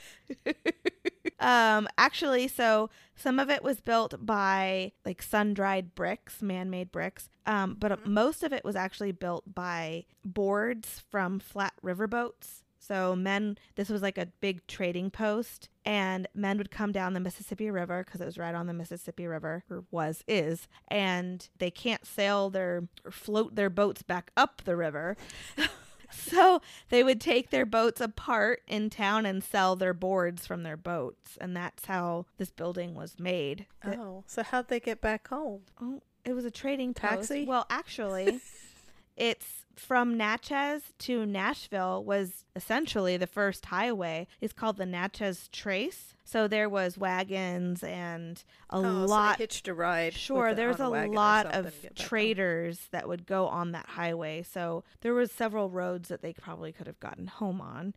um, 1.41 1.89
actually, 1.97 2.47
so 2.49 2.91
some 3.17 3.39
of 3.39 3.49
it 3.49 3.63
was 3.63 3.81
built 3.81 4.15
by 4.25 4.93
like 5.05 5.23
sun 5.23 5.55
dried 5.55 5.95
bricks, 5.95 6.43
man 6.43 6.69
made 6.69 6.93
bricks. 6.93 7.31
Um, 7.47 7.77
but 7.79 7.93
uh, 7.93 7.97
most 8.05 8.43
of 8.43 8.53
it 8.53 8.65
was 8.65 8.77
actually 8.77 9.13
built 9.13 9.55
by 9.55 10.05
boards 10.25 11.03
from 11.11 11.39
flat 11.41 11.73
riverboats. 11.83 12.62
So 12.83 13.15
men, 13.15 13.59
this 13.77 13.89
was 13.89 14.03
like 14.03 14.19
a 14.19 14.27
big 14.41 14.67
trading 14.67 15.11
post, 15.11 15.69
and 15.85 16.27
men 16.35 16.59
would 16.59 16.73
come 16.73 16.91
down 16.91 17.13
the 17.13 17.21
Mississippi 17.21 17.71
River 17.71 18.03
because 18.05 18.21
it 18.21 18.25
was 18.25 18.39
right 18.39 18.57
on 18.57 18.67
the 18.67 18.75
Mississippi 18.75 19.29
River, 19.29 19.63
or 19.71 19.85
was 19.93 20.25
is, 20.27 20.67
and 20.89 21.49
they 21.59 21.71
can't 21.71 22.05
sail 22.05 22.51
their 22.51 22.89
or 23.05 23.13
float 23.13 23.55
their 23.55 23.71
boats 23.71 24.03
back 24.03 24.33
up 24.37 24.63
the 24.65 24.77
river. 24.77 25.17
So 26.15 26.61
they 26.91 27.03
would 27.03 27.23
take 27.23 27.49
their 27.49 27.65
boats 27.65 27.99
apart 27.99 28.61
in 28.69 28.91
town 28.91 29.25
and 29.25 29.43
sell 29.43 29.77
their 29.77 29.95
boards 29.95 30.47
from 30.47 30.63
their 30.63 30.77
boats, 30.77 31.39
and 31.41 31.57
that's 31.57 31.87
how 31.87 32.27
this 32.37 32.51
building 32.51 32.95
was 32.95 33.19
made. 33.19 33.65
Oh, 33.83 34.23
so 34.27 34.43
how'd 34.43 34.69
they 34.69 34.79
get 34.79 35.01
back 35.01 35.29
home? 35.29 35.63
Oh, 35.81 36.03
it 36.25 36.35
was 36.35 36.45
a 36.45 36.51
trading 36.51 36.93
post. 36.93 37.29
Taxi? 37.31 37.47
Well, 37.47 37.67
actually, 37.71 38.41
it's 39.17 39.67
from 39.77 40.17
Natchez 40.17 40.93
to 40.99 41.27
Nashville 41.27 42.05
was 42.05 42.45
essentially 42.55 43.17
the 43.17 43.27
first 43.27 43.67
highway. 43.67 44.27
It's 44.41 44.53
called 44.53 44.77
the 44.77 44.87
Natchez 44.87 45.49
Trace. 45.49 46.15
So 46.25 46.49
there 46.49 46.69
was 46.69 46.97
wagons 46.97 47.83
and 47.83 48.43
a 48.71 48.77
oh, 48.77 48.83
so 48.83 48.89
lot 49.07 49.39
they 49.39 49.45
hitched 49.45 49.69
a 49.69 49.75
ride. 49.75 50.15
Sure, 50.15 50.49
with 50.49 50.57
there's 50.57 50.81
on 50.81 50.95
a 50.95 51.11
lot 51.11 51.47
of 51.47 51.65
back 51.65 51.75
home. 51.83 51.91
traders 51.95 52.89
that 52.91 53.09
would 53.09 53.27
go 53.27 53.49
on 53.49 53.73
that 53.73 53.87
highway. 53.87 54.43
So 54.43 54.85
there 55.01 55.15
was 55.15 55.31
several 55.31 55.69
roads 55.69 56.09
that 56.09 56.23
they 56.23 56.33
probably 56.33 56.73
could 56.73 56.87
have 56.87 57.01
gotten 57.01 57.27
home 57.27 57.61
on. 57.61 57.95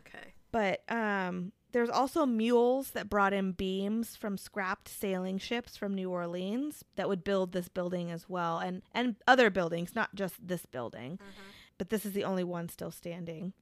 Okay. 0.00 0.32
But 0.50 0.82
um 0.90 1.52
there's 1.76 1.90
also 1.90 2.24
mules 2.24 2.92
that 2.92 3.10
brought 3.10 3.34
in 3.34 3.52
beams 3.52 4.16
from 4.16 4.38
scrapped 4.38 4.88
sailing 4.88 5.36
ships 5.36 5.76
from 5.76 5.94
New 5.94 6.08
Orleans 6.08 6.82
that 6.94 7.06
would 7.06 7.22
build 7.22 7.52
this 7.52 7.68
building 7.68 8.10
as 8.10 8.30
well 8.30 8.58
and 8.60 8.80
and 8.94 9.16
other 9.28 9.50
buildings, 9.50 9.94
not 9.94 10.14
just 10.14 10.34
this 10.40 10.64
building. 10.64 11.18
Mm-hmm. 11.18 11.50
But 11.76 11.90
this 11.90 12.06
is 12.06 12.12
the 12.14 12.24
only 12.24 12.44
one 12.44 12.70
still 12.70 12.90
standing. 12.90 13.52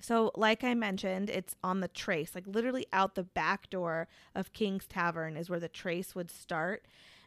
So, 0.00 0.32
like 0.34 0.64
I 0.64 0.74
mentioned, 0.74 1.30
it's 1.30 1.54
on 1.62 1.78
the 1.78 1.86
trace, 1.86 2.34
like 2.34 2.48
literally 2.48 2.84
out 2.92 3.14
the 3.14 3.22
back 3.22 3.70
door 3.70 4.08
of 4.34 4.52
King's 4.52 4.88
Tavern 4.88 5.36
is 5.36 5.48
where 5.48 5.60
the 5.60 5.68
trace 5.68 6.16
would 6.16 6.32
start. 6.32 6.84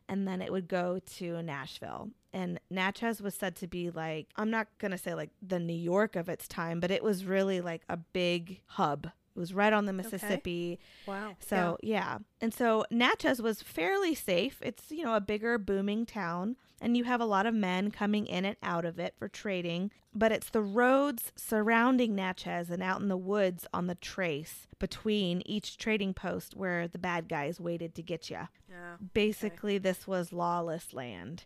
And 0.09 0.27
then 0.27 0.41
it 0.41 0.51
would 0.51 0.67
go 0.67 0.99
to 1.15 1.41
Nashville. 1.43 2.09
And 2.33 2.59
Natchez 2.69 3.21
was 3.21 3.35
said 3.35 3.55
to 3.55 3.67
be 3.67 3.89
like, 3.89 4.27
I'm 4.35 4.51
not 4.51 4.67
going 4.79 4.91
to 4.91 4.97
say 4.97 5.13
like 5.13 5.29
the 5.41 5.59
New 5.59 5.71
York 5.71 6.17
of 6.17 6.27
its 6.27 6.45
time, 6.45 6.81
but 6.81 6.91
it 6.91 7.05
was 7.05 7.23
really 7.23 7.61
like 7.61 7.83
a 7.87 7.95
big 7.95 8.59
hub. 8.65 9.11
It 9.35 9.39
was 9.39 9.53
right 9.53 9.73
on 9.73 9.85
the 9.85 9.93
Mississippi. 9.93 10.79
Wow. 11.05 11.35
So, 11.39 11.77
yeah. 11.83 12.19
And 12.39 12.53
so 12.53 12.85
Natchez 12.89 13.41
was 13.41 13.61
fairly 13.61 14.15
safe. 14.15 14.59
It's, 14.61 14.91
you 14.91 15.03
know, 15.03 15.15
a 15.15 15.21
bigger, 15.21 15.57
booming 15.57 16.05
town, 16.05 16.55
and 16.79 16.95
you 16.95 17.03
have 17.03 17.19
a 17.19 17.25
lot 17.25 17.45
of 17.45 17.53
men 17.53 17.91
coming 17.91 18.27
in 18.27 18.45
and 18.45 18.55
out 18.63 18.85
of 18.85 18.97
it 18.99 19.13
for 19.17 19.27
trading. 19.27 19.91
But 20.13 20.31
it's 20.31 20.49
the 20.49 20.61
roads 20.61 21.33
surrounding 21.35 22.15
Natchez 22.15 22.69
and 22.69 22.81
out 22.81 23.01
in 23.01 23.09
the 23.09 23.17
woods 23.17 23.67
on 23.73 23.87
the 23.87 23.95
trace 23.95 24.67
between 24.79 25.41
each 25.45 25.77
trading 25.77 26.13
post 26.13 26.55
where 26.55 26.87
the 26.87 26.97
bad 26.97 27.27
guys 27.27 27.59
waited 27.59 27.93
to 27.95 28.01
get 28.01 28.29
you. 28.29 28.47
yeah. 28.69 28.95
Basically, 29.13 29.77
this 29.77 30.07
was 30.07 30.31
lawless 30.31 30.93
land, 30.93 31.43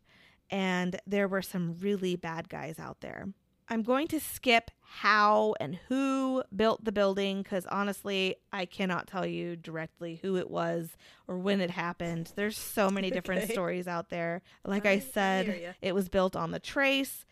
and 0.51 0.99
there 1.07 1.27
were 1.27 1.41
some 1.41 1.75
really 1.79 2.15
bad 2.15 2.49
guys 2.49 2.77
out 2.77 3.01
there. 3.01 3.29
I'm 3.69 3.83
going 3.83 4.07
to 4.09 4.19
skip 4.19 4.71
how 4.81 5.53
and 5.59 5.77
who 5.87 6.43
built 6.55 6.83
the 6.83 6.91
building 6.91 7.43
because 7.43 7.65
honestly, 7.67 8.35
I 8.51 8.65
cannot 8.65 9.07
tell 9.07 9.25
you 9.25 9.55
directly 9.55 10.19
who 10.23 10.37
it 10.37 10.49
was 10.49 10.97
or 11.27 11.37
when 11.37 11.61
it 11.61 11.69
happened. 11.69 12.31
There's 12.35 12.57
so 12.57 12.89
many 12.89 13.11
different 13.17 13.43
Okay. 13.43 13.53
stories 13.53 13.87
out 13.87 14.09
there. 14.09 14.41
Like 14.65 14.85
I- 14.85 14.93
I, 14.93 14.99
said, 14.99 15.75
it 15.81 15.93
was 15.93 16.09
built 16.09 16.35
on 16.35 16.51
the 16.51 16.59
trace. 16.59 17.25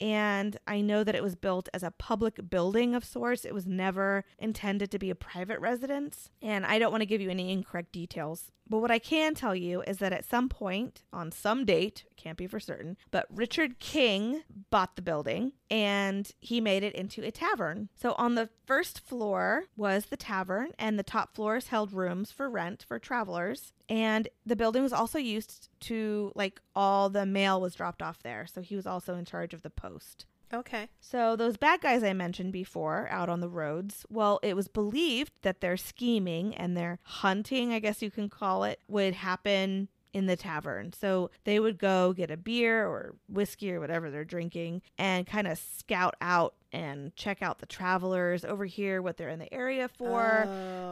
And 0.00 0.56
I 0.66 0.80
know 0.80 1.04
that 1.04 1.14
it 1.14 1.22
was 1.22 1.36
built 1.36 1.68
as 1.72 1.84
a 1.84 1.92
public 1.92 2.50
building 2.50 2.96
of 2.96 3.04
sorts. 3.04 3.44
It 3.44 3.54
was 3.54 3.66
never 3.66 4.24
intended 4.36 4.90
to 4.90 4.98
be 4.98 5.10
a 5.10 5.14
private 5.14 5.60
residence. 5.60 6.28
And 6.40 6.66
I 6.66 6.80
don't 6.80 6.90
want 6.90 7.02
to 7.02 7.06
give 7.06 7.20
you 7.20 7.30
any 7.30 7.52
incorrect 7.52 7.92
details. 7.92 8.50
But 8.72 8.78
what 8.78 8.90
I 8.90 8.98
can 8.98 9.34
tell 9.34 9.54
you 9.54 9.82
is 9.82 9.98
that 9.98 10.14
at 10.14 10.24
some 10.24 10.48
point, 10.48 11.02
on 11.12 11.30
some 11.30 11.66
date, 11.66 12.04
can't 12.16 12.38
be 12.38 12.46
for 12.46 12.58
certain, 12.58 12.96
but 13.10 13.26
Richard 13.28 13.78
King 13.80 14.44
bought 14.70 14.96
the 14.96 15.02
building 15.02 15.52
and 15.70 16.30
he 16.40 16.58
made 16.58 16.82
it 16.82 16.94
into 16.94 17.22
a 17.22 17.30
tavern. 17.30 17.90
So 17.94 18.14
on 18.14 18.34
the 18.34 18.48
first 18.64 19.00
floor 19.00 19.64
was 19.76 20.06
the 20.06 20.16
tavern, 20.16 20.70
and 20.78 20.98
the 20.98 21.02
top 21.02 21.34
floors 21.34 21.66
held 21.66 21.92
rooms 21.92 22.32
for 22.32 22.48
rent 22.48 22.82
for 22.88 22.98
travelers. 22.98 23.74
And 23.90 24.28
the 24.46 24.56
building 24.56 24.82
was 24.82 24.92
also 24.94 25.18
used 25.18 25.68
to, 25.80 26.32
like, 26.34 26.58
all 26.74 27.10
the 27.10 27.26
mail 27.26 27.60
was 27.60 27.74
dropped 27.74 28.00
off 28.00 28.22
there. 28.22 28.46
So 28.46 28.62
he 28.62 28.74
was 28.74 28.86
also 28.86 29.16
in 29.16 29.26
charge 29.26 29.52
of 29.52 29.60
the 29.60 29.68
post. 29.68 30.24
Okay. 30.54 30.88
So, 31.00 31.34
those 31.36 31.56
bad 31.56 31.80
guys 31.80 32.02
I 32.02 32.12
mentioned 32.12 32.52
before 32.52 33.08
out 33.10 33.28
on 33.28 33.40
the 33.40 33.48
roads, 33.48 34.04
well, 34.10 34.38
it 34.42 34.54
was 34.54 34.68
believed 34.68 35.32
that 35.42 35.60
their 35.60 35.76
scheming 35.76 36.54
and 36.54 36.76
their 36.76 36.98
hunting, 37.02 37.72
I 37.72 37.78
guess 37.78 38.02
you 38.02 38.10
can 38.10 38.28
call 38.28 38.64
it, 38.64 38.80
would 38.86 39.14
happen 39.14 39.88
in 40.12 40.26
the 40.26 40.36
tavern. 40.36 40.92
So, 40.92 41.30
they 41.44 41.58
would 41.58 41.78
go 41.78 42.12
get 42.12 42.30
a 42.30 42.36
beer 42.36 42.86
or 42.86 43.14
whiskey 43.28 43.72
or 43.72 43.80
whatever 43.80 44.10
they're 44.10 44.24
drinking 44.26 44.82
and 44.98 45.26
kind 45.26 45.46
of 45.46 45.56
scout 45.58 46.16
out 46.20 46.54
and 46.70 47.14
check 47.16 47.42
out 47.42 47.58
the 47.60 47.66
travelers, 47.66 48.44
over 48.44 48.64
here, 48.66 49.00
what 49.02 49.16
they're 49.16 49.28
in 49.30 49.38
the 49.38 49.52
area 49.52 49.88
for, 49.88 50.42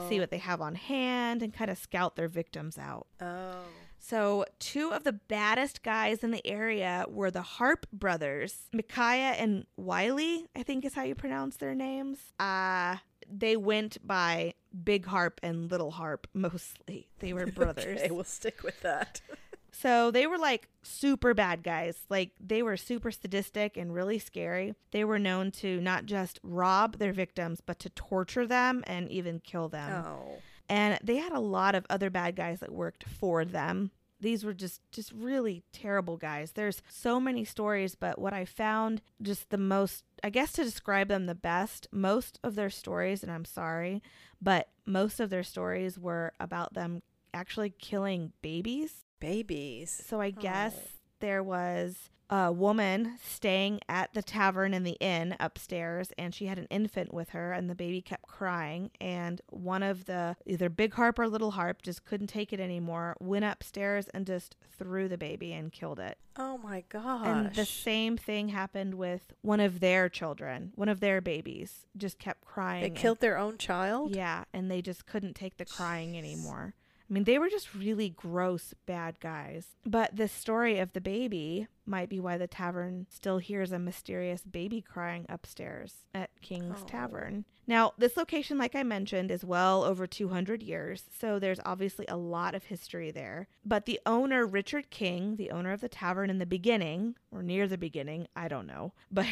see 0.08 0.16
Oh. 0.16 0.20
what 0.20 0.30
they 0.30 0.38
have 0.38 0.60
on 0.60 0.74
hand, 0.74 1.42
and 1.42 1.52
kind 1.54 1.70
of 1.70 1.76
scout 1.78 2.16
their 2.16 2.28
victims 2.28 2.78
out. 2.78 3.06
Oh. 3.20 3.62
So, 4.02 4.46
two 4.58 4.92
of 4.92 5.04
the 5.04 5.12
baddest 5.12 5.82
guys 5.82 6.24
in 6.24 6.30
the 6.30 6.44
area 6.46 7.04
were 7.08 7.30
the 7.30 7.42
Harpe 7.42 7.86
brothers, 7.92 8.68
Micaiah 8.72 9.32
and 9.32 9.66
Wiley, 9.76 10.46
I 10.56 10.62
think 10.62 10.84
is 10.84 10.94
how 10.94 11.02
you 11.02 11.14
pronounce 11.14 11.56
their 11.56 11.74
names. 11.74 12.18
Uh, 12.40 12.96
they 13.30 13.56
went 13.56 14.04
by 14.04 14.54
Big 14.84 15.04
Harpe 15.06 15.38
and 15.42 15.70
Little 15.70 15.92
Harpe 15.92 16.26
mostly. 16.32 17.08
They 17.18 17.32
were 17.34 17.46
brothers. 17.54 18.00
Okay, 18.00 18.10
we'll 18.10 18.24
stick 18.24 18.62
with 18.62 18.80
that. 18.80 19.20
So 19.72 20.10
they 20.10 20.26
were 20.26 20.36
like 20.36 20.68
super 20.82 21.32
bad 21.32 21.62
guys. 21.62 21.96
Like 22.08 22.32
they 22.40 22.62
were 22.62 22.76
super 22.76 23.10
sadistic 23.10 23.76
and 23.76 23.94
really 23.94 24.18
scary. 24.18 24.74
They 24.90 25.04
were 25.04 25.18
known 25.18 25.52
to 25.52 25.80
not 25.80 26.06
just 26.06 26.40
rob 26.42 26.98
their 26.98 27.12
victims, 27.12 27.62
but 27.64 27.78
to 27.78 27.88
torture 27.90 28.46
them 28.46 28.82
and 28.86 29.10
even 29.10 29.40
kill 29.40 29.68
them 29.68 30.04
oh. 30.04 30.38
And 30.70 30.98
they 31.04 31.16
had 31.16 31.32
a 31.32 31.40
lot 31.40 31.74
of 31.74 31.84
other 31.90 32.08
bad 32.08 32.34
guys 32.34 32.60
that 32.60 32.72
worked 32.72 33.04
for 33.04 33.44
them 33.44 33.90
these 34.22 34.44
were 34.44 34.52
just 34.54 34.80
just 34.92 35.12
really 35.12 35.62
terrible 35.72 36.16
guys 36.18 36.52
there's 36.52 36.82
so 36.88 37.18
many 37.18 37.44
stories 37.44 37.94
but 37.94 38.18
what 38.18 38.32
i 38.34 38.44
found 38.44 39.00
just 39.22 39.48
the 39.50 39.56
most 39.58 40.04
i 40.22 40.28
guess 40.30 40.52
to 40.52 40.62
describe 40.64 41.08
them 41.08 41.24
the 41.26 41.34
best 41.34 41.86
most 41.90 42.38
of 42.44 42.54
their 42.54 42.70
stories 42.70 43.22
and 43.22 43.32
i'm 43.32 43.44
sorry 43.46 44.02
but 44.40 44.68
most 44.86 45.20
of 45.20 45.30
their 45.30 45.42
stories 45.42 45.98
were 45.98 46.32
about 46.38 46.74
them 46.74 47.02
actually 47.34 47.70
killing 47.70 48.32
babies 48.42 49.04
Babies. 49.20 50.02
so 50.06 50.20
i 50.20 50.30
guess 50.30 50.74
Oh. 50.76 50.88
there 51.20 51.42
was 51.42 52.08
a 52.32 52.52
woman 52.52 53.18
staying 53.22 53.80
at 53.88 54.12
the 54.14 54.22
tavern 54.22 54.72
in 54.72 54.84
the 54.84 54.96
inn 55.00 55.34
upstairs 55.40 56.12
and 56.16 56.32
she 56.34 56.46
had 56.46 56.58
an 56.58 56.66
infant 56.70 57.12
with 57.12 57.30
her 57.30 57.52
and 57.52 57.68
the 57.68 57.74
baby 57.74 58.00
kept 58.00 58.22
crying 58.22 58.88
and 59.00 59.40
one 59.48 59.82
of 59.82 60.04
the 60.04 60.36
either 60.46 60.68
big 60.68 60.94
harpe 60.94 61.18
or 61.18 61.26
little 61.28 61.50
harpe 61.52 61.82
just 61.82 62.04
couldn't 62.04 62.28
take 62.28 62.52
it 62.52 62.60
anymore 62.60 63.16
went 63.20 63.44
upstairs 63.44 64.06
and 64.14 64.26
just 64.26 64.54
threw 64.78 65.08
the 65.08 65.18
baby 65.18 65.52
and 65.52 65.72
killed 65.72 65.98
it 65.98 66.16
Oh 66.36 66.56
my 66.58 66.84
gosh. 66.88 67.26
and 67.26 67.54
the 67.54 67.66
same 67.66 68.16
thing 68.16 68.50
happened 68.50 68.94
with 68.94 69.32
one 69.42 69.58
of 69.60 69.80
their 69.80 70.08
children 70.08 70.72
one 70.76 70.88
of 70.88 71.00
their 71.00 71.20
babies 71.20 71.86
just 71.96 72.18
kept 72.20 72.44
crying 72.44 72.82
They 72.82 72.86
and- 72.88 72.96
killed 72.96 73.18
their 73.20 73.36
own 73.38 73.58
child? 73.58 74.14
yeah 74.14 74.44
and 74.52 74.70
they 74.70 74.80
just 74.82 75.04
couldn't 75.04 75.34
take 75.34 75.56
the 75.56 75.64
crying 75.64 76.16
anymore 76.16 76.74
I 77.10 77.12
mean, 77.12 77.24
they 77.24 77.40
were 77.40 77.48
just 77.48 77.74
really 77.74 78.10
gross 78.10 78.72
bad 78.86 79.18
guys. 79.18 79.66
But 79.84 80.14
the 80.14 80.28
story 80.28 80.78
of 80.78 80.92
the 80.92 81.00
baby 81.00 81.66
might 81.84 82.08
be 82.08 82.20
why 82.20 82.38
the 82.38 82.46
tavern 82.46 83.06
still 83.10 83.38
hears 83.38 83.72
a 83.72 83.80
mysterious 83.80 84.42
baby 84.42 84.80
crying 84.80 85.26
upstairs 85.28 86.06
at 86.14 86.30
King's 86.40 86.82
Oh. 86.82 86.86
Tavern. 86.86 87.44
Now, 87.66 87.94
this 87.98 88.16
location, 88.16 88.58
like 88.58 88.76
I 88.76 88.84
mentioned, 88.84 89.30
is 89.32 89.44
well 89.44 89.82
over 89.84 90.06
200 90.06 90.62
years, 90.62 91.02
so 91.18 91.38
there's 91.38 91.60
obviously 91.64 92.06
a 92.08 92.16
lot 92.16 92.54
of 92.54 92.64
history 92.64 93.10
there. 93.10 93.48
But 93.64 93.86
the 93.86 94.00
owner, 94.06 94.46
Richard 94.46 94.90
King, 94.90 95.34
the 95.36 95.50
owner 95.50 95.72
of 95.72 95.80
the 95.80 95.88
tavern 95.88 96.30
in 96.30 96.38
the 96.38 96.46
beginning, 96.46 97.16
or 97.32 97.42
near 97.42 97.66
the 97.66 97.78
beginning, 97.78 98.28
I 98.36 98.46
don't 98.48 98.66
know, 98.66 98.92
but 99.10 99.26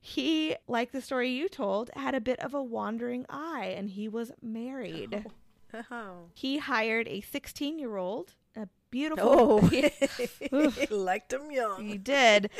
he, 0.00 0.56
like 0.68 0.92
the 0.92 1.00
story 1.02 1.30
you 1.30 1.48
told, 1.50 1.90
had 1.94 2.14
a 2.14 2.20
bit 2.20 2.38
of 2.40 2.52
a 2.54 2.62
wandering 2.62 3.24
eye 3.28 3.74
and 3.76 3.90
he 3.90 4.08
was 4.08 4.32
married. 4.42 5.22
Oh. 5.26 5.30
He 6.34 6.58
hired 6.58 7.08
a 7.08 7.20
16 7.20 7.78
year 7.78 7.96
old, 7.96 8.34
a 8.56 8.68
beautiful. 8.90 9.24
Oh, 9.28 9.60
he 9.68 10.86
liked 10.90 11.32
him 11.32 11.50
young. 11.50 11.84
he 11.86 11.98
did. 11.98 12.50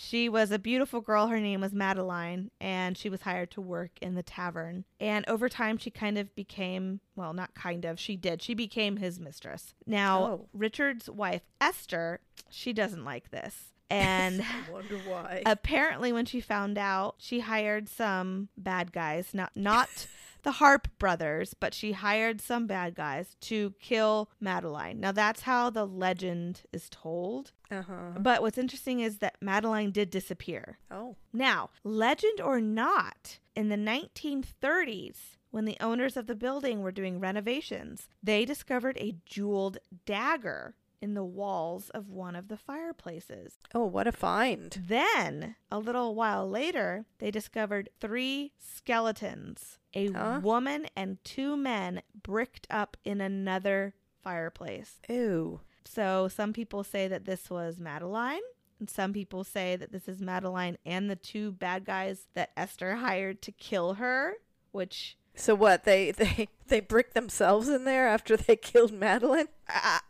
She 0.00 0.28
was 0.28 0.52
a 0.52 0.60
beautiful 0.60 1.00
girl. 1.00 1.26
Her 1.26 1.40
name 1.40 1.60
was 1.60 1.72
Madeline, 1.72 2.52
and 2.60 2.96
she 2.96 3.08
was 3.08 3.22
hired 3.22 3.50
to 3.52 3.60
work 3.60 3.90
in 4.00 4.14
the 4.14 4.22
tavern. 4.22 4.84
And 5.00 5.24
over 5.28 5.48
time, 5.48 5.76
she 5.76 5.90
kind 5.90 6.16
of 6.16 6.32
became 6.36 7.00
well, 7.16 7.32
not 7.32 7.54
kind 7.54 7.84
of, 7.84 7.98
she 7.98 8.14
did. 8.16 8.40
She 8.40 8.54
became 8.54 8.98
his 8.98 9.18
mistress. 9.18 9.74
Now, 9.86 10.22
Oh. 10.24 10.48
Richard's 10.52 11.10
wife, 11.10 11.42
Esther, 11.60 12.20
she 12.48 12.72
doesn't 12.72 13.04
like 13.04 13.30
this. 13.32 13.72
And 13.90 14.42
I 14.42 14.70
wonder 14.70 14.98
why. 14.98 15.42
apparently 15.46 16.12
when 16.12 16.26
she 16.26 16.40
found 16.42 16.76
out 16.78 17.14
she 17.18 17.40
hired 17.40 17.88
some 17.88 18.50
bad 18.54 18.92
guys 18.92 19.30
not 19.32 19.52
not 19.56 20.06
the 20.42 20.52
harpe 20.52 20.88
brothers 20.98 21.54
but 21.54 21.74
she 21.74 21.92
hired 21.92 22.40
some 22.40 22.66
bad 22.66 22.94
guys 22.94 23.36
to 23.40 23.74
kill 23.80 24.30
madeline 24.40 25.00
now 25.00 25.12
that's 25.12 25.42
how 25.42 25.68
the 25.70 25.86
legend 25.86 26.62
is 26.72 26.88
told 26.90 27.52
Uh-huh. 27.70 28.12
but 28.18 28.40
what's 28.42 28.58
interesting 28.58 29.00
is 29.00 29.18
that 29.18 29.36
madeline 29.40 29.90
did 29.90 30.10
disappear 30.10 30.78
Oh. 30.90 31.16
now 31.32 31.70
legend 31.84 32.40
or 32.40 32.60
not 32.60 33.38
in 33.56 33.68
the 33.68 33.76
1930s 33.76 35.36
when 35.50 35.64
the 35.64 35.76
owners 35.80 36.16
of 36.16 36.26
the 36.26 36.34
building 36.34 36.82
were 36.82 36.92
doing 36.92 37.20
renovations 37.20 38.08
they 38.22 38.44
discovered 38.44 38.96
a 38.98 39.16
jeweled 39.26 39.78
dagger 40.04 40.74
in 41.00 41.14
the 41.14 41.24
walls 41.24 41.90
of 41.90 42.08
one 42.10 42.34
of 42.34 42.48
the 42.48 42.56
fireplaces 42.56 43.58
Oh, 43.74 43.84
what 43.86 44.08
a 44.08 44.12
find. 44.12 44.82
then, 44.88 45.54
a 45.70 45.78
little 45.78 46.16
while 46.16 46.48
later, 46.50 47.04
they 47.20 47.30
discovered 47.30 47.88
three 48.00 48.52
skeletons 48.58 49.77
a 49.94 50.10
Huh? 50.12 50.40
woman 50.42 50.86
and 50.96 51.22
two 51.24 51.56
men 51.56 52.02
bricked 52.22 52.66
up 52.70 52.96
in 53.04 53.20
another 53.20 53.94
fireplace. 54.22 54.96
Ew. 55.08 55.60
So, 55.84 56.28
some 56.28 56.52
people 56.52 56.84
say 56.84 57.08
that 57.08 57.24
this 57.24 57.48
was 57.48 57.80
Madeline, 57.80 58.42
and 58.78 58.90
some 58.90 59.12
people 59.12 59.42
say 59.44 59.74
that 59.76 59.90
this 59.90 60.06
is 60.06 60.20
Madeline 60.20 60.76
and 60.84 61.08
the 61.10 61.16
two 61.16 61.50
bad 61.52 61.84
guys 61.84 62.26
that 62.34 62.50
Esther 62.56 62.96
hired 62.96 63.40
to 63.42 63.52
kill 63.52 63.94
her, 63.94 64.34
which 64.70 65.16
So 65.34 65.54
what? 65.54 65.84
They 65.84 66.10
they 66.12 66.48
they 66.66 66.80
bricked 66.80 67.14
themselves 67.14 67.68
in 67.68 67.84
there 67.84 68.06
after 68.08 68.36
they 68.36 68.56
killed 68.70 68.92
Madeline? 68.92 69.48
I, 69.68 70.00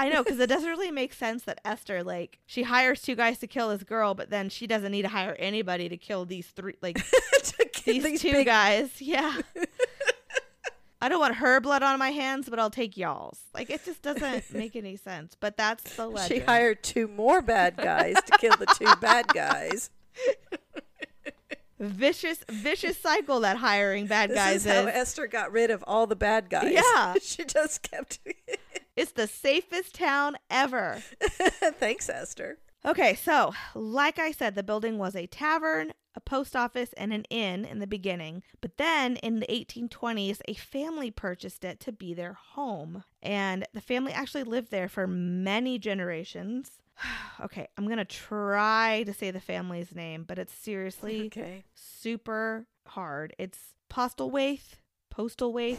I 0.00 0.08
know 0.08 0.24
because 0.24 0.40
it 0.40 0.48
doesn't 0.48 0.68
really 0.68 0.90
make 0.90 1.12
sense 1.12 1.44
that 1.44 1.60
Esther 1.64 2.02
like 2.02 2.40
she 2.46 2.64
hires 2.64 3.00
two 3.00 3.14
guys 3.14 3.38
to 3.38 3.46
kill 3.46 3.68
this 3.68 3.84
girl, 3.84 4.14
but 4.14 4.30
then 4.30 4.48
she 4.48 4.66
doesn't 4.66 4.90
need 4.90 5.02
to 5.02 5.08
hire 5.08 5.36
anybody 5.38 5.88
to 5.88 5.96
kill 5.96 6.24
these 6.24 6.48
three 6.48 6.74
like 6.82 6.96
to 7.44 7.64
kill 7.92 8.02
these, 8.02 8.20
two 8.22 8.32
big- 8.32 8.46
guys. 8.46 8.90
Yeah. 9.00 9.40
I 11.00 11.08
don't 11.10 11.20
want 11.20 11.34
her 11.34 11.60
blood 11.60 11.82
on 11.82 11.98
my 11.98 12.10
hands, 12.10 12.48
but 12.48 12.58
I'll 12.58 12.70
take 12.70 12.96
y'all's. 12.96 13.38
Like 13.52 13.68
it 13.68 13.84
just 13.84 14.00
doesn't 14.00 14.50
make 14.54 14.74
any 14.74 14.96
sense. 14.96 15.36
But 15.38 15.56
that's 15.58 15.96
the 15.96 16.06
legend. 16.08 16.32
She 16.40 16.46
hired 16.46 16.82
two 16.82 17.06
more 17.08 17.42
bad 17.42 17.76
guys 17.76 18.14
to 18.24 18.38
kill 18.38 18.56
the 18.56 18.64
two 18.66 18.88
bad 19.02 19.28
guys. 19.28 19.90
vicious, 21.78 22.38
vicious 22.50 22.96
cycle 22.98 23.40
that 23.40 23.58
hiring 23.58 24.06
bad 24.06 24.30
This 24.30 24.36
guys 24.36 24.56
is 24.66 24.72
how 24.72 24.80
is. 24.86 24.94
Esther 24.94 25.26
got 25.26 25.52
rid 25.52 25.70
of 25.70 25.84
all 25.86 26.06
the 26.06 26.16
bad 26.16 26.48
guys. 26.48 26.72
Yeah. 26.72 27.14
she 27.20 27.44
just 27.44 27.82
kept. 27.82 28.20
It's 28.96 29.12
the 29.12 29.26
safest 29.26 29.94
town 29.94 30.36
ever. 30.48 31.02
Thanks, 31.80 32.08
Esther. 32.08 32.58
Okay, 32.86 33.14
so 33.14 33.52
like 33.74 34.18
I 34.18 34.30
said, 34.32 34.54
the 34.54 34.62
building 34.62 34.98
was 34.98 35.16
a 35.16 35.26
tavern, 35.26 35.92
a 36.14 36.20
post 36.20 36.54
office, 36.54 36.92
and 36.96 37.12
an 37.12 37.24
inn 37.30 37.64
in 37.64 37.78
the 37.80 37.86
beginning. 37.86 38.42
But 38.60 38.76
then 38.76 39.16
in 39.16 39.40
the 39.40 39.46
1820s, 39.46 40.40
a 40.46 40.54
family 40.54 41.10
purchased 41.10 41.64
it 41.64 41.80
to 41.80 41.92
be 41.92 42.14
their 42.14 42.34
home. 42.34 43.04
And 43.22 43.66
the 43.74 43.80
family 43.80 44.12
actually 44.12 44.44
lived 44.44 44.70
there 44.70 44.88
for 44.88 45.06
many 45.06 45.78
generations. 45.78 46.78
okay, 47.42 47.66
I'm 47.76 47.86
going 47.86 47.98
to 47.98 48.04
try 48.04 49.02
to 49.06 49.12
say 49.12 49.30
the 49.30 49.40
family's 49.40 49.94
name, 49.94 50.24
but 50.26 50.38
it's 50.38 50.54
seriously 50.54 51.22
Okay. 51.26 51.64
super 51.74 52.66
hard. 52.86 53.34
It's 53.38 53.58
Postelwaith, 53.90 54.76
Postalwaith. 55.12 55.78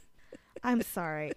I'm 0.62 0.82
sorry. 0.82 1.32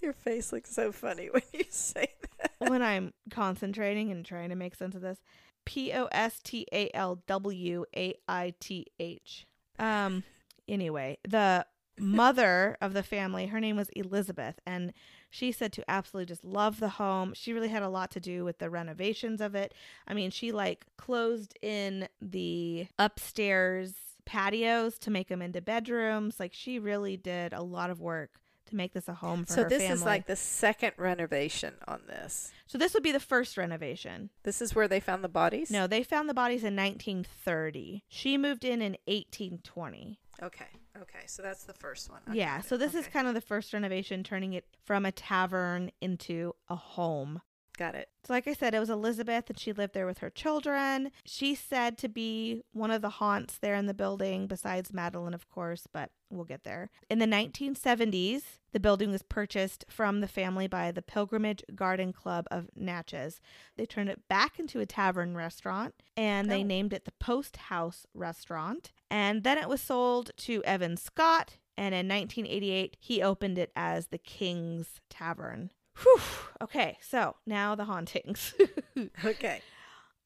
Your 0.00 0.12
face 0.12 0.52
looks 0.52 0.70
so 0.74 0.92
funny 0.92 1.28
when 1.32 1.42
you 1.52 1.64
say 1.70 2.08
that. 2.40 2.52
when 2.70 2.82
I'm 2.82 3.12
concentrating 3.30 4.10
and 4.10 4.24
trying 4.24 4.48
to 4.50 4.56
make 4.56 4.74
sense 4.74 4.94
of 4.94 5.00
this. 5.02 5.18
P 5.64 5.92
O 5.92 6.06
S 6.12 6.40
T 6.40 6.66
A 6.72 6.90
L 6.94 7.22
W 7.26 7.84
A 7.96 8.14
I 8.28 8.54
T 8.60 8.86
H. 8.98 9.46
Um 9.78 10.24
anyway, 10.68 11.18
the 11.26 11.66
mother 11.98 12.76
of 12.80 12.94
the 12.94 13.02
family, 13.02 13.46
her 13.46 13.60
name 13.60 13.76
was 13.76 13.90
Elizabeth 13.90 14.58
and 14.66 14.92
she 15.30 15.50
said 15.50 15.72
to 15.72 15.90
absolutely 15.90 16.26
just 16.26 16.44
love 16.44 16.78
the 16.78 16.90
home. 16.90 17.32
She 17.34 17.52
really 17.52 17.68
had 17.68 17.82
a 17.82 17.88
lot 17.88 18.10
to 18.12 18.20
do 18.20 18.44
with 18.44 18.58
the 18.58 18.70
renovations 18.70 19.40
of 19.40 19.54
it. 19.54 19.72
I 20.06 20.14
mean, 20.14 20.30
she 20.30 20.52
like 20.52 20.86
closed 20.98 21.56
in 21.62 22.08
the 22.20 22.86
upstairs 22.98 23.94
patios 24.24 24.98
to 24.98 25.10
make 25.10 25.28
them 25.28 25.42
into 25.42 25.60
bedrooms. 25.60 26.38
Like 26.38 26.52
she 26.52 26.78
really 26.78 27.16
did 27.16 27.52
a 27.52 27.62
lot 27.62 27.90
of 27.90 28.00
work 28.00 28.41
to 28.72 28.76
make 28.76 28.92
this 28.92 29.06
a 29.08 29.14
home 29.14 29.44
for 29.44 29.52
So 29.52 29.62
her 29.62 29.68
this 29.68 29.82
family. 29.82 29.94
is 29.94 30.04
like 30.04 30.26
the 30.26 30.36
second 30.36 30.92
renovation 30.96 31.74
on 31.86 32.00
this. 32.08 32.52
So 32.66 32.76
this 32.78 32.92
would 32.94 33.02
be 33.02 33.12
the 33.12 33.20
first 33.20 33.56
renovation. 33.56 34.30
This 34.42 34.60
is 34.60 34.74
where 34.74 34.88
they 34.88 34.98
found 35.00 35.22
the 35.22 35.28
bodies. 35.28 35.70
No, 35.70 35.86
they 35.86 36.02
found 36.02 36.28
the 36.28 36.34
bodies 36.34 36.64
in 36.64 36.74
1930. 36.74 38.02
She 38.08 38.36
moved 38.36 38.64
in 38.64 38.82
in 38.82 38.96
1820. 39.06 40.18
Okay. 40.42 40.64
Okay. 41.00 41.20
So 41.26 41.42
that's 41.42 41.64
the 41.64 41.74
first 41.74 42.10
one. 42.10 42.20
I 42.26 42.34
yeah, 42.34 42.60
so 42.62 42.76
this 42.76 42.94
is 42.94 43.06
kind 43.06 43.28
of 43.28 43.34
the 43.34 43.40
first 43.40 43.72
renovation, 43.72 44.24
turning 44.24 44.52
it 44.54 44.64
from 44.84 45.06
a 45.06 45.12
tavern 45.12 45.90
into 46.00 46.54
a 46.68 46.76
home. 46.76 47.40
Got 47.76 47.94
it. 47.94 48.08
So, 48.24 48.32
like 48.32 48.46
I 48.46 48.52
said, 48.52 48.74
it 48.74 48.80
was 48.80 48.90
Elizabeth, 48.90 49.48
and 49.50 49.58
she 49.58 49.72
lived 49.72 49.94
there 49.94 50.06
with 50.06 50.18
her 50.18 50.30
children. 50.30 51.10
She's 51.24 51.58
said 51.58 51.98
to 51.98 52.08
be 52.08 52.62
one 52.72 52.90
of 52.90 53.02
the 53.02 53.10
haunts 53.10 53.58
there 53.58 53.74
in 53.74 53.86
the 53.86 53.94
building, 53.94 54.46
besides 54.46 54.92
Madeline, 54.92 55.34
of 55.34 55.48
course, 55.48 55.86
but 55.92 56.10
we'll 56.30 56.44
get 56.44 56.64
there. 56.64 56.90
In 57.10 57.18
the 57.18 57.26
1970s, 57.26 58.42
the 58.72 58.80
building 58.80 59.10
was 59.10 59.22
purchased 59.22 59.84
from 59.88 60.20
the 60.20 60.28
family 60.28 60.66
by 60.66 60.92
the 60.92 61.02
Pilgrimage 61.02 61.62
Garden 61.74 62.12
Club 62.12 62.46
of 62.50 62.68
Natchez. 62.76 63.40
They 63.76 63.86
turned 63.86 64.08
it 64.08 64.28
back 64.28 64.58
into 64.58 64.80
a 64.80 64.86
tavern 64.86 65.36
restaurant, 65.36 65.94
and 66.16 66.50
they 66.50 66.60
Oh. 66.60 66.66
named 66.66 66.92
it 66.92 67.04
the 67.04 67.12
Post 67.12 67.56
House 67.56 68.06
Restaurant. 68.14 68.92
And 69.10 69.42
then 69.44 69.58
it 69.58 69.68
was 69.68 69.80
sold 69.80 70.30
to 70.38 70.62
Evan 70.64 70.96
Scott, 70.96 71.58
and 71.76 71.94
in 71.94 72.06
1988, 72.08 72.96
he 73.00 73.22
opened 73.22 73.58
it 73.58 73.72
as 73.76 74.06
the 74.08 74.18
King's 74.18 75.00
Tavern. 75.10 75.70
Whew. 76.02 76.20
Okay, 76.62 76.98
so 77.00 77.36
now 77.46 77.74
the 77.74 77.84
hauntings. 77.84 78.54
Okay. 79.24 79.60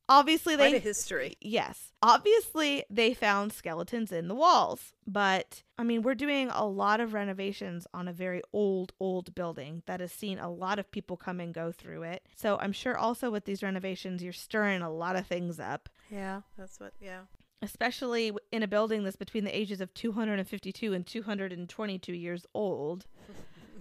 Obviously, 0.08 0.54
Quite 0.54 0.70
they 0.70 0.76
a 0.76 0.80
history. 0.80 1.36
Yes. 1.40 1.90
Obviously, 2.00 2.84
they 2.88 3.12
found 3.12 3.52
skeletons 3.52 4.12
in 4.12 4.28
the 4.28 4.36
walls. 4.36 4.92
But, 5.04 5.64
I 5.76 5.82
mean, 5.82 6.02
we're 6.02 6.14
doing 6.14 6.48
a 6.52 6.64
lot 6.64 7.00
of 7.00 7.12
renovations 7.12 7.88
on 7.92 8.06
a 8.06 8.12
very 8.12 8.40
old, 8.52 8.92
old 9.00 9.34
building 9.34 9.82
that 9.86 9.98
has 9.98 10.12
seen 10.12 10.38
a 10.38 10.48
lot 10.48 10.78
of 10.78 10.92
people 10.92 11.16
come 11.16 11.40
and 11.40 11.52
go 11.52 11.72
through 11.72 12.04
it. 12.04 12.22
So, 12.36 12.56
I'm 12.60 12.70
sure 12.72 12.96
also 12.96 13.30
with 13.30 13.46
these 13.46 13.64
renovations, 13.64 14.22
you're 14.22 14.32
stirring 14.32 14.80
a 14.82 14.90
lot 14.92 15.16
of 15.16 15.26
things 15.26 15.58
up, 15.58 15.88
Yeah. 16.08 16.42
That's 16.56 16.78
what. 16.78 16.92
Yeah. 17.00 17.22
especially 17.62 18.30
in 18.52 18.62
a 18.62 18.68
building 18.68 19.02
that's 19.02 19.16
between 19.16 19.42
the 19.42 19.56
ages 19.58 19.80
of 19.80 19.92
252 19.94 20.92
and 20.94 21.04
222 21.04 22.12
years 22.12 22.46
old. 22.54 23.06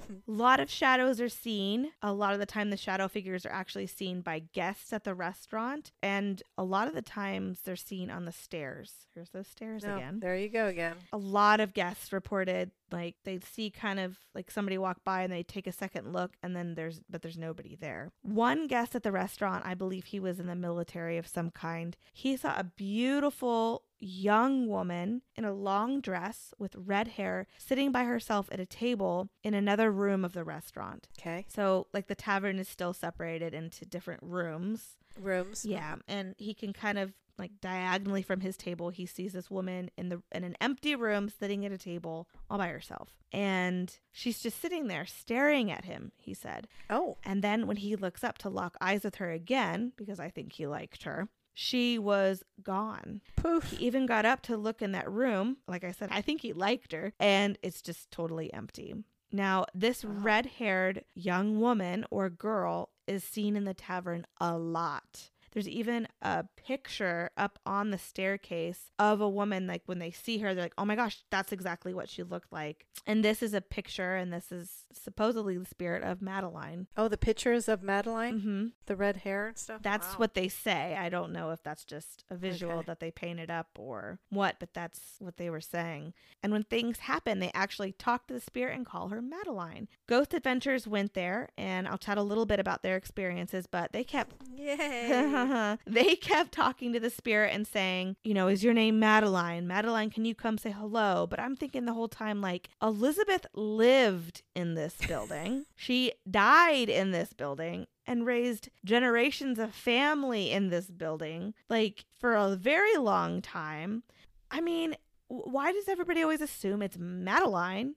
A 0.10 0.32
lot 0.32 0.60
of 0.60 0.70
shadows 0.70 1.20
are 1.22 1.30
seen. 1.30 1.92
A 2.02 2.14
lot 2.14 2.34
of 2.34 2.40
the 2.40 2.46
time, 2.46 2.70
the 2.70 2.78
shadow 2.78 3.08
figures 3.08 3.46
are 3.46 3.52
actually 3.52 3.88
seen 3.88 4.22
by 4.22 4.40
guests 4.54 4.94
at 4.94 5.04
the 5.04 5.14
restaurant, 5.14 5.92
and 6.02 6.42
a 6.58 6.64
lot 6.64 6.88
of 6.88 6.94
the 6.94 7.02
times 7.02 7.62
they're 7.62 7.76
seen 7.76 8.10
on 8.10 8.26
the 8.26 8.32
stairs. 8.32 9.08
Here's 9.14 9.30
those 9.30 9.48
stairs 9.48 9.84
No, 9.84 9.98
again. 9.98 10.20
there 10.20 10.36
you 10.38 10.50
go 10.50 10.68
again. 10.68 10.96
A 11.14 11.18
lot 11.18 11.60
of 11.60 11.74
guests 11.74 12.12
reported 12.14 12.72
like 12.92 13.16
they'd 13.24 13.44
see 13.44 13.72
kind 13.72 14.00
of 14.00 14.18
like 14.36 14.52
somebody 14.52 14.78
walk 14.78 15.04
by 15.04 15.24
and 15.24 15.34
they 15.34 15.42
take 15.44 15.66
a 15.68 15.72
second 15.72 16.14
look, 16.14 16.34
and 16.44 16.56
then 16.56 16.76
there's 16.76 17.02
but 17.10 17.22
there's 17.22 17.38
nobody 17.38 17.76
there. 17.76 18.12
One 18.22 18.68
guest 18.68 18.96
at 18.96 19.04
the 19.04 19.12
restaurant, 19.12 19.66
I 19.66 19.74
believe 19.74 20.06
he 20.06 20.20
was 20.20 20.40
in 20.40 20.48
the 20.48 20.56
military 20.56 21.18
of 21.18 21.28
some 21.28 21.50
kind. 21.52 21.98
He 22.14 22.38
saw 22.38 22.58
a 22.58 22.64
beautiful 22.64 23.84
young 24.06 24.68
woman 24.68 25.22
in 25.36 25.46
a 25.46 25.54
long 25.54 26.02
dress 26.02 26.54
with 26.58 26.76
red 26.76 27.10
hair 27.10 27.48
sitting 27.58 27.92
by 27.92 28.04
herself 28.04 28.48
at 28.52 28.60
a 28.60 28.66
table 28.66 29.30
in 29.44 29.54
another 29.54 29.92
room 29.92 30.24
of 30.24 30.34
the 30.34 30.44
restaurant. 30.44 31.08
Okay. 31.20 31.46
So, 31.48 31.88
like, 31.94 32.08
the 32.08 32.16
tavern 32.16 32.60
is 32.60 32.68
still 32.68 32.94
separated 32.94 33.54
into 33.54 33.86
different 33.86 34.22
rooms. 34.24 34.98
Rooms. 35.20 35.66
Yeah, 35.66 35.96
and 36.08 36.36
he 36.38 36.54
can 36.54 36.74
kind 36.74 36.98
of 36.98 37.14
like 37.38 37.52
diagonally 37.62 38.22
from 38.22 38.40
his 38.40 38.58
table, 38.58 38.90
he 38.90 39.06
sees 39.06 39.34
this 39.34 39.52
woman 39.52 39.90
in 39.98 40.10
the 40.10 40.22
in 40.32 40.44
an 40.44 40.56
empty 40.62 40.96
room 40.96 41.30
sitting 41.30 41.66
at 41.66 41.72
a 41.72 41.78
table 41.78 42.28
all 42.50 42.58
by 42.58 42.70
herself. 42.70 43.16
And 43.32 43.98
she's 44.12 44.42
just 44.42 44.62
sitting 44.62 44.88
there 44.88 45.06
staring 45.06 45.72
at 45.72 45.86
him, 45.86 46.12
he 46.18 46.34
said. 46.34 46.68
Oh. 46.90 47.18
And 47.24 47.44
then 47.44 47.68
when 47.68 47.78
he 47.78 47.96
looks 47.96 48.24
up 48.24 48.38
to 48.40 48.50
lock 48.50 48.78
eyes 48.80 49.04
with 49.04 49.16
her 49.16 49.32
again, 49.32 49.92
because 49.98 50.20
I 50.20 50.30
think 50.30 50.54
he 50.54 50.68
liked 50.68 51.04
her, 51.04 51.28
she 51.56 51.98
was 51.98 52.44
gone. 52.62 53.22
Poof. 53.36 53.72
He 53.72 53.86
even 53.88 54.06
got 54.06 54.26
up 54.26 54.42
to 54.44 54.58
look 54.58 54.82
in 54.84 54.92
that 54.92 55.10
room. 55.10 55.58
Like 55.68 55.84
I 55.84 55.92
said, 55.92 56.10
I 56.12 56.22
think 56.22 56.42
he 56.42 56.54
liked 56.54 56.92
her, 56.92 57.14
and 57.20 57.58
it's 57.64 57.82
just 57.82 58.12
totally 58.12 58.54
empty. 58.54 58.94
Now, 59.32 59.66
this 59.74 60.04
Wow. 60.06 60.12
red 60.18 60.46
haired 60.46 61.04
young 61.16 61.60
woman 61.60 62.06
or 62.12 62.30
girl 62.30 62.90
is 63.08 63.24
seen 63.24 63.56
in 63.56 63.64
the 63.64 63.74
tavern 63.74 64.26
a 64.40 64.58
lot. 64.58 65.32
There's 65.56 65.68
even 65.70 66.08
a 66.22 66.44
picture 66.58 67.32
up 67.38 67.60
on 67.66 67.90
the 67.92 67.98
staircase 67.98 68.92
of 69.00 69.22
a 69.22 69.30
woman, 69.30 69.66
like 69.68 69.84
when 69.86 70.00
they 70.00 70.12
see 70.12 70.38
her, 70.40 70.54
they're 70.54 70.66
like, 70.66 70.74
oh 70.78 70.84
my 70.86 70.96
gosh, 70.96 71.24
that's 71.32 71.52
exactly 71.54 71.94
what 71.94 72.10
she 72.10 72.24
looked 72.24 72.52
like. 72.52 72.86
And 73.08 73.24
this 73.24 73.42
is 73.42 73.54
a 73.54 73.62
picture, 73.62 74.16
and 74.16 74.34
this 74.34 74.52
is 74.52 74.84
supposedly 74.92 75.58
the 75.58 75.66
spirit 75.66 76.04
of 76.04 76.22
Madeline. 76.22 76.88
Oh, 76.98 77.08
the 77.08 77.18
pictures 77.18 77.68
of 77.70 77.82
Madeline, 77.82 78.40
hmm 78.42 78.66
the 78.88 78.96
red 78.96 79.18
hair 79.18 79.48
and 79.48 79.58
stuff. 79.58 79.82
That's 79.82 80.10
Wow. 80.14 80.18
what 80.20 80.34
they 80.36 80.48
say. 80.50 80.96
I 81.00 81.10
don't 81.10 81.32
know 81.32 81.50
if 81.52 81.64
that's 81.64 81.86
just 81.86 82.24
a 82.30 82.36
visual 82.36 82.80
Okay. 82.80 82.86
that 82.88 83.00
they 83.00 83.10
painted 83.10 83.50
up 83.50 83.70
or 83.80 84.20
what, 84.30 84.58
but 84.60 84.74
that's 84.76 85.16
what 85.20 85.38
they 85.38 85.50
were 85.50 85.62
saying. 85.62 86.14
And 86.44 86.52
when 86.52 86.64
things 86.64 87.00
happen, 87.00 87.40
they 87.40 87.52
actually 87.56 87.94
talk 87.94 88.28
to 88.28 88.34
the 88.36 88.40
spirit 88.42 88.76
and 88.76 88.86
call 88.86 89.08
her 89.10 89.22
Madeline. 89.22 89.88
Ghost 90.08 90.34
Adventures 90.34 90.86
went 90.88 91.14
there, 91.16 91.50
and 91.58 91.88
I'll 91.88 91.98
chat 91.98 92.18
a 92.18 92.24
little 92.24 92.46
bit 92.46 92.60
about 92.60 92.84
their 92.84 92.96
experiences, 92.98 93.66
but 93.68 93.94
they 93.94 94.04
kept 94.04 94.36
Yay. 94.56 95.08
Uh-huh. 95.46 95.78
they 95.86 96.16
kept 96.16 96.52
talking 96.52 96.92
to 96.94 97.00
the 97.00 97.10
spirit 97.10 97.52
and 97.54 97.68
saying, 97.68 98.16
you 98.24 98.34
know, 98.34 98.48
is 98.48 98.64
your 98.64 98.74
name 98.74 99.00
Madeline? 99.00 99.68
Madeline, 99.68 100.10
can 100.10 100.26
you 100.26 100.34
come 100.36 100.58
say 100.58 100.72
hello? 100.72 101.28
But 101.30 101.40
I'm 101.40 101.56
thinking 101.56 101.86
the 101.86 101.94
whole 101.94 102.08
time, 102.08 102.42
like, 102.42 102.70
Elizabeth 102.82 103.46
lived 103.54 104.42
in 104.56 104.74
this 104.74 104.96
building. 105.08 105.66
she 105.76 106.14
died 106.30 106.90
in 106.90 107.12
this 107.12 107.34
building 107.34 107.88
and 108.08 108.26
raised 108.26 108.70
generations 108.84 109.60
of 109.60 109.74
family 109.74 110.52
in 110.52 110.70
this 110.70 110.88
building, 110.88 111.54
like, 111.70 112.06
for 112.20 112.36
a 112.36 112.56
very 112.56 112.98
long 112.98 113.42
time. 113.42 114.04
I 114.52 114.62
mean, 114.62 114.96
why 115.28 115.72
does 115.72 115.88
everybody 115.88 116.22
always 116.22 116.42
assume 116.42 116.82
it's 116.82 116.98
Madeline? 116.98 117.96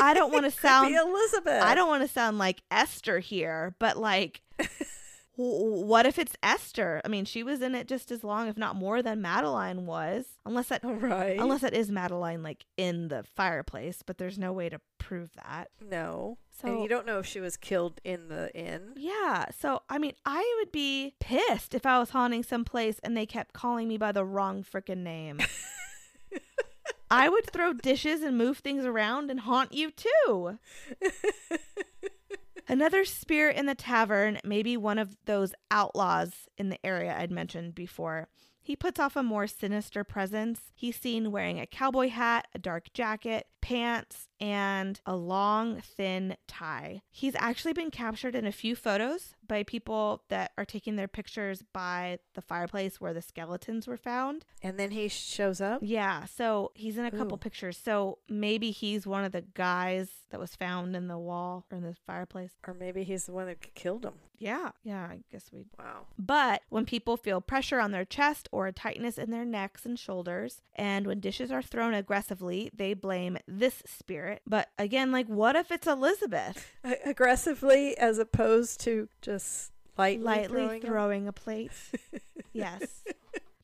I 0.00 0.12
don't 0.14 0.32
want 0.32 0.44
to 0.44 0.50
sound 0.50 0.94
Elizabeth. 0.94 1.62
I 1.62 1.74
don't 1.74 1.88
want 1.88 2.02
to 2.02 2.08
sound 2.08 2.38
like 2.38 2.62
Esther 2.70 3.20
here, 3.20 3.74
but 3.78 3.96
like, 3.96 4.42
what 5.38 6.04
if 6.04 6.18
it's 6.18 6.34
Esther? 6.42 7.00
I 7.04 7.08
mean, 7.08 7.24
she 7.24 7.44
was 7.44 7.62
in 7.62 7.76
it 7.76 7.86
just 7.86 8.10
as 8.10 8.24
long, 8.24 8.48
if 8.48 8.56
not 8.56 8.74
more, 8.74 9.02
than 9.02 9.22
Madeline 9.22 9.86
was. 9.86 10.26
Unless 10.44 10.68
that, 10.68 10.80
right. 10.84 11.38
unless 11.38 11.60
that 11.60 11.74
is 11.74 11.90
Madeline, 11.90 12.42
like 12.42 12.66
in 12.76 13.06
the 13.06 13.22
fireplace, 13.22 14.02
but 14.04 14.18
there's 14.18 14.36
no 14.36 14.52
way 14.52 14.68
to 14.68 14.80
prove 14.98 15.30
that. 15.34 15.68
no. 15.80 16.38
So 16.60 16.66
and 16.66 16.82
you 16.82 16.88
don't 16.88 17.06
know 17.06 17.20
if 17.20 17.26
she 17.26 17.38
was 17.38 17.56
killed 17.56 18.00
in 18.02 18.26
the 18.26 18.52
inn. 18.52 18.94
yeah, 18.96 19.44
so 19.56 19.82
I 19.88 19.98
mean, 19.98 20.14
I 20.26 20.56
would 20.58 20.72
be 20.72 21.14
pissed 21.20 21.72
if 21.72 21.86
I 21.86 22.00
was 22.00 22.10
haunting 22.10 22.42
someplace 22.42 22.98
and 23.04 23.16
they 23.16 23.26
kept 23.26 23.52
calling 23.52 23.86
me 23.86 23.96
by 23.96 24.10
the 24.10 24.24
wrong 24.24 24.64
freaking 24.64 25.04
name. 25.04 25.38
I 27.10 27.28
would 27.28 27.46
throw 27.50 27.72
dishes 27.74 28.22
and 28.22 28.36
move 28.36 28.58
things 28.58 28.84
around 28.84 29.30
and 29.30 29.38
haunt 29.40 29.72
you 29.72 29.92
too. 29.92 30.58
Another 32.70 33.06
spirit 33.06 33.56
in 33.56 33.64
the 33.64 33.74
tavern, 33.74 34.38
maybe 34.44 34.76
one 34.76 34.98
of 34.98 35.16
those 35.24 35.54
outlaws 35.70 36.48
in 36.58 36.68
the 36.68 36.84
area 36.84 37.16
I'd 37.18 37.30
mentioned 37.30 37.74
before. 37.74 38.28
He 38.60 38.76
puts 38.76 39.00
off 39.00 39.16
a 39.16 39.22
more 39.22 39.46
sinister 39.46 40.04
presence. 40.04 40.60
He's 40.74 40.96
seen 40.96 41.32
wearing 41.32 41.58
a 41.58 41.66
cowboy 41.66 42.10
hat, 42.10 42.46
a 42.54 42.58
dark 42.58 42.92
jacket, 42.92 43.46
pants, 43.62 44.27
and 44.40 45.00
a 45.06 45.16
long, 45.16 45.80
thin 45.80 46.36
tie. 46.46 47.02
He's 47.10 47.34
actually 47.36 47.72
been 47.72 47.90
captured 47.90 48.34
in 48.34 48.46
a 48.46 48.52
few 48.52 48.76
photos 48.76 49.34
by 49.46 49.62
people 49.62 50.22
that 50.28 50.52
are 50.58 50.64
taking 50.64 50.96
their 50.96 51.08
pictures 51.08 51.64
by 51.72 52.18
the 52.34 52.42
fireplace 52.42 53.00
where 53.00 53.14
the 53.14 53.22
skeletons 53.22 53.86
were 53.86 53.96
found. 53.96 54.44
And 54.62 54.78
then 54.78 54.90
he 54.90 55.08
shows 55.08 55.60
up. 55.60 55.80
Yeah, 55.82 56.26
so 56.26 56.72
he's 56.74 56.98
in 56.98 57.06
a 57.06 57.10
couple 57.10 57.34
Ooh. 57.34 57.38
pictures. 57.38 57.76
So 57.76 58.18
maybe 58.28 58.70
he's 58.70 59.06
one 59.06 59.24
of 59.24 59.32
the 59.32 59.42
guys 59.42 60.10
that 60.30 60.38
was 60.38 60.54
found 60.54 60.94
in 60.94 61.08
the 61.08 61.18
wall 61.18 61.64
or 61.70 61.78
in 61.78 61.84
the 61.84 61.96
fireplace. 62.06 62.52
Or 62.66 62.74
maybe 62.74 63.04
he's 63.04 63.26
the 63.26 63.32
one 63.32 63.46
that 63.46 63.74
killed 63.74 64.04
him. 64.04 64.14
Yeah, 64.38 64.70
yeah, 64.84 65.02
I 65.02 65.20
guess 65.32 65.50
we. 65.52 65.64
Wow. 65.78 66.06
But 66.16 66.62
when 66.68 66.84
people 66.84 67.16
feel 67.16 67.40
pressure 67.40 67.80
on 67.80 67.90
their 67.90 68.04
chest 68.04 68.48
or 68.52 68.66
a 68.66 68.72
tightness 68.72 69.18
in 69.18 69.30
their 69.30 69.44
necks 69.44 69.84
and 69.84 69.98
shoulders, 69.98 70.62
and 70.76 71.06
when 71.06 71.18
dishes 71.18 71.50
are 71.50 71.62
thrown 71.62 71.92
aggressively, 71.92 72.70
they 72.72 72.94
blame 72.94 73.38
this 73.48 73.82
spirit. 73.84 74.27
But 74.46 74.68
again, 74.78 75.12
like, 75.12 75.26
what 75.26 75.56
if 75.56 75.70
it's 75.70 75.86
Elizabeth 75.86 76.72
aggressively 77.04 77.96
as 77.96 78.18
opposed 78.18 78.80
to 78.80 79.08
just 79.22 79.72
lightly, 79.96 80.24
lightly 80.24 80.48
throwing, 80.48 80.82
throwing, 80.82 81.28
a 81.28 81.32
plate? 81.32 81.72
yes. 82.52 83.02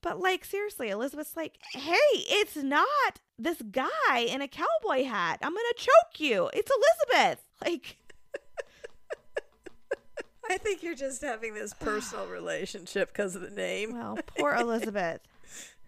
But 0.02 0.20
like 0.20 0.44
seriously, 0.44 0.90
Elizabeth's 0.90 1.36
like, 1.36 1.58
"Hey, 1.72 1.94
it's 2.12 2.56
not 2.56 3.20
this 3.38 3.62
guy 3.70 4.18
in 4.18 4.42
a 4.42 4.48
cowboy 4.48 5.04
hat. 5.04 5.38
I'm 5.42 5.52
going 5.52 5.64
to 5.76 5.82
choke 5.82 6.20
you. 6.20 6.50
It's 6.52 6.70
Elizabeth." 6.70 7.40
Like 7.64 7.96
I 10.50 10.58
think 10.58 10.82
you're 10.82 10.94
just 10.94 11.22
having 11.22 11.54
this 11.54 11.72
personal 11.72 12.26
relationship 12.30 13.08
because 13.08 13.34
of 13.34 13.42
the 13.42 13.50
name. 13.50 13.94
Well, 13.94 14.18
poor 14.36 14.54
Elizabeth. 14.54 15.20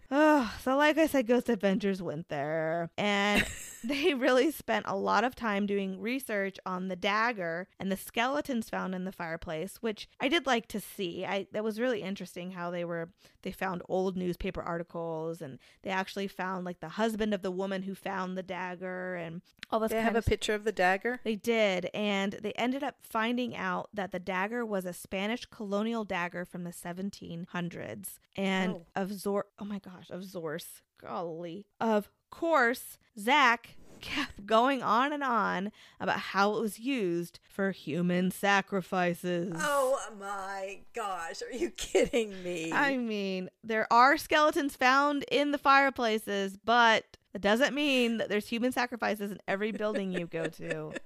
Oh, 0.09 0.55
so 0.63 0.77
like 0.77 0.97
I 0.97 1.05
said, 1.07 1.27
Ghost 1.27 1.49
Adventures 1.49 2.01
went 2.01 2.29
there, 2.29 2.89
and 2.97 3.45
they 3.83 4.13
really 4.13 4.51
spent 4.51 4.85
a 4.87 4.95
lot 4.95 5.25
of 5.25 5.35
time 5.35 5.65
doing 5.65 5.99
research 5.99 6.57
on 6.65 6.87
the 6.87 6.95
dagger 6.95 7.67
and 7.77 7.91
the 7.91 7.97
skeletons 7.97 8.69
found 8.69 8.95
in 8.95 9.03
the 9.03 9.11
fireplace, 9.11 9.77
which 9.81 10.07
I 10.21 10.29
did 10.29 10.45
like 10.45 10.67
to 10.69 10.79
see. 10.79 11.25
I 11.25 11.47
that 11.51 11.63
was 11.63 11.77
really 11.79 12.01
interesting 12.03 12.51
how 12.51 12.71
they 12.71 12.85
were 12.85 13.09
they 13.43 13.51
found 13.51 13.81
old 13.89 14.15
newspaper 14.15 14.61
articles 14.61 15.41
and 15.41 15.59
they 15.83 15.89
actually 15.89 16.27
found 16.27 16.63
like 16.65 16.79
the 16.79 16.89
husband 16.89 17.33
of 17.33 17.41
the 17.41 17.51
woman 17.51 17.83
who 17.83 17.93
found 17.93 18.37
the 18.37 18.43
dagger 18.43 19.15
and 19.15 19.41
all 19.69 19.79
this 19.81 19.89
They 19.91 19.95
kind 19.97 20.07
have 20.07 20.15
a 20.15 20.21
picture 20.21 20.53
of 20.53 20.63
the 20.63 20.71
dagger. 20.71 21.19
they 21.25 21.35
did, 21.35 21.89
and 21.93 22.31
they 22.41 22.53
ended 22.53 22.81
up 22.81 22.95
finding 23.01 23.57
out 23.57 23.89
that 23.93 24.13
the 24.13 24.19
dagger 24.19 24.65
was 24.65 24.85
a 24.85 24.93
Spanish 24.93 25.45
colonial 25.47 26.05
dagger 26.05 26.45
from 26.45 26.63
the 26.63 26.71
1700s, 26.71 28.19
and 28.37 28.75
Oh. 28.75 28.85
of 28.95 29.11
Zor. 29.13 29.45
Oh 29.59 29.65
my 29.65 29.79
gosh, 29.97 30.09
of 30.09 30.21
Zorse, 30.21 30.81
golly. 31.01 31.65
Of 31.79 32.09
course, 32.29 32.97
Zach 33.17 33.75
kept 34.01 34.45
going 34.45 34.83
on 34.83 35.11
and 35.11 35.23
on 35.23 35.71
about 35.99 36.19
how 36.19 36.55
it 36.55 36.61
was 36.61 36.79
used 36.79 37.39
for 37.43 37.71
human 37.71 38.31
sacrifices. 38.31 39.55
Oh 39.57 39.99
my 40.19 40.79
gosh, 40.93 41.41
are 41.41 41.55
you 41.55 41.71
kidding 41.71 42.43
me? 42.43 42.71
I 42.71 42.97
mean, 42.97 43.49
there 43.63 43.91
are 43.91 44.17
skeletons 44.17 44.75
found 44.75 45.25
in 45.31 45.51
the 45.51 45.57
fireplaces, 45.57 46.57
but 46.57 47.17
it 47.33 47.41
doesn't 47.41 47.73
mean 47.73 48.17
that 48.17 48.29
there's 48.29 48.47
human 48.47 48.71
sacrifices 48.71 49.31
in 49.31 49.39
every 49.47 49.71
building 49.71 50.11
you 50.11 50.27
go 50.27 50.47
to. 50.47 50.93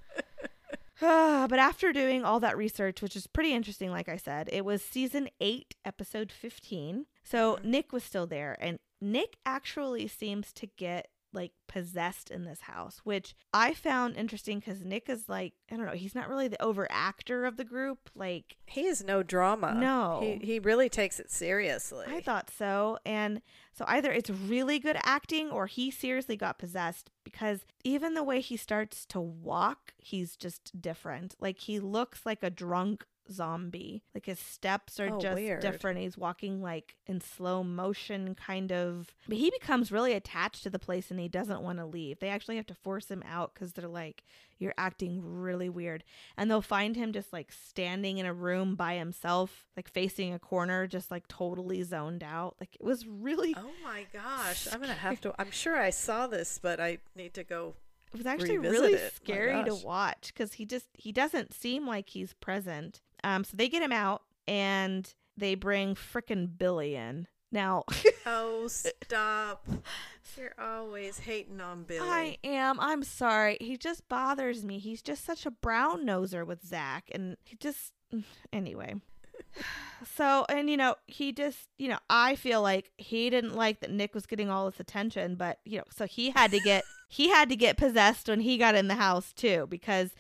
but 1.02 1.58
after 1.58 1.92
doing 1.92 2.24
all 2.24 2.39
that 2.39 2.56
research, 2.56 3.02
which 3.02 3.16
is 3.16 3.26
pretty 3.26 3.54
interesting, 3.54 3.89
like 3.89 4.08
I 4.08 4.18
said, 4.18 4.48
it 4.52 4.64
was 4.64 4.84
season 4.84 5.30
eight, 5.39 5.74
episode 5.84 6.32
15. 6.32 7.08
So 7.24 7.55
mm-hmm. 7.55 7.72
Nick 7.72 7.93
was 7.93 8.03
still 8.03 8.28
there, 8.28 8.57
and 8.59 8.80
Nick 9.01 9.38
actually 9.45 10.07
seems 10.07 10.53
to 10.53 10.67
get 10.67 11.07
like 11.34 11.51
possessed 11.67 12.30
in 12.30 12.43
this 12.43 12.61
house, 12.61 13.01
which 13.03 13.36
I 13.53 13.74
found 13.74 14.17
interesting 14.17 14.59
because 14.59 14.84
Nick 14.84 15.09
is 15.09 15.30
like, 15.30 15.53
I 15.72 15.78
don't 15.78 15.86
know, 15.86 15.93
he's 15.93 16.15
not 16.15 16.30
really 16.30 16.47
the 16.47 16.61
over 16.61 16.88
actor 16.91 17.45
of 17.45 17.57
the 17.57 17.63
group. 17.63 18.09
Like, 18.15 18.57
he 18.65 18.82
is 18.82 19.03
no 19.03 19.24
drama. 19.24 19.74
No. 19.74 20.19
he 20.22 20.45
he 20.45 20.59
really 20.59 20.89
takes 20.89 21.19
it 21.19 21.32
seriously. 21.32 22.05
I 22.07 22.22
thought 22.22 22.51
so. 22.55 22.97
And 23.05 23.41
so 23.72 23.86
either 23.88 24.11
it's 24.11 24.30
really 24.30 24.80
good 24.80 24.97
acting 25.03 25.49
or 25.49 25.67
he 25.67 25.91
seriously 25.91 26.36
got 26.36 26.59
possessed 26.59 27.09
because 27.24 27.65
even 27.84 28.13
the 28.13 28.24
way 28.24 28.41
he 28.41 28.57
starts 28.57 29.05
to 29.07 29.22
walk, 29.22 29.93
he's 29.97 30.36
just 30.36 30.82
different. 30.82 31.36
Like 31.39 31.59
he 31.59 31.80
looks 31.80 32.26
like 32.26 32.43
a 32.43 32.49
drunk 32.49 33.05
zombie. 33.32 34.04
Like 34.14 34.26
his 34.26 34.40
steps 34.40 35.00
are 35.00 35.10
Oh, 35.16 35.20
just 35.20 35.36
weird. 35.36 35.62
different. 35.62 36.00
He's 36.00 36.18
walking 36.18 36.62
like 36.62 36.96
in 37.08 37.22
slow 37.22 37.64
motion, 37.64 38.36
kind 38.36 38.72
of. 38.72 39.14
But 39.28 39.38
he 39.38 39.50
becomes 39.50 39.92
really 39.92 40.14
attached 40.14 40.64
to 40.64 40.70
the 40.70 40.80
place 40.80 41.10
and 41.12 41.20
he 41.20 41.28
doesn't 41.28 41.62
want 41.62 41.80
to 41.80 41.86
leave. 41.86 42.20
They 42.20 42.30
actually 42.30 42.58
have 42.58 42.68
to 42.68 42.76
force 42.76 43.10
him 43.10 43.24
out 43.28 43.54
because 43.54 43.74
they're 43.74 43.88
like, 43.88 44.24
you're 44.60 44.74
acting 44.78 45.22
really 45.24 45.70
weird. 45.70 46.04
And 46.38 46.50
they'll 46.50 46.62
find 46.62 46.96
him 46.96 47.14
just 47.14 47.34
like 47.34 47.52
standing 47.52 48.20
in 48.20 48.26
a 48.28 48.34
room 48.34 48.76
by 48.76 48.96
himself, 48.96 49.66
like 49.76 49.90
facing 49.90 50.34
a 50.34 50.40
corner, 50.40 50.86
just 50.86 51.10
like 51.10 51.28
totally 51.28 51.82
zoned 51.84 52.24
out. 52.24 52.56
Like 52.60 52.76
it 52.76 52.84
was 52.84 53.08
really, 53.08 53.56
Oh 53.58 53.72
my 53.84 54.06
gosh. 54.14 54.68
I'm 54.72 54.80
going 54.80 54.90
to 54.94 55.00
have 55.00 55.20
to. 55.22 55.34
I'm 55.40 55.50
sure 55.52 55.78
I 55.78 55.90
saw 55.90 56.28
this, 56.28 56.60
but 56.62 56.80
I 56.80 57.00
need 57.16 57.34
to 57.36 57.44
go. 57.44 57.74
It 58.14 58.18
was 58.18 58.26
actually 58.26 58.57
revisit 58.57 58.82
really 58.82 58.93
it. 58.93 59.14
Scary 59.14 59.64
to 59.64 59.76
watch 59.76 60.32
because 60.34 60.53
he 60.53 60.66
just, 60.66 60.88
he 60.93 61.12
doesn't 61.12 61.53
seem 61.53 61.88
like 61.88 62.09
he's 62.09 62.34
present. 62.34 63.01
Um, 63.24 63.43
so 63.43 63.55
they 63.55 63.70
get 63.70 63.82
him 63.82 63.91
out 63.91 64.24
and 64.47 65.14
they 65.38 65.55
bring 65.55 65.95
frickin' 65.95 66.57
Billy 66.57 66.95
in. 66.95 67.28
Now, 67.51 67.84
Oh, 68.26 68.68
stop. 68.68 69.68
You're 70.38 70.53
always 70.57 71.20
hating 71.20 71.59
on 71.59 71.84
Billy. 71.84 72.07
I 72.07 72.38
am. 72.43 72.80
I'm 72.80 73.03
sorry. 73.03 73.57
He 73.59 73.76
just 73.76 74.07
bothers 74.07 74.64
me. 74.64 74.80
He's 74.80 75.01
just 75.01 75.26
such 75.26 75.45
a 75.45 75.51
brown 75.51 76.05
noser 76.05 76.45
with 76.45 76.66
Zach, 76.66 77.09
and 77.12 77.36
he 77.43 77.57
just 77.57 77.93
anyway. 78.53 78.95
So, 80.16 80.45
and 80.49 80.68
you 80.68 80.78
know, 80.78 80.95
he 81.05 81.32
just, 81.32 81.70
you 81.78 81.88
know, 81.88 81.99
I 82.09 82.36
feel 82.36 82.62
like 82.64 82.91
he 82.97 83.30
didn't 83.30 83.53
like 83.55 83.82
that 83.82 83.91
Nick 83.91 84.16
was 84.16 84.26
getting 84.26 84.49
all 84.49 84.70
this 84.70 84.80
attention, 84.80 85.36
but 85.36 85.59
you 85.64 85.78
know, 85.78 85.84
so 85.95 86.07
he 86.07 86.32
had 86.32 86.49
to 86.51 86.59
get 86.59 86.84
he 87.12 87.28
had 87.28 87.49
to 87.49 87.57
get 87.57 87.76
possessed 87.76 88.30
when 88.30 88.39
he 88.39 88.57
got 88.57 88.74
in 88.74 88.88
the 88.88 88.95
house 88.95 89.34
too 89.34 89.68
because 89.70 90.12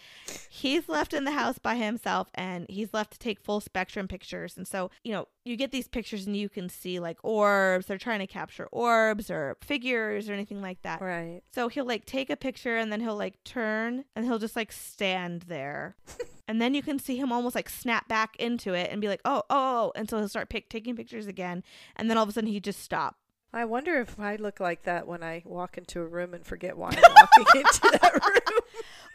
he's 0.49 0.89
left 0.89 1.13
in 1.13 1.23
the 1.23 1.31
house 1.31 1.57
by 1.57 1.75
himself 1.75 2.29
and 2.35 2.65
he's 2.69 2.93
left 2.93 3.13
to 3.13 3.17
take 3.17 3.39
full 3.39 3.61
spectrum 3.61 4.09
pictures. 4.09 4.57
And 4.57 4.67
so, 4.67 4.91
you 5.01 5.13
know, 5.13 5.29
you 5.45 5.55
get 5.55 5.71
these 5.71 5.87
pictures 5.87 6.27
and 6.27 6.35
you 6.35 6.49
can 6.49 6.67
see 6.67 6.99
like 6.99 7.17
orbs, 7.23 7.85
they're 7.85 7.97
trying 7.97 8.19
to 8.19 8.27
capture 8.27 8.67
orbs 8.73 9.31
or 9.31 9.55
figures 9.61 10.29
or 10.29 10.33
anything 10.33 10.61
like 10.61 10.81
that. 10.81 10.99
Right. 10.99 11.43
So 11.53 11.69
he'll 11.69 11.85
like 11.85 12.03
take 12.03 12.29
a 12.29 12.35
picture 12.35 12.75
and 12.75 12.91
then 12.91 12.99
he'll 12.99 13.15
like 13.15 13.41
turn 13.45 14.03
and 14.13 14.25
he'll 14.25 14.37
just 14.37 14.57
like 14.57 14.73
stand 14.73 15.43
there. 15.43 15.95
and 16.49 16.61
then 16.61 16.73
you 16.73 16.83
can 16.83 16.99
see 16.99 17.15
him 17.15 17.31
almost 17.31 17.55
like 17.55 17.69
snap 17.69 18.09
back 18.09 18.35
into 18.35 18.73
it 18.73 18.91
and 18.91 18.99
be 18.99 19.07
like, 19.07 19.21
oh, 19.23 19.43
oh, 19.49 19.61
oh. 19.71 19.91
And 19.95 20.09
so 20.09 20.17
he'll 20.17 20.27
start 20.27 20.49
pick, 20.49 20.67
taking 20.67 20.97
pictures 20.97 21.25
again. 21.25 21.63
And 21.95 22.09
then 22.09 22.17
all 22.17 22.23
of 22.23 22.29
a 22.29 22.33
sudden 22.33 22.49
he 22.49 22.59
just 22.59 22.83
stop. 22.83 23.15
I 23.53 23.65
wonder 23.65 23.99
if 23.99 24.19
I 24.19 24.37
look 24.37 24.59
like 24.59 24.83
that 24.83 25.07
when 25.07 25.23
I 25.23 25.43
walk 25.45 25.77
into 25.77 25.99
a 25.99 26.07
room 26.07 26.33
and 26.33 26.45
forget 26.45 26.77
why 26.77 26.89
I'm 26.89 27.13
walking 27.13 27.61
into 27.61 27.99
that 28.01 28.13
room. 28.25 28.59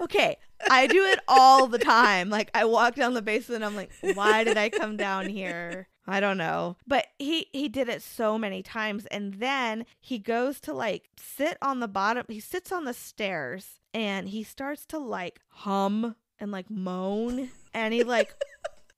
Okay. 0.02 0.36
I 0.70 0.86
do 0.86 1.04
it 1.04 1.20
all 1.26 1.66
the 1.66 1.78
time. 1.78 2.28
Like 2.28 2.50
I 2.54 2.66
walk 2.66 2.96
down 2.96 3.14
the 3.14 3.22
basement 3.22 3.64
I'm 3.64 3.76
like, 3.76 3.90
why 4.14 4.44
did 4.44 4.58
I 4.58 4.68
come 4.68 4.96
down 4.96 5.28
here? 5.28 5.88
I 6.06 6.20
don't 6.20 6.38
know. 6.38 6.76
But 6.86 7.06
he 7.18 7.48
he 7.52 7.68
did 7.68 7.88
it 7.88 8.02
so 8.02 8.38
many 8.38 8.62
times 8.62 9.06
and 9.06 9.34
then 9.34 9.86
he 10.00 10.18
goes 10.18 10.60
to 10.60 10.74
like 10.74 11.08
sit 11.16 11.56
on 11.62 11.80
the 11.80 11.88
bottom. 11.88 12.26
He 12.28 12.40
sits 12.40 12.70
on 12.70 12.84
the 12.84 12.94
stairs 12.94 13.80
and 13.94 14.28
he 14.28 14.42
starts 14.42 14.84
to 14.86 14.98
like 14.98 15.40
hum 15.48 16.14
and 16.38 16.52
like 16.52 16.70
moan 16.70 17.50
and 17.72 17.94
he 17.94 18.04
like 18.04 18.34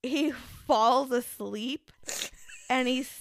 he 0.03 0.33
falls 0.67 1.13
asleep 1.13 1.91
and 2.69 2.89
he's 2.89 3.21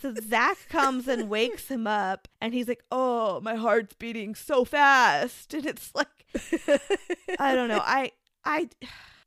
so 0.00 0.14
Zach 0.28 0.68
comes 0.68 1.08
and 1.08 1.28
wakes 1.28 1.68
him 1.68 1.86
up 1.86 2.28
and 2.40 2.54
he's 2.54 2.68
like, 2.68 2.84
Oh, 2.90 3.40
my 3.40 3.56
heart's 3.56 3.94
beating 3.94 4.34
so 4.34 4.64
fast. 4.64 5.54
And 5.54 5.66
it's 5.66 5.94
like 5.94 6.08
I 7.38 7.54
don't 7.54 7.68
know. 7.68 7.82
I 7.82 8.12
I 8.44 8.68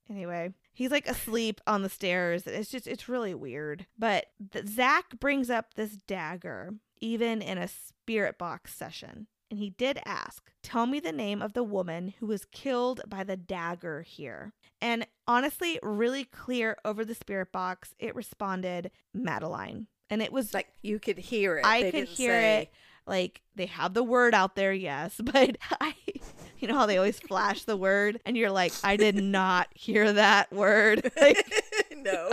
anyway. 0.10 0.54
He's 0.74 0.92
like 0.92 1.08
asleep 1.08 1.60
on 1.66 1.82
the 1.82 1.90
stairs. 1.90 2.46
It's 2.46 2.70
just 2.70 2.88
it's 2.88 3.10
really 3.10 3.34
weird. 3.34 3.88
But 3.98 4.28
th- 4.52 4.68
Zach 4.68 5.20
brings 5.20 5.50
up 5.50 5.74
this 5.74 5.96
dagger 5.96 6.76
even 7.00 7.42
in 7.42 7.58
a 7.58 7.68
spirit 7.68 8.38
box 8.38 8.74
session. 8.74 9.28
And 9.50 9.60
he 9.60 9.70
did 9.70 10.00
ask, 10.06 10.52
"Tell 10.62 10.86
me 10.86 11.00
the 11.00 11.14
name 11.14 11.42
of 11.42 11.54
the 11.54 11.64
woman 11.64 12.14
who 12.20 12.28
was 12.28 12.44
killed 12.46 13.02
by 13.08 13.24
the 13.24 13.38
dagger 13.38 14.02
here." 14.02 14.54
And 14.82 15.08
honestly, 15.28 15.80
really 15.82 16.26
clear 16.26 16.78
over 16.84 17.06
the 17.06 17.16
spirit 17.16 17.52
box, 17.52 17.96
it 17.98 18.16
responded 18.16 18.92
Madeline. 19.14 19.88
And 20.10 20.22
it 20.22 20.32
was 20.32 20.54
like 20.54 20.68
you 20.82 21.00
could 21.00 21.18
hear 21.18 21.58
it. 21.58 21.66
I 21.66 21.84
They 21.84 21.92
could 21.92 22.08
hear 22.08 22.32
say- 22.32 22.62
it. 22.62 22.70
Like 23.06 23.42
they 23.56 23.68
have 23.68 23.94
the 23.94 24.04
word 24.04 24.34
out 24.34 24.56
there, 24.58 24.74
yes, 24.74 25.16
but 25.24 25.58
I, 25.80 25.96
you 26.60 26.68
know 26.68 26.76
how 26.76 26.86
they 26.86 26.98
always 26.98 27.18
flash 27.20 27.64
the 27.64 27.78
word, 27.78 28.20
and 28.26 28.36
you're 28.36 28.52
like, 28.52 28.74
I 28.84 28.98
did 28.98 29.16
not 29.24 29.70
hear 29.74 30.12
that 30.12 30.52
word. 30.52 31.10
Like 31.22 31.50
no. 31.96 32.30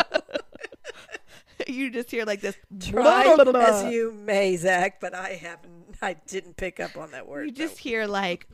you 1.68 1.90
just 1.90 2.10
hear 2.10 2.24
like 2.24 2.40
this. 2.40 2.56
Try 2.80 3.24
as 3.56 3.92
you 3.92 4.12
may, 4.12 4.56
Zach, 4.56 5.00
but 5.00 5.14
I 5.14 5.30
haven't. 5.30 5.72
I 6.02 6.14
didn't 6.26 6.56
pick 6.56 6.80
up 6.80 6.96
on 6.96 7.12
that 7.12 7.28
word. 7.28 7.44
You 7.46 7.52
no. 7.52 7.56
just 7.68 7.78
hear 7.78 8.06
like, 8.06 8.48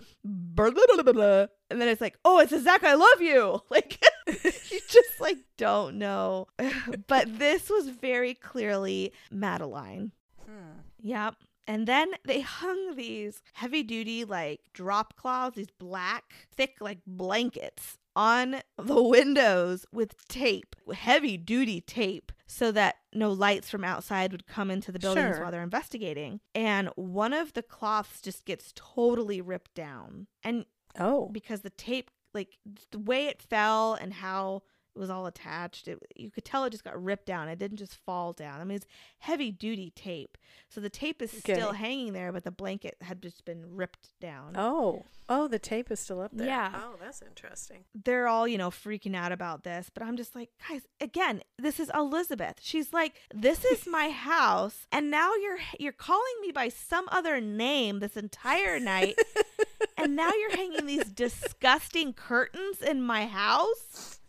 and 1.71 1.81
then 1.81 1.89
it's 1.89 2.01
like, 2.03 2.19
oh, 2.25 2.39
it's 2.41 2.53
a 2.53 2.61
Zach, 2.61 2.85
I 2.85 2.95
love 2.95 3.21
you. 3.21 3.63
Like 3.71 3.99
you 4.71 4.81
just 4.89 5.21
like 5.21 5.39
don't 5.57 5.97
know. 5.99 6.47
But 7.07 7.39
this 7.39 7.69
was 7.71 7.89
very 7.89 8.35
clearly 8.35 9.13
Madeline. 9.31 10.13
Hmm. 10.45 10.81
Yep. 11.01 11.35
And 11.67 11.87
then 11.87 12.11
they 12.25 12.41
hung 12.41 12.97
these 12.97 13.43
heavy 13.53 13.83
duty, 13.85 14.25
like 14.25 14.61
drop 14.73 15.15
cloths, 15.17 15.57
these 15.57 15.71
black, 15.79 16.25
thick, 16.57 16.77
like 16.81 16.99
blankets 17.07 17.97
on 18.17 18.57
the 18.77 19.01
windows 19.01 19.87
with 19.93 20.27
tape, 20.27 20.75
heavy 20.93 21.37
duty 21.37 21.81
tape, 21.81 22.33
so 22.47 22.73
that 22.73 22.97
no 23.15 23.31
lights 23.31 23.71
from 23.71 23.85
outside 23.85 24.33
would 24.33 24.49
come 24.49 24.69
into 24.69 24.91
the 24.91 24.99
buildings 24.99 25.37
Sure. 25.37 25.43
while 25.43 25.53
they're 25.53 25.63
investigating. 25.63 26.41
And 26.57 26.89
one 26.97 27.33
of 27.33 27.53
the 27.53 27.63
cloths 27.63 28.21
just 28.21 28.45
gets 28.45 28.73
totally 28.75 29.41
ripped 29.41 29.75
down. 29.75 30.27
And 30.43 30.65
Oh. 30.99 31.29
because 31.31 31.61
the 31.61 31.71
tape, 31.71 32.11
like 32.35 32.59
the 32.91 32.99
way 32.99 33.27
it 33.27 33.43
fell 33.43 33.95
and 33.95 34.13
how 34.13 34.63
it 34.95 34.99
was 34.99 35.11
all 35.11 35.27
attached, 35.27 35.87
it, 35.87 35.99
you 36.17 36.31
could 36.31 36.45
tell 36.45 36.65
it 36.65 36.71
just 36.71 36.85
got 36.85 37.01
ripped 37.01 37.27
down. 37.27 37.49
It 37.49 37.59
didn't 37.59 37.77
just 37.77 37.95
fall 37.95 38.33
down. 38.33 38.61
I 38.61 38.65
mean, 38.65 38.77
it's 38.77 38.87
heavy 39.19 39.53
duty 39.53 39.93
tape. 39.95 40.37
So 40.69 40.81
the 40.81 40.91
tape 40.91 41.23
is 41.23 41.31
still 41.31 41.73
hanging 41.73 42.13
there, 42.13 42.33
but 42.33 42.43
the 42.45 42.51
blanket 42.51 42.97
had 43.01 43.23
just 43.23 43.45
been 43.45 43.65
ripped 43.77 44.09
down. 44.21 44.55
Oh. 44.57 45.05
Oh, 45.33 45.47
the 45.47 45.61
tape 45.61 45.93
is 45.93 46.01
still 46.01 46.21
up 46.21 46.33
there. 46.35 46.49
Yeah. 46.49 46.73
Oh, 46.75 46.97
that's 47.01 47.23
interesting. 47.23 47.85
They're 47.95 48.27
all, 48.27 48.49
you 48.49 48.59
know, 48.59 48.71
freaking 48.71 49.15
out 49.15 49.31
about 49.31 49.63
this, 49.63 49.89
but 49.95 50.03
I'm 50.03 50.17
just 50.17 50.35
like, 50.35 50.51
guys, 50.69 50.83
again, 51.01 51.43
this 51.57 51.79
is 51.79 51.89
Elizabeth. 51.95 52.57
She's 52.61 52.93
like, 52.93 53.15
this 53.33 53.65
is 53.65 53.87
my 53.87 54.09
house, 54.11 54.87
and 54.91 55.09
now 55.09 55.33
you're 55.37 55.59
you're 55.79 55.93
calling 55.93 56.35
me 56.43 56.51
by 56.51 56.69
some 56.69 57.07
other 57.13 57.41
name 57.41 58.01
this 58.01 58.17
entire 58.17 58.81
night, 58.81 59.17
and 59.97 60.17
now 60.17 60.31
you're 60.33 60.57
hanging 60.57 60.87
these 60.87 61.05
disgusting 61.05 62.13
curtains 62.13 62.81
in 62.81 63.03
my 63.03 63.27
house. 63.27 64.21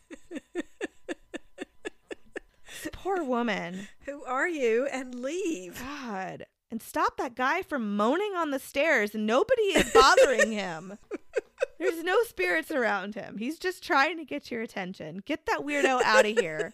Poor 2.93 3.23
woman. 3.23 3.87
Who 4.05 4.23
are 4.23 4.47
you? 4.47 4.87
And 4.91 5.15
leave. 5.15 5.79
God. 5.79 6.45
And 6.69 6.81
stop 6.81 7.17
that 7.17 7.35
guy 7.35 7.61
from 7.61 7.97
moaning 7.97 8.33
on 8.35 8.51
the 8.51 8.59
stairs 8.59 9.13
nobody 9.13 9.61
is 9.61 9.91
bothering 9.93 10.51
him. 10.51 10.97
There's 11.79 12.03
no 12.03 12.23
spirits 12.23 12.71
around 12.71 13.15
him. 13.15 13.37
He's 13.37 13.59
just 13.59 13.83
trying 13.83 14.17
to 14.17 14.25
get 14.25 14.49
your 14.49 14.61
attention. 14.61 15.21
Get 15.25 15.45
that 15.47 15.61
weirdo 15.61 16.01
out 16.03 16.25
of 16.25 16.39
here. 16.39 16.73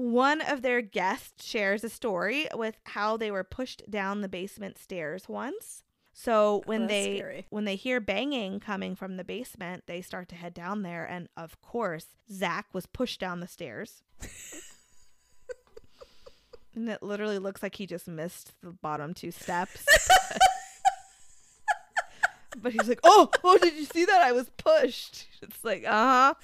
One 0.00 0.40
of 0.40 0.62
their 0.62 0.80
guests 0.80 1.44
shares 1.44 1.84
a 1.84 1.90
story 1.90 2.48
with 2.54 2.78
how 2.84 3.18
they 3.18 3.30
were 3.30 3.44
pushed 3.44 3.82
down 3.90 4.22
the 4.22 4.30
basement 4.30 4.78
stairs 4.78 5.28
once. 5.28 5.82
So 6.14 6.32
oh, 6.32 6.62
when 6.64 6.82
that's 6.82 6.92
they 6.92 7.16
scary. 7.18 7.46
when 7.50 7.66
they 7.66 7.76
hear 7.76 8.00
banging 8.00 8.60
coming 8.60 8.94
from 8.94 9.18
the 9.18 9.24
basement, 9.24 9.84
they 9.86 10.00
start 10.00 10.30
to 10.30 10.36
head 10.36 10.54
down 10.54 10.80
there, 10.80 11.04
and 11.04 11.28
of 11.36 11.60
course, 11.60 12.06
Zach 12.32 12.68
was 12.72 12.86
pushed 12.86 13.20
down 13.20 13.40
the 13.40 13.46
stairs. 13.46 14.02
and 16.74 16.88
it 16.88 17.02
literally 17.02 17.38
looks 17.38 17.62
like 17.62 17.74
he 17.74 17.84
just 17.86 18.08
missed 18.08 18.52
the 18.62 18.70
bottom 18.70 19.12
two 19.12 19.30
steps. 19.30 19.84
but 22.56 22.72
he's 22.72 22.88
like, 22.88 23.00
"Oh, 23.04 23.30
oh, 23.44 23.58
did 23.58 23.74
you 23.74 23.84
see 23.84 24.04
that? 24.04 24.20
I 24.22 24.32
was 24.32 24.48
pushed." 24.56 25.26
It's 25.42 25.64
like, 25.64 25.84
uh 25.84 25.90
huh, 25.90 26.34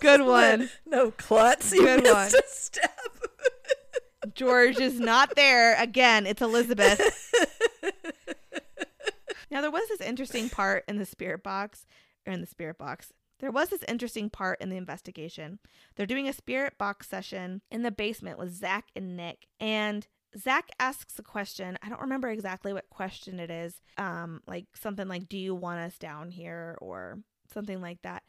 good 0.00 0.20
one. 0.26 0.70
No 0.86 1.10
klutz. 1.12 1.72
You 1.72 1.82
Good 1.82 2.04
one. 2.04 2.26
a 2.26 2.42
step. 2.46 3.00
George 4.34 4.78
is 4.78 4.98
not 4.98 5.34
there 5.36 5.80
again. 5.80 6.26
It's 6.26 6.42
Elizabeth. 6.42 7.00
Now 9.50 9.60
there 9.60 9.70
was 9.70 9.86
this 9.88 10.00
interesting 10.00 10.48
part 10.50 10.82
in 10.88 10.98
the 10.98 11.04
spirit 11.06 11.44
box, 11.44 11.86
or 12.26 12.32
in 12.32 12.40
the 12.40 12.46
spirit 12.46 12.76
box. 12.76 13.12
There 13.38 13.52
was 13.52 13.68
this 13.68 13.84
interesting 13.86 14.28
part 14.28 14.60
in 14.60 14.68
the 14.68 14.76
investigation. 14.76 15.60
They're 15.94 16.06
doing 16.06 16.26
a 16.28 16.32
spirit 16.32 16.76
box 16.76 17.08
session 17.08 17.60
in 17.70 17.82
the 17.82 17.92
basement 17.92 18.38
with 18.38 18.52
Zach 18.52 18.86
and 18.96 19.16
Nick, 19.16 19.46
and 19.60 20.08
Zach 20.38 20.68
asks 20.78 21.18
a 21.18 21.22
question. 21.22 21.78
I 21.82 21.88
don't 21.88 22.00
remember 22.00 22.28
exactly 22.28 22.72
what 22.72 22.90
question 22.90 23.38
it 23.38 23.50
is. 23.50 23.80
Um, 23.98 24.40
like 24.46 24.66
something 24.74 25.08
like, 25.08 25.28
"Do 25.28 25.38
you 25.38 25.54
want 25.54 25.80
us 25.80 25.98
down 25.98 26.30
here?" 26.30 26.76
or 26.80 27.20
something 27.52 27.80
like 27.80 28.02
that. 28.02 28.22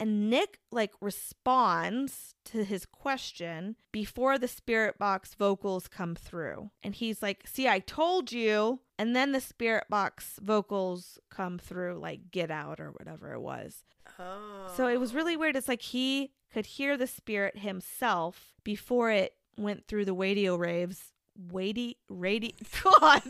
And 0.00 0.30
Nick 0.30 0.60
like 0.70 0.92
responds 1.00 2.34
to 2.46 2.64
his 2.64 2.86
question 2.86 3.74
before 3.90 4.38
the 4.38 4.46
spirit 4.46 4.96
box 4.96 5.34
vocals 5.34 5.88
come 5.88 6.14
through. 6.14 6.70
And 6.82 6.94
he's 6.94 7.22
like, 7.22 7.46
"See, 7.46 7.68
I 7.68 7.80
told 7.80 8.30
you." 8.30 8.80
And 8.98 9.14
then 9.14 9.32
the 9.32 9.40
spirit 9.40 9.84
box 9.90 10.38
vocals 10.40 11.18
come 11.30 11.58
through 11.58 11.98
like 11.98 12.30
"Get 12.30 12.50
out" 12.50 12.78
or 12.80 12.90
whatever 12.92 13.32
it 13.32 13.40
was. 13.40 13.82
Oh. 14.18 14.72
So 14.76 14.86
it 14.86 15.00
was 15.00 15.14
really 15.14 15.36
weird. 15.36 15.56
It's 15.56 15.68
like 15.68 15.82
he 15.82 16.32
could 16.52 16.66
hear 16.66 16.96
the 16.96 17.06
spirit 17.06 17.58
himself 17.58 18.54
before 18.64 19.10
it 19.10 19.34
went 19.56 19.86
through 19.86 20.04
the 20.04 20.14
radio 20.14 20.56
raves. 20.56 21.12
Weighty, 21.38 21.98
radio, 22.08 22.50
God, 22.82 23.22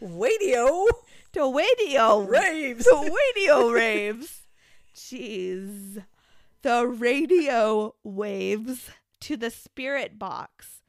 radio 0.00 0.86
the 1.36 1.44
radio 1.44 2.20
raves. 2.20 2.84
the 2.84 3.18
radio 3.36 3.68
raves. 3.70 4.42
Jeez. 4.94 6.02
The 6.62 6.86
radio 6.86 7.94
waves 8.02 8.90
to 9.20 9.36
the 9.36 9.50
spirit 9.50 10.18
box. 10.18 10.80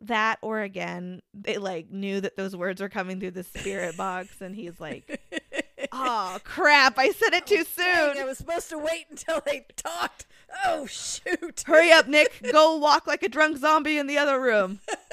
That 0.00 0.38
or 0.42 0.60
again, 0.60 1.22
they 1.34 1.58
like 1.58 1.90
knew 1.90 2.20
that 2.20 2.36
those 2.36 2.54
words 2.54 2.80
were 2.80 2.88
coming 2.88 3.18
through 3.18 3.32
the 3.32 3.42
spirit 3.42 3.96
box 3.96 4.40
and 4.40 4.54
he's 4.54 4.78
like, 4.78 5.20
"Oh 5.92 6.38
crap, 6.44 6.98
I 6.98 7.10
said 7.10 7.32
it 7.32 7.46
too 7.46 7.64
Dang, 7.76 8.18
I 8.18 8.24
was 8.24 8.38
supposed 8.38 8.68
to 8.70 8.78
wait 8.78 9.06
until 9.10 9.40
they 9.44 9.66
talked. 9.74 10.26
Oh 10.64 10.86
shoot! 10.86 11.64
Hurry 11.66 11.90
up, 11.90 12.06
Nick. 12.06 12.42
Go 12.52 12.76
walk 12.76 13.06
like 13.06 13.22
a 13.22 13.28
drunk 13.28 13.56
zombie 13.56 13.98
in 13.98 14.06
the 14.06 14.18
other 14.18 14.40
room." 14.40 14.80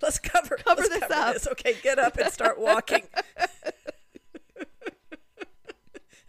Let's 0.00 0.18
cover 0.18 0.56
Cover 0.56 0.82
let's 0.82 1.00
this 1.00 1.10
up. 1.10 1.34
this. 1.34 1.48
Okay, 1.48 1.74
get 1.82 1.98
up 1.98 2.16
and 2.16 2.32
start 2.32 2.58
walking. 2.60 3.02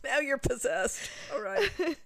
now 0.03 0.19
you're 0.19 0.37
possessed. 0.37 1.09
All 1.33 1.41
right. 1.41 1.69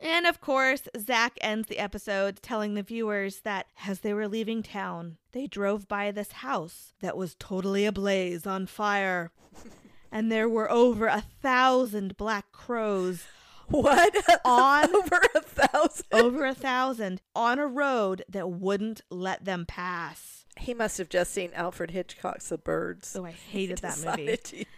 And 0.00 0.26
of 0.26 0.38
course, 0.40 0.82
Zach 0.98 1.38
ends 1.40 1.66
the 1.68 1.78
episode 1.78 2.42
telling 2.42 2.74
the 2.74 2.82
viewers 2.82 3.38
that 3.40 3.68
as 3.86 4.00
they 4.00 4.12
were 4.12 4.28
leaving 4.28 4.62
town, 4.62 5.16
they 5.32 5.46
drove 5.46 5.88
by 5.88 6.10
this 6.10 6.32
house 6.32 6.92
that 7.00 7.16
was 7.16 7.36
totally 7.36 7.86
ablaze 7.86 8.44
on 8.46 8.66
fire. 8.66 9.30
and 10.12 10.30
there 10.30 10.48
were 10.48 10.70
over 10.70 11.06
a 11.06 11.22
thousand 11.40 12.18
black 12.18 12.52
crows, 12.52 13.24
What? 13.68 14.14
On- 14.44 14.94
over 14.94 15.20
a 15.34 15.40
thousand. 15.40 16.06
over 16.12 16.44
a 16.44 16.54
thousand, 16.54 17.22
on 17.34 17.58
a 17.58 17.66
road 17.66 18.24
that 18.28 18.50
wouldn't 18.50 19.00
let 19.10 19.46
them 19.46 19.64
pass. 19.64 20.43
He 20.56 20.74
must 20.74 20.98
have 20.98 21.08
just 21.08 21.32
seen 21.32 21.50
Alfred 21.54 21.90
Hitchcock's 21.90 22.48
The 22.48 22.58
Birds. 22.58 23.08
So 23.08 23.24
I 23.24 23.32
hated 23.32 23.78
that 23.78 23.98
movie. 24.04 24.66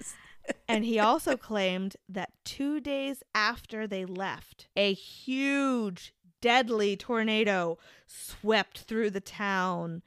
And 0.69 0.85
he 0.85 1.01
also 1.01 1.37
claimed 1.37 1.97
that 2.09 2.31
two 2.45 2.81
days 2.81 3.23
after 3.35 3.87
they 3.87 4.05
left, 4.05 4.69
a 4.77 4.93
huge, 4.93 6.15
deadly 6.41 6.97
tornado 6.97 7.79
swept 8.07 8.81
through 8.83 9.11
the 9.11 9.21
town. 9.21 10.03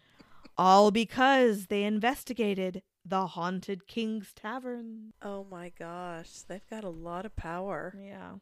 All 0.58 0.92
because 0.92 1.68
they 1.68 1.84
investigated 1.84 2.84
the 3.06 3.28
Haunted 3.28 3.88
King's 3.88 4.34
Tavern. 4.34 5.14
Oh 5.22 5.46
my 5.50 5.72
gosh, 5.78 6.42
they've 6.48 6.70
got 6.70 6.84
a 6.84 6.90
lot 6.90 7.26
of 7.26 7.36
power. 7.36 7.96
Yeah. 8.02 8.36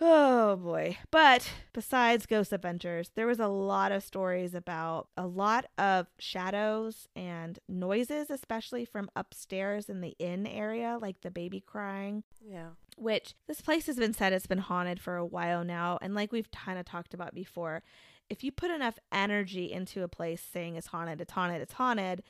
Oh 0.00 0.54
boy. 0.56 0.96
But 1.10 1.50
besides 1.72 2.24
Ghost 2.26 2.52
Adventures, 2.52 3.10
there 3.16 3.26
was 3.26 3.40
a 3.40 3.48
lot 3.48 3.90
of 3.90 4.04
stories 4.04 4.54
about 4.54 5.08
a 5.16 5.26
lot 5.26 5.66
of 5.76 6.06
shadows 6.20 7.08
and 7.16 7.58
noises, 7.68 8.30
especially 8.30 8.84
from 8.84 9.10
upstairs 9.16 9.88
in 9.88 10.00
the 10.00 10.14
inn 10.20 10.46
area, 10.46 10.98
like 11.00 11.22
the 11.22 11.30
baby 11.32 11.60
crying 11.60 12.22
Yeah. 12.40 12.70
which 12.96 13.34
this 13.48 13.60
place 13.60 13.86
has 13.86 13.96
been 13.96 14.12
said 14.14 14.32
it's 14.32 14.46
been 14.46 14.58
haunted 14.58 15.00
for 15.00 15.16
a 15.16 15.26
while 15.26 15.64
now. 15.64 15.98
And 16.00 16.14
like 16.14 16.30
we've 16.30 16.50
kind 16.52 16.78
of 16.78 16.84
talked 16.84 17.12
about 17.12 17.34
before, 17.34 17.82
if 18.30 18.44
you 18.44 18.52
put 18.52 18.70
enough 18.70 18.98
energy 19.10 19.72
into 19.72 20.02
a 20.04 20.08
place 20.08 20.40
saying 20.42 20.76
it's 20.76 20.88
haunted, 20.88 21.20
it's 21.20 21.32
haunted, 21.32 21.60
it's 21.60 21.72
haunted, 21.74 22.22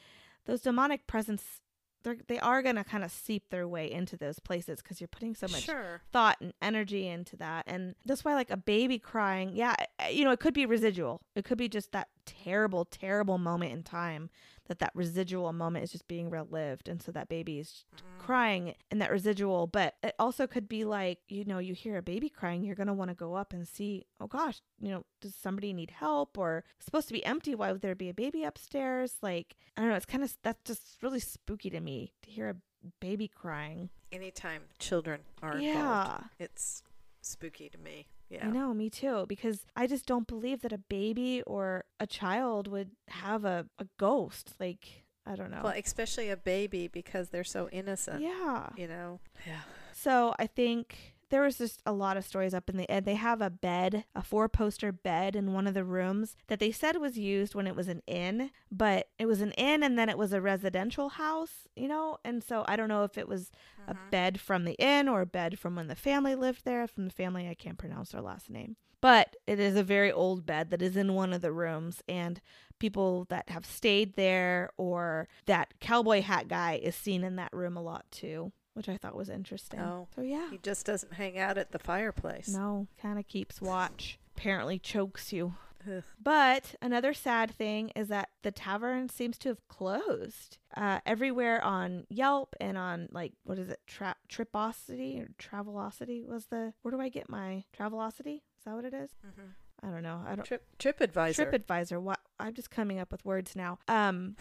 those 0.47 0.63
demonic 0.63 1.07
presence, 1.07 1.61
they're, 2.09 2.17
they 2.27 2.39
are 2.41 2.63
going 2.63 2.77
to 2.77 2.85
kind 2.85 3.05
of 3.05 3.11
seep 3.11 3.45
their 3.51 3.67
way 3.69 3.91
into 3.91 4.17
those 4.17 4.39
places 4.39 4.81
because 4.83 5.01
you're 5.01 5.09
putting 5.09 5.35
so 5.35 5.47
much 5.49 5.63
Sure. 5.63 6.01
thought 6.13 6.37
and 6.41 6.53
energy 6.63 7.07
into 7.07 7.37
that. 7.37 7.65
And 7.67 7.95
that's 8.05 8.25
why, 8.25 8.35
like, 8.35 8.51
a 8.51 8.57
baby 8.57 8.99
crying, 8.99 9.51
yeah, 9.55 9.75
eh, 9.99 10.09
you 10.09 10.25
know, 10.25 10.31
it 10.33 10.41
could 10.41 10.55
be 10.55 10.67
residual. 10.67 11.21
It 11.35 11.45
could 11.45 11.59
be 11.59 11.69
just 11.69 11.93
that 11.93 12.09
terrible, 12.27 12.85
terrible 12.85 13.39
moment 13.39 13.73
in 13.73 13.83
time 13.83 14.31
that 14.69 14.79
that 14.79 14.93
residual 14.95 15.53
moment 15.53 15.85
is 15.85 15.93
just 15.93 16.07
being 16.09 16.31
relived. 16.31 16.89
And 16.89 17.03
so 17.03 17.11
that 17.13 17.29
baby 17.29 17.59
is 17.59 17.85
mm. 17.97 18.19
crying 18.19 18.75
in 18.91 18.99
that 18.99 19.11
residual. 19.11 19.67
But 19.67 19.97
it 20.03 20.15
also 20.19 20.47
could 20.47 20.69
be 20.69 20.85
like, 20.85 21.19
you 21.29 21.45
know, 21.45 21.59
you 21.59 21.75
hear 21.75 21.97
a 21.97 22.03
baby 22.03 22.29
crying, 22.29 22.63
you're 22.63 22.77
going 22.77 22.87
to 22.87 22.93
want 22.95 23.11
to 23.11 23.15
go 23.15 23.35
up 23.35 23.53
and 23.53 23.67
see, 23.67 24.07
oh 24.21 24.27
gosh, 24.27 24.61
you 24.81 24.91
know, 24.91 25.05
does 25.21 25.35
somebody 25.35 25.73
need 25.73 25.91
help? 25.91 26.39
Or 26.39 26.65
supposed 26.79 27.09
to 27.09 27.15
be 27.15 27.25
empty. 27.25 27.55
Why 27.55 27.73
would 27.73 27.81
there 27.81 27.95
be 27.95 28.09
a 28.09 28.15
baby 28.15 28.45
upstairs? 28.45 29.17
Like, 29.23 29.57
I 29.77 29.81
don't 29.81 29.91
know. 29.91 29.97
It's 29.97 30.07
kind 30.07 30.23
of, 30.23 30.37
that's 30.43 30.63
just 30.65 31.03
really 31.03 31.21
spooky 31.21 31.71
to 31.71 31.81
me 31.81 32.13
to 32.23 32.31
hear 32.31 32.49
a 32.49 32.57
baby 33.01 33.29
crying. 33.29 33.91
Anytime 34.13 34.63
children 34.79 35.21
are 35.43 35.59
Yeah. 35.59 35.73
involved, 35.73 36.25
it's 36.39 36.83
spooky 37.21 37.69
to 37.69 37.79
me. 37.79 38.09
Yeah. 38.29 38.47
I 38.47 38.51
know, 38.51 38.75
me 38.75 38.91
too, 38.91 39.25
because 39.29 39.65
I 39.75 39.87
just 39.87 40.07
don't 40.07 40.27
believe 40.27 40.61
that 40.63 40.73
a 40.73 40.79
baby 40.79 41.43
or 41.47 41.85
a 41.99 42.07
child 42.07 42.69
would 42.69 42.91
have 43.09 43.45
a, 43.45 43.67
a 43.79 43.87
ghost. 43.99 44.53
Like, 44.61 45.05
I 45.27 45.35
don't 45.35 45.51
know. 45.51 45.61
Well, 45.65 45.75
especially 45.77 46.31
a 46.31 46.37
baby 46.37 46.89
because 46.89 47.31
they're 47.31 47.45
so 47.45 47.69
innocent. 47.71 48.21
yeah. 48.21 48.69
You 48.77 48.89
know. 48.89 49.21
Yeah. 49.47 49.61
So 49.93 50.35
I 50.39 50.47
think 50.47 51.17
there 51.31 51.43
was 51.43 51.59
just 51.59 51.83
a 51.85 51.93
lot 51.93 52.17
of 52.17 52.25
stories 52.25 52.55
up 52.55 52.69
in 52.69 52.77
the 52.77 52.91
ed. 52.91 53.05
They 53.05 53.15
have 53.15 53.41
a 53.41 53.51
bed, 53.51 54.05
a 54.15 54.23
four 54.23 54.49
poster 54.49 54.93
bed 54.93 55.37
in 55.37 55.53
one 55.53 55.67
of 55.67 55.75
the 55.75 55.85
rooms 55.85 56.37
that 56.49 56.59
they 56.59 56.73
said 56.73 56.97
was 56.97 57.19
used 57.19 57.55
when 57.55 57.67
it 57.67 57.77
was 57.77 57.89
an 57.89 58.03
inn, 58.07 58.51
but 58.71 59.09
it 59.19 59.27
was 59.27 59.41
an 59.41 59.53
inn 59.53 59.83
and 59.83 59.99
then 59.99 60.09
it 60.09 60.19
was 60.19 60.33
a 60.33 60.41
residential 60.41 61.11
house, 61.11 61.69
you 61.77 61.89
know? 61.89 62.19
And 62.25 62.43
so 62.43 62.65
I 62.67 62.77
don't 62.77 62.89
know 62.89 63.05
if 63.05 63.19
it 63.19 63.29
was 63.29 63.51
a 63.87 63.95
mm-hmm. 63.95 64.11
bed 64.11 64.41
from 64.41 64.65
the 64.65 64.75
inn 64.75 65.09
or 65.09 65.21
a 65.21 65.27
bed 65.27 65.59
from 65.59 65.77
when 65.77 65.89
the 65.89 65.95
family 65.95 66.35
lived 66.35 66.65
there. 66.65 66.87
From 66.87 67.05
the 67.05 67.15
family, 67.15 67.49
I 67.49 67.55
can't 67.55 67.79
pronounce 67.79 68.11
their 68.11 68.23
last 68.23 68.51
name. 68.51 68.77
But 69.01 69.37
it 69.47 69.61
is 69.61 69.77
a 69.77 69.85
very 69.85 70.11
old 70.11 70.45
bed 70.45 70.71
that 70.71 70.83
is 70.83 70.97
in 70.97 71.15
one 71.15 71.33
of 71.33 71.41
the 71.41 71.53
rooms, 71.53 72.03
and 72.09 72.41
people 72.79 73.27
that 73.29 73.49
have 73.51 73.65
stayed 73.65 74.17
there 74.17 74.71
or 74.77 75.29
that 75.47 75.75
cowboy 75.81 76.23
hat 76.23 76.49
guy 76.49 76.81
is 76.83 76.97
seen 76.97 77.23
in 77.23 77.37
that 77.37 77.53
room 77.53 77.77
a 77.77 77.83
lot 77.83 78.07
too, 78.11 78.53
which 78.79 78.89
I 78.89 78.97
thought 78.97 79.15
was 79.17 79.29
interesting. 79.29 79.81
Oh. 79.81 80.07
So 80.15 80.23
yeah. 80.23 80.51
He 80.51 80.59
just 80.63 80.87
doesn't 80.87 81.13
hang 81.15 81.37
out 81.39 81.59
at 81.59 81.73
the 81.73 81.79
fireplace. 81.79 82.49
No, 82.49 82.87
kind 83.03 83.19
of 83.19 83.27
keeps 83.29 83.61
watch. 83.61 84.19
Apparently 84.37 84.79
chokes 84.79 85.33
you. 85.33 85.55
Ugh. 85.89 86.05
But 86.23 86.75
another 86.81 87.13
sad 87.13 87.51
thing 87.51 87.91
is 87.97 88.09
that 88.09 88.31
the 88.43 88.51
tavern 88.53 89.09
seems 89.09 89.37
to 89.39 89.49
have 89.49 89.67
closed. 89.69 90.59
Uh, 90.77 91.01
everywhere 91.05 91.63
on 91.63 92.05
Yelp 92.09 92.55
and 92.61 92.79
on 92.79 93.09
like 93.11 93.33
what 93.45 93.59
is 93.59 93.69
it, 93.69 93.81
Tra- 93.87 94.17
Tripocity 94.29 95.21
or 95.21 95.29
Travelocity 95.39 96.25
was 96.25 96.47
the. 96.47 96.73
Where 96.83 96.93
do 96.93 97.01
I 97.01 97.09
get 97.09 97.29
my 97.29 97.65
Travelocity? 97.77 98.37
Is 98.59 98.65
that 98.65 98.75
what 98.75 98.85
it 98.85 98.95
is? 98.95 99.11
Mhm. 99.27 99.55
I 99.83 99.91
don't 99.91 100.03
know. 100.03 100.23
I 100.27 100.35
don't. 100.37 100.45
Trip 100.45 100.65
TripAdvisor. 100.79 101.51
TripAdvisor. 101.53 102.01
What? 102.01 102.21
I'm 102.41 102.55
just 102.55 102.71
coming 102.71 102.99
up 102.99 103.11
with 103.13 103.25
words 103.25 103.55
now. 103.57 103.79
Um, 103.89 104.37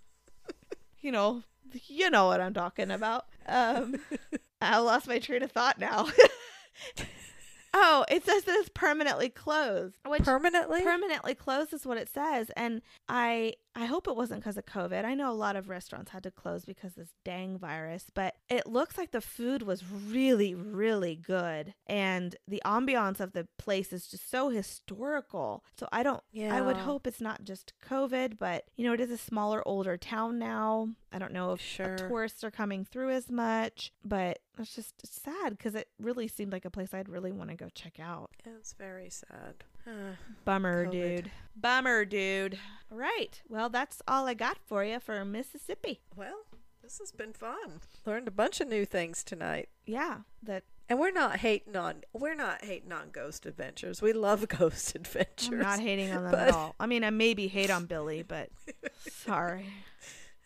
you 1.00 1.12
know, 1.12 1.42
you 1.86 2.10
know 2.10 2.26
what 2.26 2.40
I'm 2.40 2.54
talking 2.54 2.90
about. 2.90 3.26
Um, 3.46 3.96
I 4.60 4.78
lost 4.78 5.06
my 5.06 5.18
train 5.18 5.42
of 5.42 5.52
thought 5.52 5.78
now. 5.78 6.08
oh, 7.80 8.04
it 8.10 8.24
says 8.24 8.44
that 8.44 8.56
it's 8.56 8.68
permanently 8.70 9.28
closed. 9.28 9.96
Which 10.06 10.24
Permanently. 10.24 10.82
permanently 10.82 11.34
closed 11.34 11.72
is 11.72 11.86
what 11.86 11.98
it 11.98 12.08
says, 12.08 12.50
and 12.56 12.82
I 13.08 13.54
I 13.74 13.84
hope 13.84 14.08
it 14.08 14.16
wasn't 14.16 14.40
because 14.40 14.56
of 14.56 14.66
COVID. 14.66 15.04
I 15.04 15.14
know 15.14 15.30
a 15.30 15.34
lot 15.34 15.54
of 15.54 15.68
restaurants 15.68 16.10
had 16.10 16.24
to 16.24 16.32
close 16.32 16.64
because 16.64 16.92
of 16.92 17.04
this 17.04 17.14
dang 17.24 17.58
virus, 17.58 18.06
but 18.12 18.34
it 18.48 18.66
looks 18.66 18.98
like 18.98 19.12
the 19.12 19.20
food 19.20 19.62
was 19.62 19.84
really 19.88 20.54
really 20.54 21.14
good, 21.14 21.74
and 21.86 22.34
the 22.48 22.60
ambiance 22.64 23.20
of 23.20 23.32
the 23.32 23.46
place 23.58 23.92
is 23.92 24.08
just 24.08 24.28
so 24.30 24.48
historical. 24.48 25.64
So 25.78 25.86
I 25.92 26.02
don't. 26.02 26.22
I 26.40 26.60
would 26.60 26.76
hope 26.78 27.06
it's 27.06 27.20
not 27.20 27.44
just 27.44 27.72
COVID, 27.88 28.38
but 28.38 28.64
you 28.76 28.84
know, 28.84 28.92
it 28.92 29.00
is 29.00 29.10
a 29.10 29.18
smaller, 29.18 29.66
older 29.66 29.96
town 29.96 30.38
now. 30.38 30.88
I 31.12 31.18
don't 31.18 31.32
know 31.32 31.52
if 31.52 31.60
Sure. 31.60 31.96
tourists 31.96 32.42
are 32.44 32.50
coming 32.50 32.84
through 32.84 33.10
as 33.10 33.30
much, 33.30 33.92
but 34.04 34.40
it's 34.58 34.74
just 34.74 35.22
sad 35.22 35.50
because 35.56 35.74
it 35.74 35.88
really 36.00 36.28
seemed 36.28 36.52
like 36.52 36.64
a 36.64 36.70
place 36.70 36.92
I'd 36.94 37.08
really 37.08 37.32
want 37.32 37.50
to 37.50 37.56
go 37.56 37.68
check 37.74 37.98
out. 38.00 38.30
It's 38.44 38.72
very 38.74 39.10
sad. 39.10 39.64
Uh, 39.86 39.90
Bummer, 40.44 40.86
COVID. 40.86 40.90
dude. 40.92 41.30
Bummer, 41.56 42.04
dude. 42.04 42.58
All 42.90 42.98
right. 42.98 43.40
Well, 43.48 43.68
that's 43.68 44.02
all 44.08 44.26
I 44.26 44.34
got 44.34 44.58
for 44.66 44.84
you 44.84 45.00
for 45.00 45.24
Mississippi. 45.24 46.00
well, 46.16 46.44
this 46.82 46.98
has 46.98 47.12
been 47.12 47.32
fun. 47.34 47.80
Learned 48.06 48.28
a 48.28 48.32
bunch 48.32 48.60
of 48.60 48.68
new 48.68 48.84
things 48.86 49.22
tonight. 49.22 49.68
Yeah, 49.84 50.18
that 50.42 50.64
And 50.88 50.98
we're 50.98 51.10
not 51.10 51.36
hating 51.36 51.76
on 51.76 51.96
we're 52.14 52.34
not 52.34 52.64
hating 52.64 52.92
on 52.92 53.10
Ghost 53.10 53.44
Adventures. 53.44 54.00
We 54.00 54.12
love 54.14 54.48
Ghost 54.58 54.94
Adventures. 54.94 55.48
I'm 55.52 55.58
not 55.58 55.80
hating 55.80 56.10
on 56.12 56.22
them 56.22 56.32
but- 56.32 56.48
at 56.48 56.54
all. 56.54 56.74
I 56.80 56.86
mean, 56.86 57.04
I 57.04 57.10
maybe 57.10 57.46
hate 57.48 57.70
on 57.70 57.84
Billy, 57.86 58.22
but 58.22 58.48
sorry. 59.10 59.66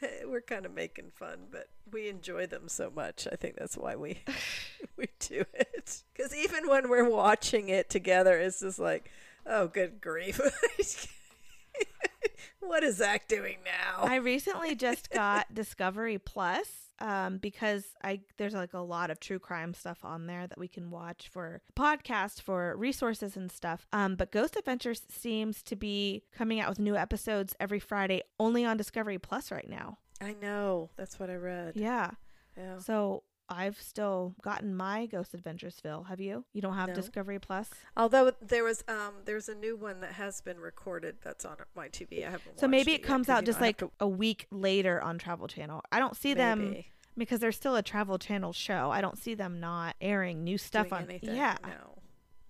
We're 0.26 0.40
kind 0.40 0.66
of 0.66 0.74
making 0.74 1.10
fun, 1.14 1.46
but 1.50 1.68
we 1.90 2.08
enjoy 2.08 2.46
them 2.46 2.68
so 2.68 2.90
much. 2.94 3.26
I 3.30 3.36
think 3.36 3.56
that's 3.56 3.76
why 3.76 3.96
we 3.96 4.20
we 4.96 5.06
do 5.18 5.44
it. 5.54 6.02
Because 6.12 6.34
even 6.34 6.68
when 6.68 6.88
we're 6.88 7.08
watching 7.08 7.68
it 7.68 7.90
together, 7.90 8.38
it's 8.38 8.60
just 8.60 8.78
like, 8.78 9.10
oh, 9.46 9.68
good 9.68 10.00
grief. 10.00 10.40
what 12.60 12.82
is 12.82 12.96
Zak 12.96 13.28
doing 13.28 13.58
now? 13.64 14.04
I 14.04 14.16
recently 14.16 14.74
just 14.74 15.10
got 15.10 15.54
Discovery 15.54 16.18
Plus 16.18 16.91
um, 17.02 17.38
because 17.38 17.84
I 18.02 18.20
there's 18.38 18.54
like 18.54 18.74
a 18.74 18.78
lot 18.78 19.10
of 19.10 19.18
true 19.18 19.40
crime 19.40 19.74
stuff 19.74 20.04
on 20.04 20.26
there 20.26 20.46
that 20.46 20.58
we 20.58 20.68
can 20.68 20.90
watch 20.90 21.28
for 21.28 21.60
podcast 21.76 22.40
for 22.40 22.76
resources 22.76 23.36
and 23.36 23.50
stuff. 23.50 23.86
Um, 23.92 24.14
but 24.14 24.30
Ghost 24.30 24.56
Adventures 24.56 25.02
seems 25.10 25.62
to 25.64 25.76
be 25.76 26.22
coming 26.32 26.60
out 26.60 26.68
with 26.68 26.78
new 26.78 26.96
episodes 26.96 27.56
every 27.58 27.80
Friday 27.80 28.22
only 28.38 28.64
on 28.64 28.76
Discovery 28.76 29.18
Plus 29.18 29.50
right 29.50 29.68
now. 29.68 29.98
I 30.20 30.36
know. 30.40 30.90
That's 30.96 31.18
what 31.18 31.28
I 31.28 31.34
read. 31.34 31.72
Yeah. 31.74 32.12
Yeah. 32.56 32.78
So 32.78 33.24
I've 33.56 33.80
still 33.80 34.34
gotten 34.42 34.74
my 34.74 35.06
Ghost 35.06 35.34
Adventures 35.34 35.78
fill. 35.80 36.04
Have 36.04 36.20
you? 36.20 36.44
You 36.52 36.60
don't 36.62 36.74
have 36.74 36.88
No. 36.88 36.94
Discovery 36.94 37.38
Plus? 37.38 37.68
Although 37.96 38.32
there 38.40 38.64
was 38.64 38.82
um 38.88 39.14
there's 39.24 39.48
a 39.48 39.54
new 39.54 39.76
one 39.76 40.00
that 40.00 40.12
has 40.12 40.40
been 40.40 40.58
recorded 40.58 41.16
that's 41.22 41.44
on 41.44 41.56
my 41.74 41.88
TV. 41.88 42.26
I 42.26 42.30
haven't. 42.30 42.58
So 42.58 42.66
maybe 42.68 42.92
it 42.92 43.02
it 43.02 43.28
yet 43.28 43.28
out 43.28 43.44
just 43.44 43.60
know, 43.60 43.64
I 43.64 43.68
have 43.68 43.82
like 43.82 43.90
a 44.00 44.08
week 44.08 44.46
later 44.50 45.00
on 45.02 45.18
Travel 45.18 45.48
Channel. 45.48 45.82
I 45.92 45.98
don't 45.98 46.16
see 46.16 46.30
to- 46.30 46.38
them 46.38 46.76
because 47.16 47.40
they're 47.40 47.52
still 47.52 47.76
a 47.76 47.82
Travel 47.82 48.18
Channel 48.18 48.52
show. 48.52 48.90
I 48.90 49.00
don't 49.00 49.18
see 49.18 49.34
them 49.34 49.60
not 49.60 49.96
airing 50.00 50.44
new 50.44 50.58
stuff 50.58 50.88
doing 50.88 51.02
on. 51.02 51.10
anything. 51.10 51.36
Yeah. 51.36 51.56
No. 51.62 51.98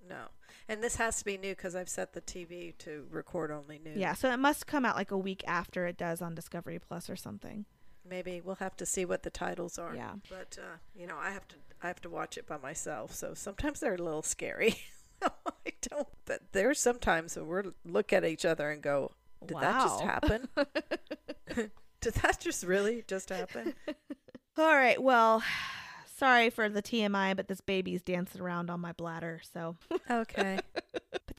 No. 0.08 0.24
And 0.68 0.82
this 0.82 0.96
has 0.96 1.18
to 1.18 1.24
be 1.24 1.36
new 1.36 1.50
because 1.54 1.74
I've 1.74 1.88
set 1.88 2.12
the 2.12 2.20
TV 2.20 2.76
to 2.78 3.06
record 3.10 3.50
only 3.50 3.78
new. 3.78 3.92
Yeah, 3.94 4.14
so 4.14 4.30
it 4.30 4.36
must 4.38 4.66
come 4.66 4.84
out 4.84 4.96
like 4.96 5.10
a 5.10 5.18
week 5.18 5.42
after 5.46 5.86
it 5.86 5.96
does 5.96 6.22
on 6.22 6.34
Discovery 6.34 6.78
Plus 6.78 7.10
or 7.10 7.16
something. 7.16 7.66
Maybe 8.08 8.40
we'll 8.44 8.56
have 8.56 8.76
to 8.78 8.86
see 8.86 9.04
what 9.04 9.22
the 9.22 9.30
titles 9.30 9.78
are. 9.78 9.94
Yeah. 9.94 10.14
But 10.28 10.58
uh, 10.60 10.76
you 10.94 11.06
know, 11.06 11.16
I 11.18 11.30
have 11.30 11.46
to 11.48 11.56
I 11.82 11.86
have 11.88 12.00
to 12.02 12.10
watch 12.10 12.36
it 12.36 12.46
by 12.46 12.58
myself. 12.58 13.14
So 13.14 13.34
sometimes 13.34 13.80
they're 13.80 13.94
a 13.94 14.02
little 14.02 14.22
scary. 14.22 14.76
I 15.22 15.72
don't. 15.82 16.08
But 16.24 16.40
there's 16.52 16.80
sometimes 16.80 17.36
when 17.36 17.46
we're 17.46 17.64
look 17.84 18.12
at 18.12 18.24
each 18.24 18.44
other 18.44 18.70
and 18.70 18.82
go, 18.82 19.12
"Did 19.46 19.58
that 19.58 19.82
just 19.82 20.00
happen? 20.02 20.48
Did 22.00 22.14
that 22.14 22.40
just 22.40 22.64
really 22.64 23.04
just 23.06 23.28
happen?" 23.28 23.74
All 24.58 24.74
right, 24.74 25.00
well, 25.00 25.42
sorry 26.16 26.50
for 26.50 26.68
the 26.68 26.82
TMI, 26.82 27.36
but 27.36 27.48
this 27.48 27.60
baby's 27.60 28.02
dancing 28.02 28.40
around 28.40 28.70
on 28.70 28.80
my 28.80 28.92
bladder, 28.92 29.40
so. 29.52 29.76
okay. 30.10 30.58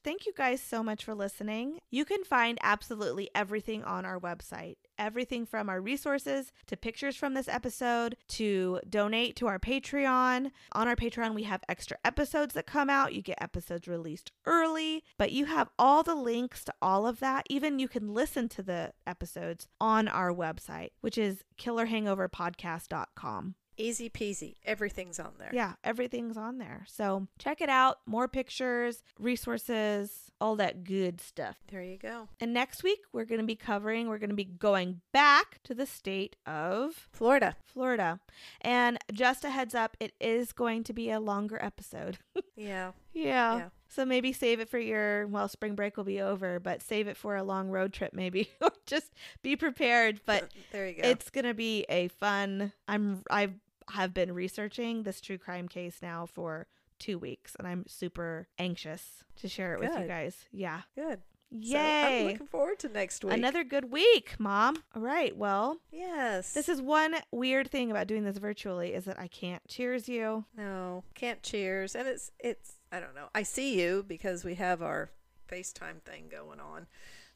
Thank 0.04 0.26
you 0.26 0.34
guys 0.36 0.62
so 0.62 0.84
much 0.84 1.06
for 1.06 1.16
listening. 1.16 1.80
You 1.90 2.04
can 2.04 2.26
find 2.26 2.58
absolutely 2.62 3.30
everything 3.34 3.86
on 3.86 4.06
our 4.06 4.20
website. 4.20 4.76
Everything 5.00 5.46
from 5.46 5.70
our 5.70 5.80
resources 5.80 6.52
to 6.68 6.76
pictures 6.76 7.16
from 7.16 7.34
this 7.34 7.48
episode 7.48 8.18
to 8.30 8.82
donate 8.90 9.38
to 9.38 9.48
our 9.48 9.60
Patreon. 9.60 10.52
On 10.74 10.88
our 10.90 10.98
Patreon, 10.98 11.34
we 11.34 11.44
have 11.44 11.64
extra 11.70 11.98
episodes 12.04 12.54
that 12.54 12.68
come 12.68 12.90
out. 12.90 13.14
You 13.14 13.22
get 13.22 13.42
episodes 13.42 13.88
released 13.88 14.34
early, 14.46 15.06
but 15.18 15.32
you 15.32 15.46
have 15.46 15.70
all 15.80 16.04
the 16.04 16.16
links 16.16 16.66
to 16.66 16.74
all 16.82 17.08
of 17.08 17.22
that. 17.22 17.46
Even 17.50 17.80
you 17.80 17.88
can 17.88 18.14
listen 18.14 18.50
to 18.50 18.62
the 18.62 18.92
episodes 19.08 19.70
on 19.80 20.10
our 20.10 20.34
website, 20.34 20.90
which 21.00 21.18
is 21.18 21.46
killerhangoverpodcast.com. 21.58 23.56
Easy 23.78 24.10
peasy. 24.10 24.56
Everything's 24.66 25.20
on 25.20 25.34
there. 25.40 25.50
Yeah, 25.54 25.74
everything's 25.84 26.38
on 26.38 26.58
there. 26.58 26.86
So 26.88 27.28
check 27.40 27.62
it 27.62 27.70
out. 27.70 27.98
More 28.06 28.28
pictures, 28.28 29.04
resources, 29.20 30.32
all 30.40 30.56
that 30.58 30.84
good 30.84 31.22
stuff. 31.22 31.58
There 31.72 31.84
you 31.84 31.98
go. 31.98 32.28
And 32.40 32.54
next 32.54 32.84
week, 32.84 33.00
we're 33.12 33.26
going 33.26 33.42
to 33.42 33.48
be 33.48 33.56
covering, 33.56 34.08
we're 34.08 34.18
going 34.18 34.30
to 34.30 34.36
be 34.36 34.44
going 34.44 35.02
back 35.12 35.62
to 35.64 35.74
the 35.74 35.86
state 35.86 36.36
of 36.46 37.08
Florida. 37.12 37.56
Florida. 37.66 38.20
And 38.62 38.98
just 39.12 39.44
a 39.46 39.50
heads 39.50 39.74
up, 39.74 39.96
it 40.00 40.14
is 40.20 40.52
going 40.52 40.84
to 40.86 40.94
be 40.94 41.10
a 41.10 41.20
longer 41.20 41.58
episode. 41.62 42.18
Yeah. 42.56 42.92
Yeah. 43.14 43.58
Yeah. 43.58 43.70
So 43.88 44.06
maybe 44.06 44.34
save 44.34 44.60
it 44.60 44.70
for 44.70 44.80
your, 44.80 45.28
well, 45.28 45.48
spring 45.48 45.76
break 45.76 45.98
will 45.98 46.04
be 46.04 46.20
over, 46.20 46.60
but 46.60 46.82
save 46.82 47.08
it 47.08 47.16
for 47.16 47.36
a 47.36 47.44
long 47.44 47.70
road 47.70 47.94
trip 47.94 48.14
maybe. 48.14 48.50
or 48.62 48.72
just 48.88 49.14
be 49.44 49.56
prepared. 49.56 50.22
But 50.26 50.44
uh, 50.44 50.48
there 50.72 50.88
you 50.88 51.02
go. 51.02 51.08
it's 51.08 51.30
gonna 51.30 51.54
be 51.54 51.86
a 51.90 52.08
fun. 52.08 52.74
I'm 52.88 53.24
I 53.30 53.50
have 53.92 54.14
been 54.14 54.34
researching 54.34 55.04
this 55.04 55.22
true 55.22 55.38
crime 55.38 55.68
case 55.68 56.00
now 56.02 56.26
for 56.26 56.68
two 57.00 57.20
weeks, 57.20 57.56
and 57.60 57.68
I'm 57.68 57.86
super 57.88 58.48
anxious 58.58 59.24
to 59.38 59.48
share 59.48 59.74
it 59.74 59.80
with 59.80 59.92
you 60.00 60.08
guys. 60.08 60.46
Yeah, 60.52 60.82
good. 60.96 61.20
yay! 61.52 61.74
So 61.74 61.78
I'm 61.78 62.32
looking 62.32 62.48
forward 62.48 62.80
to 62.80 62.90
next 62.90 63.24
week. 63.24 63.34
Another 63.34 63.64
good 63.64 63.92
week, 63.92 64.36
Mom. 64.40 64.78
All 64.96 65.02
right, 65.02 65.36
well, 65.36 65.78
yes. 65.92 66.54
this 66.54 66.70
is 66.70 66.82
one 66.82 67.16
weird 67.32 67.70
thing 67.70 67.92
about 67.92 68.08
doing 68.08 68.24
this 68.24 68.38
virtually 68.38 68.94
is 68.94 69.06
that 69.06 69.20
I 69.20 69.28
can't 69.28 69.62
cheers 69.68 70.08
you. 70.08 70.46
No, 70.58 71.04
can't 71.14 71.44
cheers. 71.44 71.96
And 71.96 72.08
it's 72.08 72.32
it's 72.40 72.76
I 72.94 73.00
don't 73.00 73.16
know. 73.16 73.28
I 73.34 73.42
see 73.42 73.82
you 73.82 74.06
because 74.08 74.46
we 74.46 74.54
have 74.56 74.84
our 74.84 75.10
FaceTime 75.52 76.04
thing 76.06 76.26
going 76.30 76.60
on. 76.60 76.86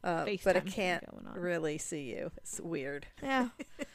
Uh, 0.03 0.25
but 0.43 0.55
I 0.55 0.59
can't 0.59 1.03
really 1.33 1.79
see 1.79 2.11
you. 2.11 2.31
It's 2.37 2.61
weird. 2.61 3.07
Yeah. 3.23 3.49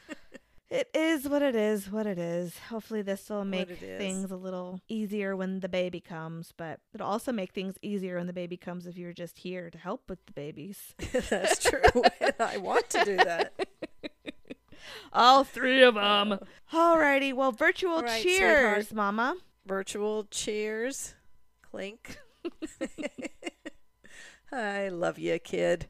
It 0.69 0.89
is 0.95 1.29
what 1.29 1.43
it 1.43 1.55
is, 1.55 1.91
what 1.91 2.07
it 2.07 2.17
is. 2.17 2.57
Hopefully, 2.71 3.03
this 3.03 3.29
will 3.29 3.45
make 3.45 3.77
things 3.77 4.31
a 4.31 4.35
little 4.35 4.79
easier 4.89 5.35
when 5.35 5.59
the 5.59 5.69
baby 5.69 5.99
comes, 5.99 6.51
but 6.57 6.79
it'll 6.95 7.05
also 7.05 7.31
make 7.31 7.51
things 7.51 7.75
easier 7.83 8.17
when 8.17 8.25
the 8.25 8.33
baby 8.33 8.57
comes 8.57 8.87
if 8.87 8.97
you're 8.97 9.13
just 9.13 9.37
here 9.37 9.69
to 9.69 9.77
help 9.77 10.09
with 10.09 10.25
the 10.25 10.31
babies. 10.31 10.95
That's 11.29 11.63
true. 11.63 12.01
and 12.19 12.33
I 12.39 12.57
want 12.57 12.89
to 12.89 13.05
do 13.05 13.17
that. 13.17 13.53
All 15.13 15.43
three 15.43 15.83
of 15.83 15.93
them. 15.93 16.39
Alrighty, 16.73 17.33
well, 17.35 17.51
virtual 17.51 18.01
right, 18.01 18.23
cheers, 18.23 18.87
sweetheart. 18.87 18.93
Mama. 18.95 19.35
Virtual 19.67 20.23
cheers. 20.31 21.13
Clink. 21.73 22.19
I 24.51 24.89
love 24.89 25.17
you, 25.17 25.39
kid. 25.39 25.87